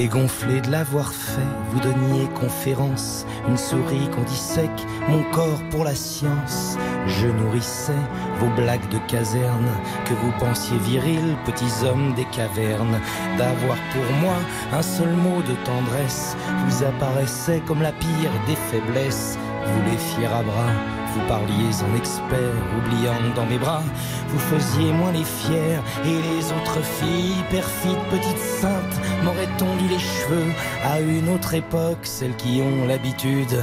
Et 0.00 0.08
gonflé 0.08 0.62
de 0.62 0.70
l'avoir 0.70 1.12
fait, 1.12 1.42
vous 1.68 1.80
donniez 1.80 2.26
conférence, 2.28 3.26
une 3.46 3.58
souris 3.58 4.08
qu'on 4.08 4.22
dissèque, 4.22 4.86
mon 5.10 5.22
corps 5.24 5.60
pour 5.70 5.84
la 5.84 5.94
science. 5.94 6.78
Je 7.06 7.26
nourrissais 7.26 7.92
vos 8.38 8.48
blagues 8.56 8.88
de 8.88 8.96
caserne, 9.08 9.68
que 10.06 10.14
vous 10.14 10.32
pensiez 10.38 10.78
virils, 10.78 11.36
petits 11.44 11.84
hommes 11.84 12.14
des 12.14 12.24
cavernes. 12.34 12.98
D'avoir 13.36 13.76
pour 13.92 14.16
moi 14.22 14.36
un 14.72 14.80
seul 14.80 15.12
mot 15.12 15.42
de 15.42 15.54
tendresse, 15.66 16.34
vous 16.66 16.82
apparaissait 16.82 17.60
comme 17.66 17.82
la 17.82 17.92
pire 17.92 18.32
des 18.46 18.56
faiblesses. 18.56 19.36
Vous 19.66 19.90
les 19.90 19.98
fiers 19.98 20.32
à 20.32 20.42
bras, 20.42 20.72
vous 21.14 21.26
parliez 21.28 21.72
en 21.82 21.96
expert, 21.96 22.54
oubliant 22.78 23.34
dans 23.34 23.46
mes 23.46 23.58
bras, 23.58 23.82
vous 24.28 24.38
faisiez 24.38 24.92
moins 24.92 25.12
les 25.12 25.24
fiers, 25.24 25.80
et 26.04 26.22
les 26.34 26.52
autres 26.52 26.82
filles, 26.82 27.44
perfides 27.50 28.04
petites 28.10 28.38
saintes, 28.38 29.00
m'auraient 29.24 29.56
tondu 29.58 29.88
les 29.88 29.98
cheveux. 29.98 30.52
À 30.84 31.00
une 31.00 31.28
autre 31.28 31.54
époque, 31.54 32.04
celles 32.04 32.36
qui 32.36 32.62
ont 32.62 32.86
l'habitude 32.86 33.62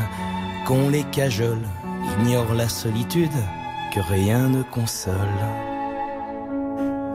qu'on 0.65 0.89
les 0.89 1.03
cajole, 1.03 1.67
ignorent 2.19 2.53
la 2.53 2.69
solitude, 2.69 3.37
que 3.93 3.99
rien 3.99 4.49
ne 4.49 4.63
console. 4.63 5.15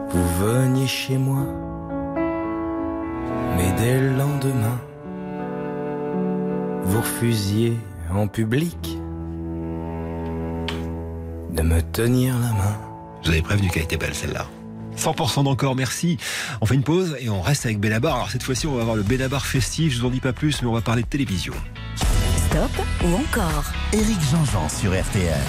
Vous 0.09 0.45
veniez 0.45 0.87
chez 0.87 1.17
moi, 1.17 1.45
mais 3.57 3.71
dès 3.77 3.99
le 3.99 4.15
lendemain, 4.15 4.79
vous 6.83 6.99
refusiez 6.99 7.77
en 8.13 8.27
public 8.27 8.99
de 11.53 11.61
me 11.61 11.81
tenir 11.81 12.33
la 12.39 12.51
main. 12.51 12.77
Je 13.21 13.27
vous 13.27 13.33
avais 13.33 13.41
prévenu 13.41 13.69
qu'elle 13.69 13.83
était 13.83 13.97
belle 13.97 14.15
celle-là. 14.15 14.47
100% 14.97 15.43
d'encore, 15.43 15.75
merci. 15.75 16.17
On 16.61 16.65
fait 16.65 16.75
une 16.75 16.83
pause 16.83 17.15
et 17.19 17.29
on 17.29 17.41
reste 17.41 17.65
avec 17.65 17.79
Benabar. 17.79 18.15
Alors 18.15 18.29
cette 18.29 18.43
fois-ci, 18.43 18.67
on 18.67 18.75
va 18.75 18.81
avoir 18.81 18.95
le 18.95 19.03
Benabar 19.03 19.45
festif. 19.45 19.93
Je 19.93 20.01
vous 20.01 20.07
en 20.07 20.09
dis 20.09 20.19
pas 20.19 20.33
plus, 20.33 20.61
mais 20.61 20.67
on 20.67 20.73
va 20.73 20.81
parler 20.81 21.03
de 21.03 21.07
télévision. 21.07 21.53
Stop 22.49 22.85
ou 23.03 23.15
encore 23.15 23.65
Éric 23.93 24.19
Jean-Jean 24.31 24.69
sur 24.69 24.91
RTL. 24.91 25.41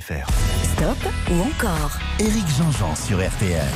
FR. 0.00 0.28
Stop 0.62 1.12
ou 1.30 1.40
encore 1.40 1.98
Éric 2.20 2.46
Jean-Jean 2.56 2.94
sur 2.94 3.18
RTL. 3.18 3.66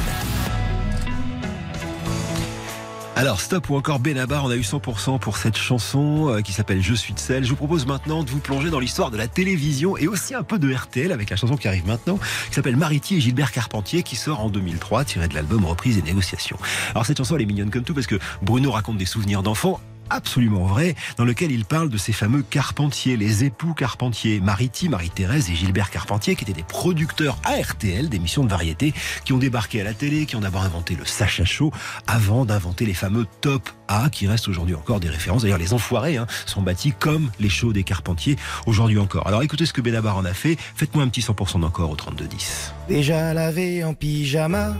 Alors, 3.14 3.42
stop 3.42 3.68
ou 3.68 3.76
encore 3.76 3.98
Benabar, 3.98 4.46
on 4.46 4.50
a 4.50 4.56
eu 4.56 4.62
100% 4.62 5.18
pour 5.18 5.36
cette 5.36 5.58
chanson 5.58 6.30
euh, 6.30 6.40
qui 6.40 6.52
s'appelle 6.52 6.80
Je 6.80 6.94
suis 6.94 7.12
de 7.12 7.18
sel. 7.18 7.44
Je 7.44 7.50
vous 7.50 7.56
propose 7.56 7.86
maintenant 7.86 8.24
de 8.24 8.30
vous 8.30 8.38
plonger 8.38 8.70
dans 8.70 8.80
l'histoire 8.80 9.10
de 9.10 9.18
la 9.18 9.28
télévision 9.28 9.98
et 9.98 10.08
aussi 10.08 10.34
un 10.34 10.42
peu 10.42 10.58
de 10.58 10.72
RTL 10.72 11.12
avec 11.12 11.28
la 11.28 11.36
chanson 11.36 11.56
qui 11.56 11.68
arrive 11.68 11.86
maintenant, 11.86 12.18
qui 12.48 12.54
s'appelle 12.54 12.76
Mariti 12.76 13.16
et 13.16 13.20
Gilbert 13.20 13.52
Carpentier, 13.52 14.02
qui 14.02 14.16
sort 14.16 14.40
en 14.40 14.48
2003, 14.48 15.04
tirée 15.04 15.28
de 15.28 15.34
l'album 15.34 15.66
Reprise 15.66 15.98
et 15.98 16.02
Négociations. 16.02 16.56
Alors, 16.92 17.04
cette 17.04 17.18
chanson, 17.18 17.36
elle 17.36 17.42
est 17.42 17.46
mignonne 17.46 17.70
comme 17.70 17.84
tout 17.84 17.94
parce 17.94 18.06
que 18.06 18.18
Bruno 18.40 18.72
raconte 18.72 18.96
des 18.96 19.06
souvenirs 19.06 19.42
d'enfants 19.42 19.78
absolument 20.10 20.64
vrai, 20.64 20.94
dans 21.16 21.24
lequel 21.24 21.50
il 21.50 21.64
parle 21.64 21.88
de 21.88 21.96
ces 21.96 22.12
fameux 22.12 22.42
Carpentiers, 22.42 23.16
les 23.16 23.44
époux 23.44 23.74
Carpentier, 23.74 24.40
Mariti, 24.40 24.88
Marie-Thérèse 24.88 25.50
et 25.50 25.54
Gilbert 25.54 25.90
Carpentier, 25.90 26.36
qui 26.36 26.44
étaient 26.44 26.52
des 26.52 26.62
producteurs 26.62 27.38
à 27.44 27.60
RTL 27.60 28.08
d'émissions 28.08 28.44
de 28.44 28.50
variété, 28.50 28.92
qui 29.24 29.32
ont 29.32 29.38
débarqué 29.38 29.80
à 29.80 29.84
la 29.84 29.94
télé, 29.94 30.26
qui 30.26 30.36
ont 30.36 30.40
d'abord 30.40 30.62
inventé 30.62 30.94
le 30.94 31.04
Sacha 31.04 31.44
Show, 31.44 31.72
avant 32.06 32.44
d'inventer 32.44 32.86
les 32.86 32.94
fameux 32.94 33.26
Top 33.40 33.68
A, 33.88 34.10
qui 34.10 34.26
restent 34.26 34.48
aujourd'hui 34.48 34.74
encore 34.74 35.00
des 35.00 35.08
références. 35.08 35.42
D'ailleurs, 35.42 35.58
les 35.58 35.72
Enfoirés 35.72 36.16
hein, 36.16 36.26
sont 36.46 36.62
bâtis 36.62 36.92
comme 36.98 37.30
les 37.40 37.48
shows 37.48 37.72
des 37.72 37.84
Carpentiers, 37.84 38.36
aujourd'hui 38.66 38.98
encore. 38.98 39.26
Alors 39.26 39.42
écoutez 39.42 39.66
ce 39.66 39.72
que 39.72 39.80
Benabar 39.80 40.16
en 40.16 40.24
a 40.24 40.34
fait, 40.34 40.56
faites-moi 40.74 41.04
un 41.04 41.08
petit 41.08 41.20
100% 41.20 41.60
d'encore 41.60 41.90
au 41.90 41.96
32-10. 41.96 42.72
Déjà 42.88 43.34
lavé 43.34 43.84
en 43.84 43.94
pyjama, 43.94 44.74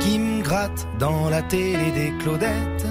qui 0.00 0.18
me 0.18 0.42
gratte 0.42 0.86
dans 0.98 1.28
la 1.28 1.42
télé 1.42 1.90
des 1.92 2.12
Claudettes. 2.18 2.86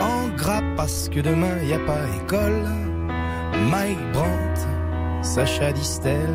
En 0.00 0.28
gras 0.36 0.62
parce 0.76 1.08
que 1.08 1.20
demain 1.20 1.56
y 1.62 1.72
a 1.72 1.78
pas 1.80 2.00
école. 2.22 2.64
Mike 3.70 4.12
Brandt, 4.12 4.60
Sacha 5.22 5.72
Distel. 5.72 6.34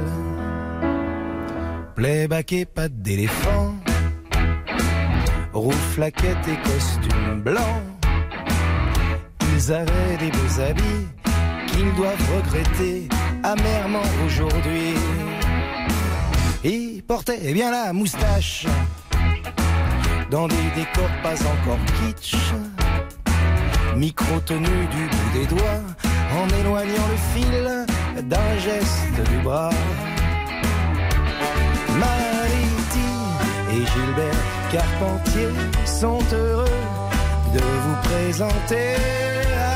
Playback 1.95 2.53
et 2.53 2.65
pas 2.65 2.89
d'éléphant. 2.89 3.75
Rouflaquette 5.53 6.47
et 6.47 6.69
costume 6.69 7.41
blanc. 7.41 7.81
Ils 9.53 9.73
avaient 9.73 10.17
des 10.19 10.31
beaux 10.31 10.61
habits 10.61 11.07
qu'ils 11.67 11.93
doivent 11.95 12.29
regretter 12.35 13.09
amèrement 13.43 14.09
aujourd'hui. 14.25 14.93
Ils 16.63 17.03
portaient 17.03 17.53
bien 17.53 17.71
la 17.71 17.93
moustache 17.93 18.65
dans 20.29 20.47
des 20.47 20.55
décors 20.75 21.09
pas 21.23 21.33
encore 21.33 21.79
kitsch. 21.99 22.35
Micro 23.99 24.39
tenu 24.45 24.61
du 24.95 25.03
bout 25.11 25.31
des 25.33 25.45
doigts 25.45 25.83
en 26.31 26.47
éloignant 26.61 27.07
le 27.11 27.17
fil 27.33 27.85
d'un 28.29 28.57
geste 28.57 29.29
du 29.29 29.37
bras. 29.39 29.71
Mariti 31.99 33.09
et 33.73 33.85
Gilbert 33.91 34.43
Carpentier 34.71 35.49
sont 35.85 36.23
heureux 36.31 36.79
de 37.53 37.59
vous 37.59 37.97
présenter. 38.03 38.95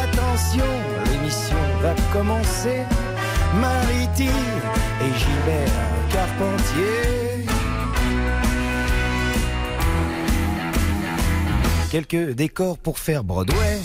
Attention, 0.04 0.72
l'émission 1.12 1.58
va 1.82 1.94
commencer. 2.14 2.80
Mariti 3.60 4.30
et 5.02 5.14
Gilbert 5.20 5.74
Carpentier. 6.14 7.46
Quelques 11.92 12.36
décors 12.36 12.78
pour 12.78 13.00
faire 13.00 13.26
Broadway. 13.26 13.82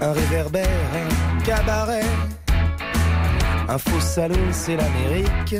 Un 0.00 0.12
réverbère, 0.12 0.66
un 0.94 1.40
cabaret. 1.42 2.04
Un 3.68 3.78
faux 3.78 4.00
salon, 4.00 4.52
c'est 4.52 4.76
l'Amérique. 4.76 5.56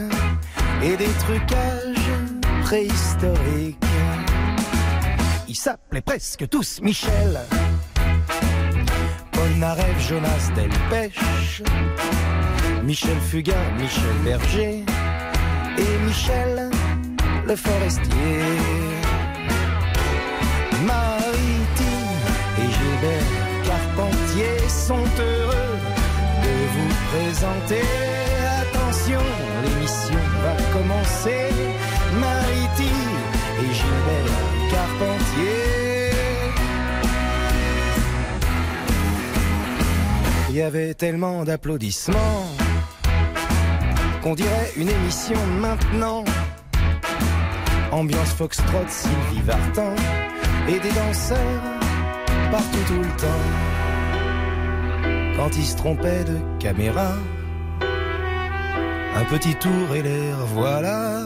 Et 0.83 0.97
des 0.97 1.13
trucages 1.19 2.11
préhistoriques. 2.63 3.77
Ils 5.49 5.57
s'appelaient 5.57 6.01
presque 6.01 6.49
tous 6.49 6.81
Michel. 6.81 7.41
Paul 9.33 9.51
Narev, 9.59 10.01
Jonas 10.01 10.51
Delpech. 10.55 11.21
Michel 12.83 13.21
Fugain, 13.21 13.71
Michel 13.79 14.17
Berger. 14.25 14.85
Et 15.79 16.07
Michel 16.07 16.71
le 17.47 17.57
Forestier. 17.57 18.90
Sont 24.69 24.97
heureux 24.97 25.77
de 26.43 26.55
vous 26.73 26.95
présenter. 27.13 27.83
Attention, 28.63 29.21
l'émission 29.63 30.19
va 30.43 30.55
commencer. 30.73 31.49
Maritime 32.19 33.15
et 33.61 33.73
Gilbert 33.75 34.39
Carpentier. 34.71 36.11
Il 40.49 40.57
y 40.57 40.63
avait 40.63 40.95
tellement 40.95 41.45
d'applaudissements 41.45 42.47
qu'on 44.23 44.35
dirait 44.35 44.73
une 44.77 44.89
émission 44.89 45.39
maintenant. 45.61 46.25
Ambiance 47.93 48.33
foxtrot, 48.33 48.87
Sylvie 48.89 49.43
Vartan 49.45 49.95
et 50.69 50.79
des 50.81 50.93
danseurs 50.93 51.81
partout 52.51 52.85
tout 52.89 52.99
le 53.01 53.17
temps. 53.17 53.70
Quand 55.41 55.57
ils 55.57 55.65
se 55.65 55.75
trompaient 55.75 56.25
de 56.25 56.37
caméra, 56.59 57.13
un 59.17 59.25
petit 59.25 59.55
tour 59.55 59.97
et 59.97 60.03
l'air, 60.03 60.37
voilà. 60.53 61.23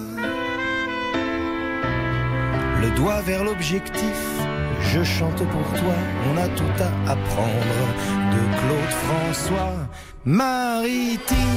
Le 2.81 2.91
doigt 2.91 3.23
vers 3.23 3.43
l'objectif, 3.43 4.21
je 4.93 5.03
chante 5.03 5.43
pour 5.55 5.81
toi, 5.81 5.97
on 6.31 6.37
a 6.37 6.47
tout 6.47 6.77
à 6.79 7.11
apprendre 7.11 7.85
de 8.35 8.41
Claude 8.61 8.95
François. 9.05 9.75
Mariti 10.25 11.49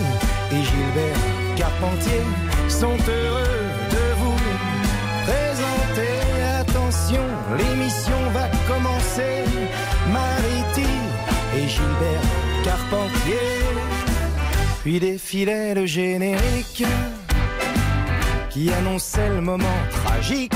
et 0.51 0.63
Gilbert 0.63 1.23
Carpentier 1.57 2.23
sont 2.69 2.97
heureux 3.07 3.65
de 3.95 4.05
vous 4.19 4.39
présenter. 5.27 6.15
Attention, 6.59 7.23
l'émission 7.55 8.16
Puis 14.87 15.01
défilait 15.01 15.75
le 15.75 15.85
générique 15.85 16.85
qui 18.49 18.71
annonçait 18.71 19.27
le 19.27 19.41
moment 19.41 19.79
tragique. 19.91 20.53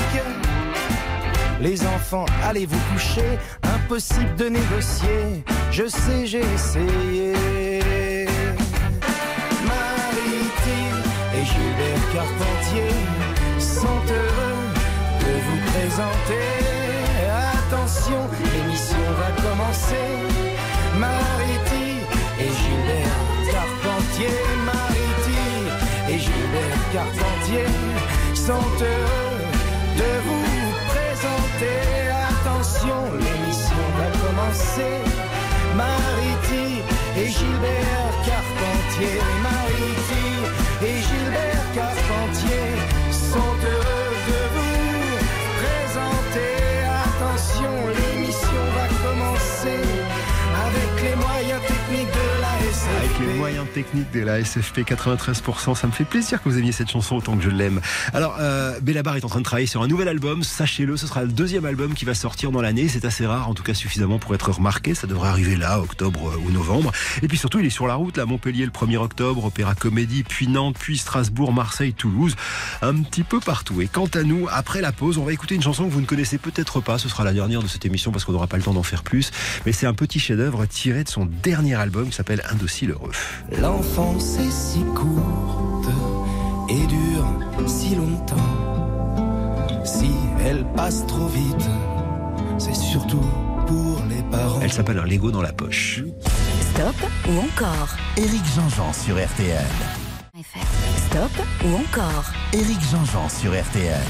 Les 1.60 1.86
enfants, 1.86 2.24
allez 2.42 2.64
vous 2.64 2.80
coucher, 2.94 3.38
impossible 3.62 4.34
de 4.36 4.48
négocier. 4.48 5.44
Je 5.70 5.86
sais, 5.86 6.24
j'ai 6.24 6.44
essayé. 6.54 7.34
Mariti 9.66 10.80
et 11.36 11.44
Gilbert 11.44 12.12
Carpentier 12.14 12.94
sont 13.58 14.00
heureux 14.08 14.62
de 15.20 15.32
vous 15.46 15.60
présenter. 15.72 16.44
Attention, 17.68 18.30
l'émission 18.40 19.04
va 19.18 19.42
commencer. 19.42 20.31
Carpentier, 24.12 24.28
Mariti 24.66 25.42
et 26.10 26.18
Gilbert 26.18 26.84
Carpentier 26.92 27.66
sont 28.34 28.52
heureux 28.52 29.40
de 29.96 30.10
vous 30.26 30.44
présenter. 30.92 31.80
Attention, 32.28 32.98
l'émission 33.12 33.84
va 33.96 34.08
commencer. 34.22 34.94
Mariti 35.76 36.82
et 37.16 37.28
Gilbert 37.28 38.14
Carpentier, 38.26 39.18
Mariti 39.42 40.28
et 40.82 40.98
Gilbert 41.08 41.66
Carpentier 41.74 42.68
sont 43.10 43.56
heureux 43.64 44.12
de 44.28 44.40
vous 44.54 45.16
présenter. 45.62 46.52
Attention, 47.06 47.72
l'émission 47.96 48.64
va 48.76 48.86
commencer 49.08 49.80
avec 50.66 51.02
les 51.02 51.16
moyens 51.16 51.62
techniques 51.62 52.12
de 52.12 52.31
SFR. 52.92 53.22
Les 53.22 53.34
moyens 53.34 53.66
techniques 53.72 54.10
de 54.12 54.20
la 54.20 54.42
SFP 54.44 54.80
93%, 54.80 55.76
ça 55.76 55.86
me 55.86 55.92
fait 55.92 56.04
plaisir 56.04 56.42
que 56.42 56.48
vous 56.48 56.58
aimiez 56.58 56.72
cette 56.72 56.90
chanson 56.90 57.16
autant 57.16 57.36
que 57.36 57.42
je 57.42 57.50
l'aime. 57.50 57.80
Alors, 58.14 58.36
euh, 58.40 58.80
Bellabar 58.80 59.16
est 59.16 59.24
en 59.24 59.28
train 59.28 59.38
de 59.38 59.44
travailler 59.44 59.66
sur 59.66 59.82
un 59.82 59.86
nouvel 59.86 60.08
album, 60.08 60.42
sachez-le, 60.42 60.96
ce 60.96 61.06
sera 61.06 61.22
le 61.22 61.28
deuxième 61.28 61.64
album 61.64 61.94
qui 61.94 62.04
va 62.04 62.14
sortir 62.14 62.50
dans 62.50 62.60
l'année, 62.60 62.88
c'est 62.88 63.04
assez 63.04 63.26
rare, 63.26 63.48
en 63.48 63.54
tout 63.54 63.62
cas 63.62 63.74
suffisamment 63.74 64.18
pour 64.18 64.34
être 64.34 64.50
remarqué, 64.50 64.94
ça 64.94 65.06
devrait 65.06 65.28
arriver 65.28 65.56
là, 65.56 65.80
octobre 65.80 66.32
euh, 66.32 66.38
ou 66.38 66.50
novembre. 66.50 66.90
Et 67.22 67.28
puis 67.28 67.38
surtout, 67.38 67.60
il 67.60 67.66
est 67.66 67.70
sur 67.70 67.86
la 67.86 67.94
route, 67.94 68.16
là, 68.16 68.26
Montpellier 68.26 68.64
le 68.64 68.72
1er 68.72 68.96
octobre, 68.96 69.44
Opéra 69.44 69.74
Comédie, 69.74 70.24
puis 70.24 70.48
Nantes, 70.48 70.76
puis 70.78 70.98
Strasbourg, 70.98 71.52
Marseille, 71.52 71.92
Toulouse, 71.92 72.34
un 72.80 72.94
petit 73.02 73.22
peu 73.22 73.38
partout. 73.40 73.80
Et 73.82 73.86
quant 73.86 74.08
à 74.14 74.22
nous, 74.22 74.48
après 74.50 74.80
la 74.80 74.92
pause, 74.92 75.18
on 75.18 75.24
va 75.24 75.32
écouter 75.32 75.54
une 75.54 75.62
chanson 75.62 75.86
que 75.86 75.92
vous 75.92 76.00
ne 76.00 76.06
connaissez 76.06 76.38
peut-être 76.38 76.80
pas, 76.80 76.98
ce 76.98 77.08
sera 77.08 77.24
la 77.24 77.32
dernière 77.32 77.62
de 77.62 77.68
cette 77.68 77.84
émission 77.84 78.10
parce 78.10 78.24
qu'on 78.24 78.32
n'aura 78.32 78.48
pas 78.48 78.56
le 78.56 78.62
temps 78.64 78.74
d'en 78.74 78.82
faire 78.82 79.02
plus, 79.02 79.30
mais 79.64 79.72
c'est 79.72 79.86
un 79.86 79.94
petit 79.94 80.18
chef-d'œuvre 80.18 80.66
tiré 80.66 81.04
de 81.04 81.08
son 81.08 81.26
dernier 81.26 81.74
album 81.74 82.08
qui 82.08 82.16
s'appelle 82.16 82.42
Heureux. 82.90 83.12
L'enfance 83.60 84.38
est 84.38 84.50
si 84.50 84.80
courte 84.94 85.88
et 86.68 86.86
dure 86.86 87.26
si 87.66 87.94
longtemps. 87.94 88.36
Si 89.84 90.10
elle 90.44 90.64
passe 90.74 91.06
trop 91.06 91.26
vite, 91.28 91.68
c'est 92.58 92.74
surtout 92.74 93.24
pour 93.66 94.02
les 94.08 94.22
parents. 94.30 94.60
Elle 94.62 94.72
s'appelle 94.72 94.98
Un 94.98 95.06
Lego 95.06 95.30
dans 95.30 95.42
la 95.42 95.52
poche. 95.52 96.02
Stop 96.60 96.96
ou 97.28 97.38
encore? 97.38 97.96
Éric 98.16 98.44
Jean-Jean 98.54 98.92
sur 98.92 99.16
RTL. 99.16 99.64
Stop 100.96 101.46
ou 101.64 101.74
encore? 101.76 102.32
Éric 102.52 102.80
Jean-Jean 102.90 103.28
sur 103.28 103.52
RTL. 103.52 104.00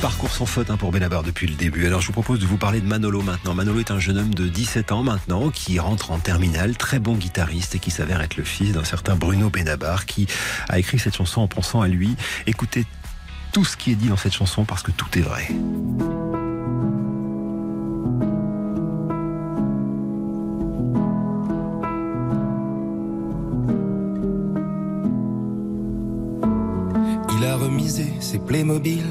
Parcours 0.00 0.30
sans 0.30 0.46
faute 0.46 0.70
hein, 0.70 0.78
pour 0.78 0.92
Benabar 0.92 1.22
depuis 1.22 1.46
le 1.46 1.54
début. 1.54 1.86
Alors 1.86 2.00
je 2.00 2.06
vous 2.06 2.14
propose 2.14 2.38
de 2.38 2.46
vous 2.46 2.56
parler 2.56 2.80
de 2.80 2.86
Manolo 2.86 3.20
maintenant. 3.20 3.52
Manolo 3.52 3.80
est 3.80 3.90
un 3.90 3.98
jeune 3.98 4.16
homme 4.16 4.32
de 4.32 4.48
17 4.48 4.92
ans 4.92 5.02
maintenant 5.02 5.50
qui 5.50 5.78
rentre 5.78 6.10
en 6.10 6.18
terminale, 6.18 6.74
très 6.78 6.98
bon 6.98 7.16
guitariste 7.16 7.74
et 7.74 7.78
qui 7.78 7.90
s'avère 7.90 8.22
être 8.22 8.38
le 8.38 8.44
fils 8.44 8.72
d'un 8.72 8.84
certain 8.84 9.14
Bruno 9.14 9.50
Benabar 9.50 10.06
qui 10.06 10.26
a 10.70 10.78
écrit 10.78 10.98
cette 10.98 11.16
chanson 11.16 11.42
en 11.42 11.48
pensant 11.48 11.82
à 11.82 11.88
lui. 11.88 12.16
Écoutez 12.46 12.86
tout 13.52 13.66
ce 13.66 13.76
qui 13.76 13.92
est 13.92 13.94
dit 13.94 14.08
dans 14.08 14.16
cette 14.16 14.32
chanson 14.32 14.64
parce 14.64 14.82
que 14.82 14.90
tout 14.90 15.18
est 15.18 15.22
vrai. 15.22 15.48
Il 27.38 27.44
a 27.44 27.56
remisé 27.56 28.06
ses 28.20 28.38
Playmobil, 28.38 29.04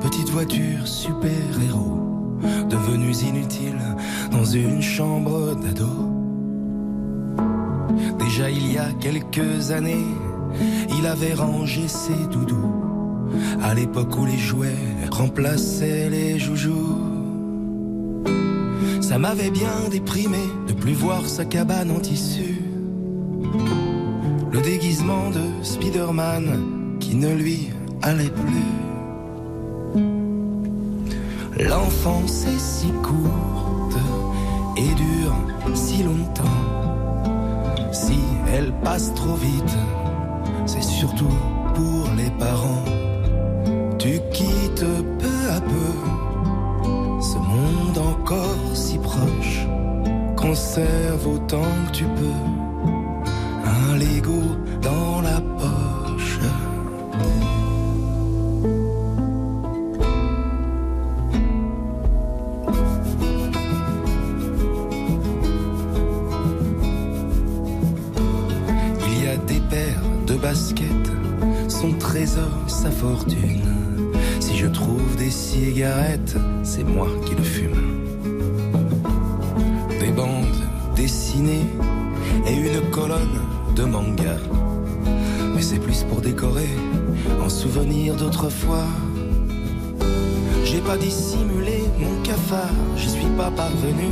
petite 0.00 0.30
voiture 0.30 0.86
super-héros, 0.86 2.38
devenus 2.68 3.22
inutiles 3.22 3.96
dans 4.30 4.44
une 4.44 4.82
chambre 4.82 5.54
d'ado. 5.54 5.88
Déjà 8.18 8.50
il 8.50 8.72
y 8.72 8.78
a 8.78 8.88
quelques 9.00 9.70
années, 9.70 10.06
il 10.98 11.06
avait 11.06 11.34
rangé 11.34 11.88
ses 11.88 12.26
doudous, 12.30 12.72
à 13.62 13.74
l'époque 13.74 14.16
où 14.16 14.26
les 14.26 14.38
jouets 14.38 14.74
remplaçaient 15.10 16.08
les 16.10 16.38
joujoux. 16.38 16.98
Ça 19.00 19.18
m'avait 19.18 19.50
bien 19.50 19.88
déprimé 19.90 20.38
de 20.66 20.72
plus 20.72 20.94
voir 20.94 21.26
sa 21.26 21.44
cabane 21.44 21.90
en 21.90 22.00
tissu. 22.00 22.62
Le 24.50 24.60
déguisement 24.60 25.30
de 25.30 25.62
Spider-Man 25.62 26.96
qui 27.00 27.14
ne 27.14 27.34
lui 27.34 27.70
allait 28.02 28.30
plus. 28.30 28.93
L'enfance 31.58 32.46
est 32.46 32.58
si 32.58 32.88
courte 33.02 33.96
et 34.76 34.94
dure 34.94 35.36
si 35.74 36.02
longtemps. 36.02 36.42
Si 37.92 38.18
elle 38.52 38.72
passe 38.82 39.14
trop 39.14 39.34
vite, 39.34 39.76
c'est 40.66 40.82
surtout 40.82 41.36
pour 41.74 42.08
les 42.16 42.30
parents. 42.38 42.84
Tu 43.98 44.20
quittes 44.32 44.84
peu 45.18 45.50
à 45.50 45.60
peu 45.60 47.20
ce 47.20 47.38
monde 47.38 47.98
encore 47.98 48.74
si 48.74 48.98
proche. 48.98 49.66
Conserve 50.36 51.26
autant 51.26 51.72
que 51.86 51.92
tu 51.92 52.04
peux 52.04 52.54
un 53.64 53.96
Lego 53.96 54.42
Si 74.40 74.56
je 74.56 74.66
trouve 74.66 75.16
des 75.16 75.30
cigarettes, 75.30 76.36
c'est 76.62 76.84
moi 76.84 77.08
qui 77.24 77.34
le 77.34 77.42
fume. 77.42 78.04
Des 80.00 80.10
bandes 80.10 80.62
dessinées 80.94 81.66
et 82.46 82.54
une 82.54 82.90
colonne 82.90 83.40
de 83.76 83.84
manga. 83.84 84.36
Mais 85.54 85.62
c'est 85.62 85.78
plus 85.78 86.04
pour 86.04 86.20
décorer, 86.20 86.68
en 87.42 87.48
souvenir 87.48 88.14
d'autrefois. 88.16 88.86
J'ai 90.64 90.80
pas 90.80 90.96
dissimulé 90.96 91.84
mon 91.98 92.22
cafard, 92.22 92.74
j'y 92.96 93.08
suis 93.08 93.32
pas 93.36 93.50
parvenu. 93.50 94.10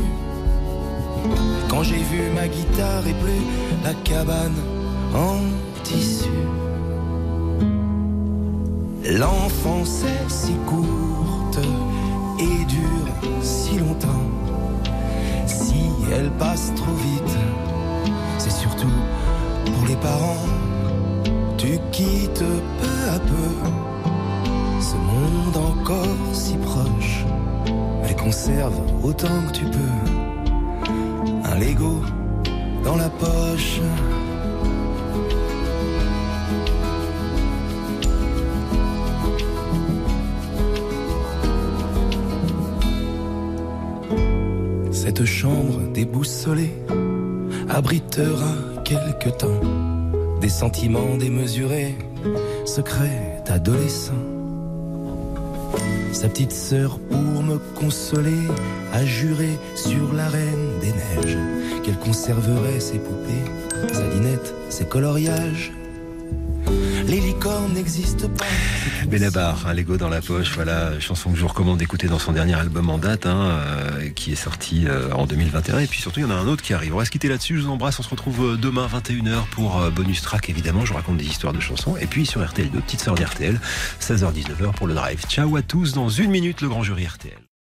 Quand 1.68 1.82
j'ai 1.82 1.96
vu 1.96 2.30
ma 2.34 2.48
guitare 2.48 3.06
et 3.06 3.14
plus 3.14 3.42
la 3.84 3.94
cabane 4.04 4.56
en 5.14 5.38
tissu. 5.82 6.30
L'enfance 9.04 10.04
est 10.04 10.30
si 10.30 10.54
courte 10.64 11.58
et 12.38 12.64
dure 12.66 13.42
si 13.42 13.78
longtemps. 13.78 14.30
Si 15.44 15.74
elle 16.14 16.30
passe 16.32 16.72
trop 16.76 16.94
vite, 16.94 17.36
c'est 18.38 18.52
surtout 18.52 18.86
pour 19.64 19.86
les 19.88 19.96
parents. 19.96 20.46
Tu 21.58 21.80
quittes 21.90 22.44
peu 22.44 23.10
à 23.10 23.18
peu 23.18 23.52
ce 24.80 24.94
monde 24.94 25.56
encore 25.56 26.16
si 26.32 26.56
proche, 26.58 27.24
mais 28.02 28.14
conserve 28.14 28.80
autant 29.02 29.42
que 29.48 29.52
tu 29.52 29.64
peux 29.64 30.12
un 31.44 31.58
Lego 31.58 32.02
dans 32.84 32.96
la 32.96 33.08
poche. 33.08 33.80
Abritera 47.68 48.54
quelque 48.84 49.28
temps 49.30 49.60
des 50.40 50.48
sentiments 50.48 51.16
démesurés, 51.16 51.96
secrets 52.64 53.42
d'adolescent. 53.44 54.12
Sa 56.12 56.28
petite 56.28 56.52
sœur, 56.52 56.98
pour 57.10 57.42
me 57.42 57.58
consoler, 57.74 58.42
a 58.92 59.04
juré 59.04 59.58
sur 59.74 60.12
la 60.12 60.28
reine 60.28 60.78
des 60.80 60.92
neiges 60.92 61.38
qu'elle 61.82 61.98
conserverait 61.98 62.80
ses 62.80 62.98
poupées, 62.98 63.92
sa 63.92 64.06
dinette, 64.08 64.54
ses 64.68 64.84
coloriages. 64.84 65.72
Les 67.12 67.20
licornes 67.20 67.74
n'existent 67.74 68.26
pas. 68.26 68.46
Benabar, 69.06 69.66
un 69.66 69.74
Lego 69.74 69.98
dans 69.98 70.08
la 70.08 70.22
poche, 70.22 70.52
voilà, 70.54 70.98
chanson 70.98 71.30
que 71.30 71.36
je 71.36 71.42
vous 71.42 71.48
recommande 71.48 71.76
d'écouter 71.76 72.06
dans 72.06 72.18
son 72.18 72.32
dernier 72.32 72.54
album 72.54 72.88
en 72.88 72.96
date, 72.96 73.26
hein, 73.26 73.50
euh, 73.50 74.08
qui 74.08 74.32
est 74.32 74.34
sorti 74.34 74.86
euh, 74.86 75.12
en 75.12 75.26
2021. 75.26 75.80
Et 75.80 75.86
puis 75.86 76.00
surtout, 76.00 76.20
il 76.20 76.22
y 76.22 76.24
en 76.24 76.30
a 76.30 76.34
un 76.34 76.48
autre 76.48 76.62
qui 76.62 76.72
arrive. 76.72 76.94
On 76.94 76.96
va 76.96 77.04
se 77.04 77.10
quitter 77.10 77.28
là-dessus, 77.28 77.58
je 77.58 77.64
vous 77.64 77.70
embrasse, 77.70 78.00
on 78.00 78.02
se 78.02 78.08
retrouve 78.08 78.52
euh, 78.52 78.56
demain 78.56 78.86
21h 78.86 79.46
pour 79.50 79.82
euh, 79.82 79.90
bonus 79.90 80.22
track, 80.22 80.48
évidemment, 80.48 80.86
je 80.86 80.92
vous 80.92 80.96
raconte 80.96 81.18
des 81.18 81.26
histoires 81.26 81.52
de 81.52 81.60
chansons. 81.60 81.98
Et 81.98 82.06
puis 82.06 82.24
sur 82.24 82.42
RTL, 82.42 82.70
deux 82.70 82.80
petites 82.80 83.02
sœurs 83.02 83.16
d'RTL, 83.16 83.60
16h-19h 84.00 84.72
pour 84.72 84.86
le 84.86 84.94
drive. 84.94 85.20
Ciao 85.28 85.54
à 85.56 85.60
tous, 85.60 85.92
dans 85.92 86.08
une 86.08 86.30
minute, 86.30 86.62
le 86.62 86.70
grand 86.70 86.82
jury 86.82 87.04
RTL. 87.06 87.51